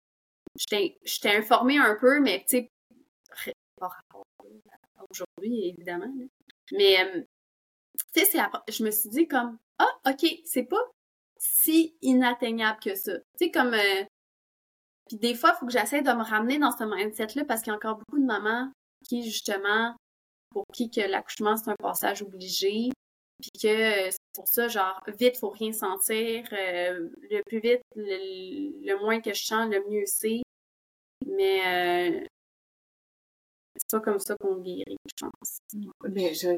j'étais 0.57 0.97
informée 1.33 1.77
un 1.77 1.95
peu, 1.95 2.19
mais 2.19 2.43
tu 2.45 2.57
sais, 2.57 3.53
pas 3.79 3.87
rapport 3.87 4.25
aujourd'hui, 5.09 5.69
évidemment, 5.69 6.13
Mais, 6.73 6.99
euh, 7.05 7.21
tu 8.13 8.25
sais, 8.25 8.37
je 8.67 8.83
me 8.83 8.91
suis 8.91 9.09
dit 9.09 9.27
comme, 9.29 9.57
ah, 9.79 9.97
ok, 10.07 10.29
c'est 10.43 10.65
pas 10.65 10.91
si 11.37 11.95
inatteignable 12.01 12.79
que 12.83 12.95
ça. 12.95 13.17
Tu 13.17 13.45
sais, 13.45 13.51
comme, 13.51 13.73
euh, 13.73 14.03
puis 15.07 15.17
des 15.19 15.35
fois, 15.35 15.53
il 15.55 15.59
faut 15.59 15.65
que 15.67 15.71
j'essaie 15.71 16.01
de 16.01 16.11
me 16.11 16.23
ramener 16.23 16.59
dans 16.59 16.71
ce 16.71 16.83
mindset-là 16.83 17.45
parce 17.45 17.61
qu'il 17.61 17.71
y 17.71 17.73
a 17.73 17.77
encore 17.77 17.99
beaucoup 17.99 18.19
de 18.19 18.25
mamans 18.25 18.73
qui, 19.07 19.23
justement, 19.23 19.95
pour 20.55 20.63
qui 20.73 20.89
que 20.89 21.01
l'accouchement, 21.01 21.57
c'est 21.57 21.69
un 21.69 21.75
passage 21.75 22.21
obligé, 22.21 22.89
puis 23.41 23.51
que 23.61 23.67
euh, 23.67 24.09
c'est 24.09 24.33
pour 24.33 24.47
ça, 24.47 24.69
genre, 24.69 25.03
vite, 25.19 25.37
faut 25.37 25.49
rien 25.49 25.73
sentir, 25.73 26.47
euh, 26.53 27.09
le 27.29 27.41
plus 27.45 27.59
vite, 27.59 27.81
le, 27.93 28.97
moins 29.01 29.19
que 29.19 29.33
je 29.33 29.43
sens, 29.43 29.69
le 29.69 29.83
mieux 29.89 30.05
c'est. 30.05 30.43
Mais 31.27 31.59
euh, 32.15 32.25
c'est 33.75 33.91
pas 33.91 33.99
comme 33.99 34.19
ça 34.19 34.37
qu'on 34.39 34.61
guérit, 34.61 34.95
je 35.19 35.25
pense. 35.25 35.57
Mais 36.09 36.33
j'ai 36.33 36.55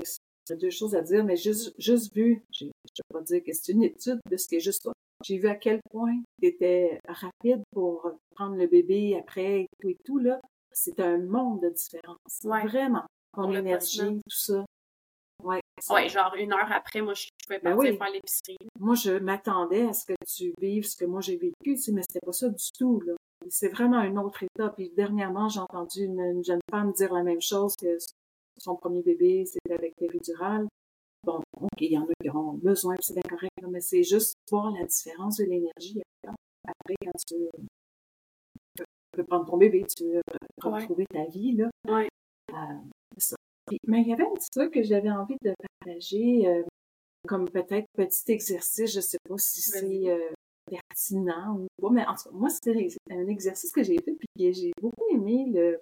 deux 0.56 0.70
choses 0.70 0.93
à 0.93 1.02
dire, 1.02 1.24
mais 1.24 1.36
juste, 1.36 1.74
juste 1.80 2.14
vu, 2.14 2.43
je 2.52 2.66
ne 2.66 2.70
vais 2.70 3.04
pas 3.12 3.22
dire 3.22 3.43
que 3.43 3.52
c'est 3.52 3.72
une 3.72 3.84
étude 3.84 4.20
de 4.30 4.38
ce 4.38 4.48
qui 4.48 4.58
est 4.58 4.60
juste 4.60 4.84
toi. 4.84 4.93
J'ai 5.26 5.39
vu 5.39 5.48
à 5.48 5.56
quel 5.56 5.80
point 5.89 6.22
tu 6.39 6.50
étais 6.50 7.00
rapide 7.08 7.64
pour 7.72 8.12
prendre 8.36 8.58
le 8.58 8.68
bébé 8.68 9.18
après 9.20 9.62
et 9.62 9.68
tout 9.82 9.89
et 9.89 9.98
tout, 10.06 10.20
là. 10.20 10.39
C'est 10.72 11.00
un 11.00 11.18
monde 11.18 11.64
de 11.64 11.70
différence. 11.70 12.20
Vraiment. 12.43 13.08
Ton 13.38 13.54
énergie, 13.54 14.00
tout 14.00 14.36
ça. 14.36 14.66
Ouais. 15.44 15.62
Ouais, 15.92 16.10
genre 16.10 16.34
une 16.36 16.52
heure 16.52 16.72
après, 16.72 17.02
moi, 17.02 17.14
je 17.14 17.28
pouvais 17.44 17.60
ben 17.60 17.76
partir 17.76 17.98
faire 17.98 18.12
l'épicerie. 18.12 18.58
Moi, 18.80 18.96
je 18.96 19.12
m'attendais 19.20 19.88
à 19.88 19.94
ce 19.94 20.06
que 20.06 20.16
tu 20.26 20.54
vives 20.60 20.86
ce 20.86 20.98
que 20.98 21.06
moi 21.06 21.22
j'ai 21.22 21.38
vécu, 21.38 21.80
mais 21.94 22.02
c'était 22.02 22.26
pas 22.26 22.32
ça 22.32 22.50
du 22.50 22.72
tout, 22.78 23.00
là. 23.02 23.14
C'est 23.50 23.70
vraiment 23.70 23.98
un 23.98 24.18
autre 24.18 24.42
état. 24.42 24.70
Puis 24.70 24.92
dernièrement, 24.98 25.48
j'ai 25.48 25.60
entendu 25.60 26.06
une, 26.06 26.44
jeune 26.44 26.60
femme 26.72 26.92
dire 26.94 27.14
la 27.14 27.22
même 27.22 27.40
chose 27.40 27.76
que 27.80 27.98
son 28.58 28.76
premier 28.76 29.04
bébé, 29.04 29.46
c'était 29.46 29.76
avec 29.76 29.96
péridurale. 29.96 30.68
Bon, 31.24 31.42
OK, 31.62 31.82
il 31.82 31.92
y 31.92 31.98
en 31.98 32.06
a 32.06 32.14
qui 32.20 32.30
ont 32.32 32.54
besoin, 32.54 32.96
c'est 33.00 33.14
bien 33.14 33.22
correct, 33.30 33.54
mais 33.70 33.82
c'est 33.82 34.04
juste 34.04 34.34
voir 34.50 34.72
la 34.72 34.86
différence 34.86 35.38
de 35.38 35.46
l'énergie 35.46 36.02
après 36.68 36.96
quand 37.02 37.18
tu 37.28 37.36
peux 39.12 39.24
prendre 39.24 39.46
ton 39.46 39.58
bébé, 39.58 39.86
tu 39.86 40.04
veux 40.06 40.22
retrouver 40.62 41.06
ta 41.06 41.26
vie, 41.26 41.54
là. 41.54 41.70
Ouais. 41.88 42.08
Euh, 42.52 42.56
mais 43.88 44.01
il 44.01 44.07
y 44.07 44.13
avait 44.13 44.24
un 44.24 44.34
petit 44.34 44.49
truc 44.49 44.74
que 44.74 44.84
j'avais 44.84 45.11
envie 45.11 45.38
de 45.43 45.53
partager, 45.84 46.47
euh, 46.47 46.63
comme 47.28 47.49
peut-être 47.49 47.88
petit 47.93 48.32
exercice, 48.32 48.93
je 48.93 49.01
sais 49.01 49.18
pas 49.28 49.38
si 49.38 49.61
c'est 49.61 50.09
euh, 50.09 50.30
pertinent 50.70 51.59
ou 51.59 51.68
pas, 51.82 51.89
mais 51.89 52.05
en 52.05 52.15
tout 52.15 52.30
cas, 52.30 52.36
moi, 52.36 52.49
c'était 52.49 52.88
un 53.11 53.28
exercice 53.28 53.72
que 53.72 53.84
j'ai 53.84 53.97
fait, 53.97 54.13
puis 54.13 54.53
j'ai 54.53 54.72
beaucoup 54.82 55.05
aimé 55.11 55.45
le, 55.53 55.80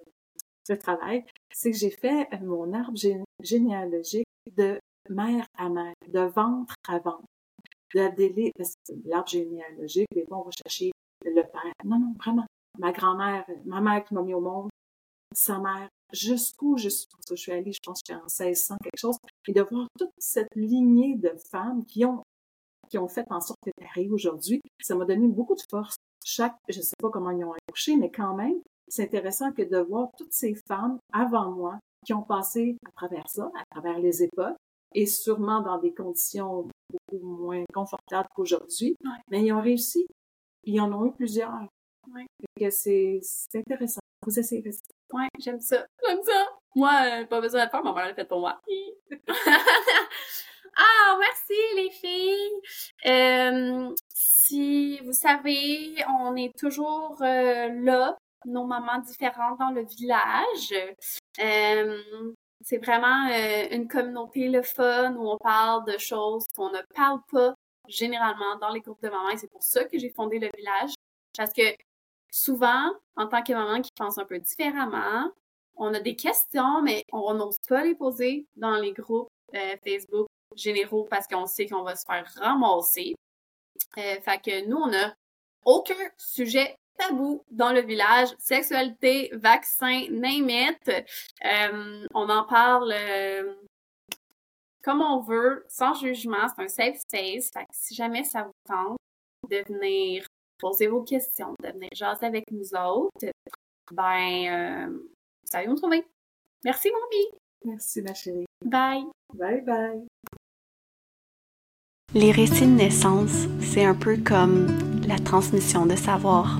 le 0.68 0.78
travail, 0.78 1.24
c'est 1.52 1.70
que 1.70 1.76
j'ai 1.76 1.90
fait 1.90 2.28
mon 2.42 2.72
arbre 2.72 2.98
généalogique 3.42 4.26
de 4.56 4.78
mère 5.08 5.46
à 5.56 5.68
mère, 5.68 5.94
de 6.08 6.20
ventre 6.20 6.74
à 6.88 6.98
ventre, 6.98 7.24
l'arbre 7.94 9.28
généalogique, 9.28 10.08
mais 10.14 10.24
bon, 10.28 10.38
on 10.38 10.42
va 10.42 10.50
chercher 10.50 10.90
le 11.24 11.42
père. 11.42 11.72
Non, 11.84 11.98
non, 11.98 12.14
vraiment. 12.18 12.46
Ma 12.78 12.92
grand-mère, 12.92 13.46
ma 13.64 13.80
mère 13.80 14.04
qui 14.04 14.14
m'a 14.14 14.22
mis 14.22 14.34
au 14.34 14.40
monde, 14.40 14.68
sa 15.36 15.58
mère, 15.58 15.90
jusqu'où 16.12 16.78
je 16.78 16.88
suis, 16.88 17.06
je 17.28 17.34
suis 17.34 17.52
allée, 17.52 17.72
je 17.72 17.80
pense 17.84 18.00
que 18.00 18.14
j'étais 18.14 18.20
en 18.20 18.24
1600, 18.24 18.76
quelque 18.82 18.98
chose, 18.98 19.18
et 19.46 19.52
de 19.52 19.60
voir 19.60 19.86
toute 19.98 20.10
cette 20.16 20.48
lignée 20.54 21.14
de 21.16 21.30
femmes 21.50 21.84
qui 21.84 22.06
ont, 22.06 22.22
qui 22.88 22.96
ont 22.96 23.06
fait 23.06 23.26
en 23.30 23.40
sorte 23.40 23.58
que 23.64 24.10
aujourd'hui, 24.10 24.62
ça 24.80 24.94
m'a 24.94 25.04
donné 25.04 25.28
beaucoup 25.28 25.54
de 25.54 25.62
force. 25.70 25.96
Chaque, 26.24 26.56
je 26.70 26.80
sais 26.80 26.96
pas 26.98 27.10
comment 27.10 27.30
ils 27.30 27.44
ont 27.44 27.52
accouché, 27.52 27.96
mais 27.96 28.10
quand 28.10 28.34
même, 28.34 28.60
c'est 28.88 29.04
intéressant 29.04 29.52
que 29.52 29.62
de 29.62 29.76
voir 29.76 30.08
toutes 30.16 30.32
ces 30.32 30.54
femmes 30.66 30.98
avant 31.12 31.50
moi 31.50 31.78
qui 32.06 32.14
ont 32.14 32.22
passé 32.22 32.78
à 32.86 32.92
travers 32.92 33.28
ça, 33.28 33.50
à 33.54 33.64
travers 33.70 33.98
les 33.98 34.22
époques, 34.22 34.56
et 34.94 35.04
sûrement 35.04 35.60
dans 35.60 35.78
des 35.78 35.92
conditions 35.92 36.66
beaucoup 36.90 37.26
moins 37.26 37.64
confortables 37.74 38.28
qu'aujourd'hui, 38.34 38.96
mais 39.30 39.44
ils 39.44 39.52
ont 39.52 39.60
réussi. 39.60 40.06
Ils 40.64 40.80
en 40.80 40.90
ont 40.92 41.04
eu 41.04 41.12
plusieurs. 41.12 41.52
Ouais. 42.14 42.26
C'est 42.70 43.20
intéressant. 43.54 44.00
Vous 44.24 44.38
essayez 44.38 44.62
Ouais, 45.12 45.28
j'aime 45.38 45.60
ça. 45.60 45.86
J'aime 46.06 46.22
ça. 46.22 46.46
Moi, 46.74 46.92
euh, 47.04 47.24
pas 47.26 47.40
besoin 47.40 47.64
de 47.64 47.70
faire, 47.70 47.82
ma 47.82 47.92
mère 47.92 48.06
l'a 48.06 48.14
fait 48.14 48.24
pour 48.24 48.40
moi. 48.40 48.60
ah, 50.76 51.18
merci 51.18 51.54
les 51.76 51.90
filles. 51.90 52.60
Euh, 53.06 53.94
si 54.12 54.98
vous 55.00 55.12
savez, 55.12 55.94
on 56.20 56.34
est 56.36 56.56
toujours 56.58 57.16
euh, 57.22 57.68
là, 57.82 58.16
nos 58.44 58.64
mamans 58.64 58.98
différentes 58.98 59.58
dans 59.58 59.70
le 59.70 59.84
village. 59.84 60.74
C'est 62.62 62.78
vraiment 62.78 63.28
une 63.70 63.86
communauté 63.86 64.48
le 64.48 64.62
fun 64.62 65.14
où 65.14 65.30
on 65.30 65.38
parle 65.38 65.84
de 65.84 65.98
choses 65.98 66.46
qu'on 66.56 66.70
ne 66.70 66.82
parle 66.94 67.20
pas 67.30 67.54
généralement 67.86 68.56
dans 68.60 68.70
les 68.70 68.80
groupes 68.80 69.02
de 69.02 69.08
mamans 69.08 69.30
et 69.30 69.36
c'est 69.36 69.50
pour 69.50 69.62
ça 69.62 69.84
que 69.84 69.98
j'ai 69.98 70.10
fondé 70.10 70.38
le 70.40 70.50
village. 70.56 70.94
Parce 71.36 71.52
que 71.52 71.62
souvent, 72.30 72.92
en 73.16 73.26
tant 73.26 73.42
que 73.42 73.52
maman 73.52 73.80
qui 73.82 73.90
pense 73.96 74.18
un 74.18 74.24
peu 74.24 74.38
différemment, 74.38 75.30
on 75.76 75.92
a 75.94 76.00
des 76.00 76.16
questions, 76.16 76.82
mais 76.82 77.04
on 77.12 77.34
n'ose 77.34 77.58
pas 77.68 77.84
les 77.84 77.94
poser 77.94 78.46
dans 78.56 78.76
les 78.76 78.92
groupes 78.92 79.28
euh, 79.54 79.76
Facebook 79.84 80.26
généraux 80.54 81.06
parce 81.10 81.26
qu'on 81.26 81.46
sait 81.46 81.66
qu'on 81.66 81.82
va 81.82 81.96
se 81.96 82.04
faire 82.06 82.26
ramasser. 82.36 83.14
Euh, 83.98 84.20
fait 84.20 84.38
que 84.42 84.66
nous, 84.66 84.78
on 84.78 84.86
n'a 84.88 85.14
aucun 85.64 85.94
sujet 86.16 86.76
tabou 86.96 87.42
dans 87.50 87.72
le 87.72 87.82
village. 87.82 88.30
Sexualité, 88.38 89.30
vaccin, 89.34 90.06
name 90.10 90.48
it. 90.48 90.88
Euh, 90.88 92.06
on 92.14 92.28
en 92.30 92.44
parle 92.44 92.94
comme 94.82 95.02
on 95.02 95.20
veut, 95.20 95.66
sans 95.68 95.94
jugement. 95.94 96.46
C'est 96.48 96.62
un 96.62 96.68
safe 96.68 96.98
space. 97.00 97.50
Fait 97.52 97.64
que 97.64 97.72
si 97.72 97.94
jamais 97.94 98.22
ça 98.22 98.44
vous 98.44 98.52
tente 98.66 98.96
de 99.50 99.62
venir 99.68 100.26
posez 100.58 100.86
vos 100.86 101.02
questions, 101.02 101.54
de 101.62 101.68
venir 101.72 101.88
jaser 101.94 102.26
avec 102.26 102.44
nous 102.50 102.74
autres, 102.74 103.30
ben, 103.92 104.46
euh, 104.48 104.86
vous 104.88 105.50
savez 105.50 105.68
me 105.68 105.76
trouver. 105.76 106.04
Merci, 106.64 106.90
mon 106.90 107.18
vie. 107.18 107.38
Merci, 107.64 108.02
ma 108.02 108.14
chérie. 108.14 108.46
Bye. 108.64 109.04
Bye, 109.34 109.60
bye. 109.62 110.06
Les 112.14 112.32
récits 112.32 112.66
de 112.66 112.72
naissance, 112.72 113.46
c'est 113.60 113.84
un 113.84 113.94
peu 113.94 114.16
comme 114.16 114.66
la 115.06 115.18
transmission 115.18 115.86
de 115.86 115.96
savoir 115.96 116.58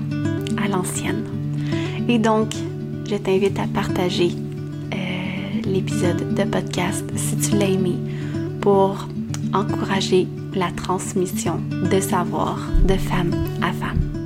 à 0.61 0.67
l'ancienne. 0.67 1.25
Et 2.07 2.19
donc, 2.19 2.53
je 3.09 3.15
t'invite 3.15 3.57
à 3.59 3.67
partager 3.67 4.29
euh, 4.93 5.61
l'épisode 5.65 6.35
de 6.35 6.43
podcast 6.43 7.05
si 7.15 7.37
tu 7.37 7.57
l'as 7.57 7.69
aimé 7.69 7.95
pour 8.61 9.07
encourager 9.53 10.27
la 10.53 10.71
transmission 10.71 11.61
de 11.91 11.99
savoir 11.99 12.59
de 12.85 12.95
femme 12.95 13.33
à 13.61 13.71
femme. 13.71 14.16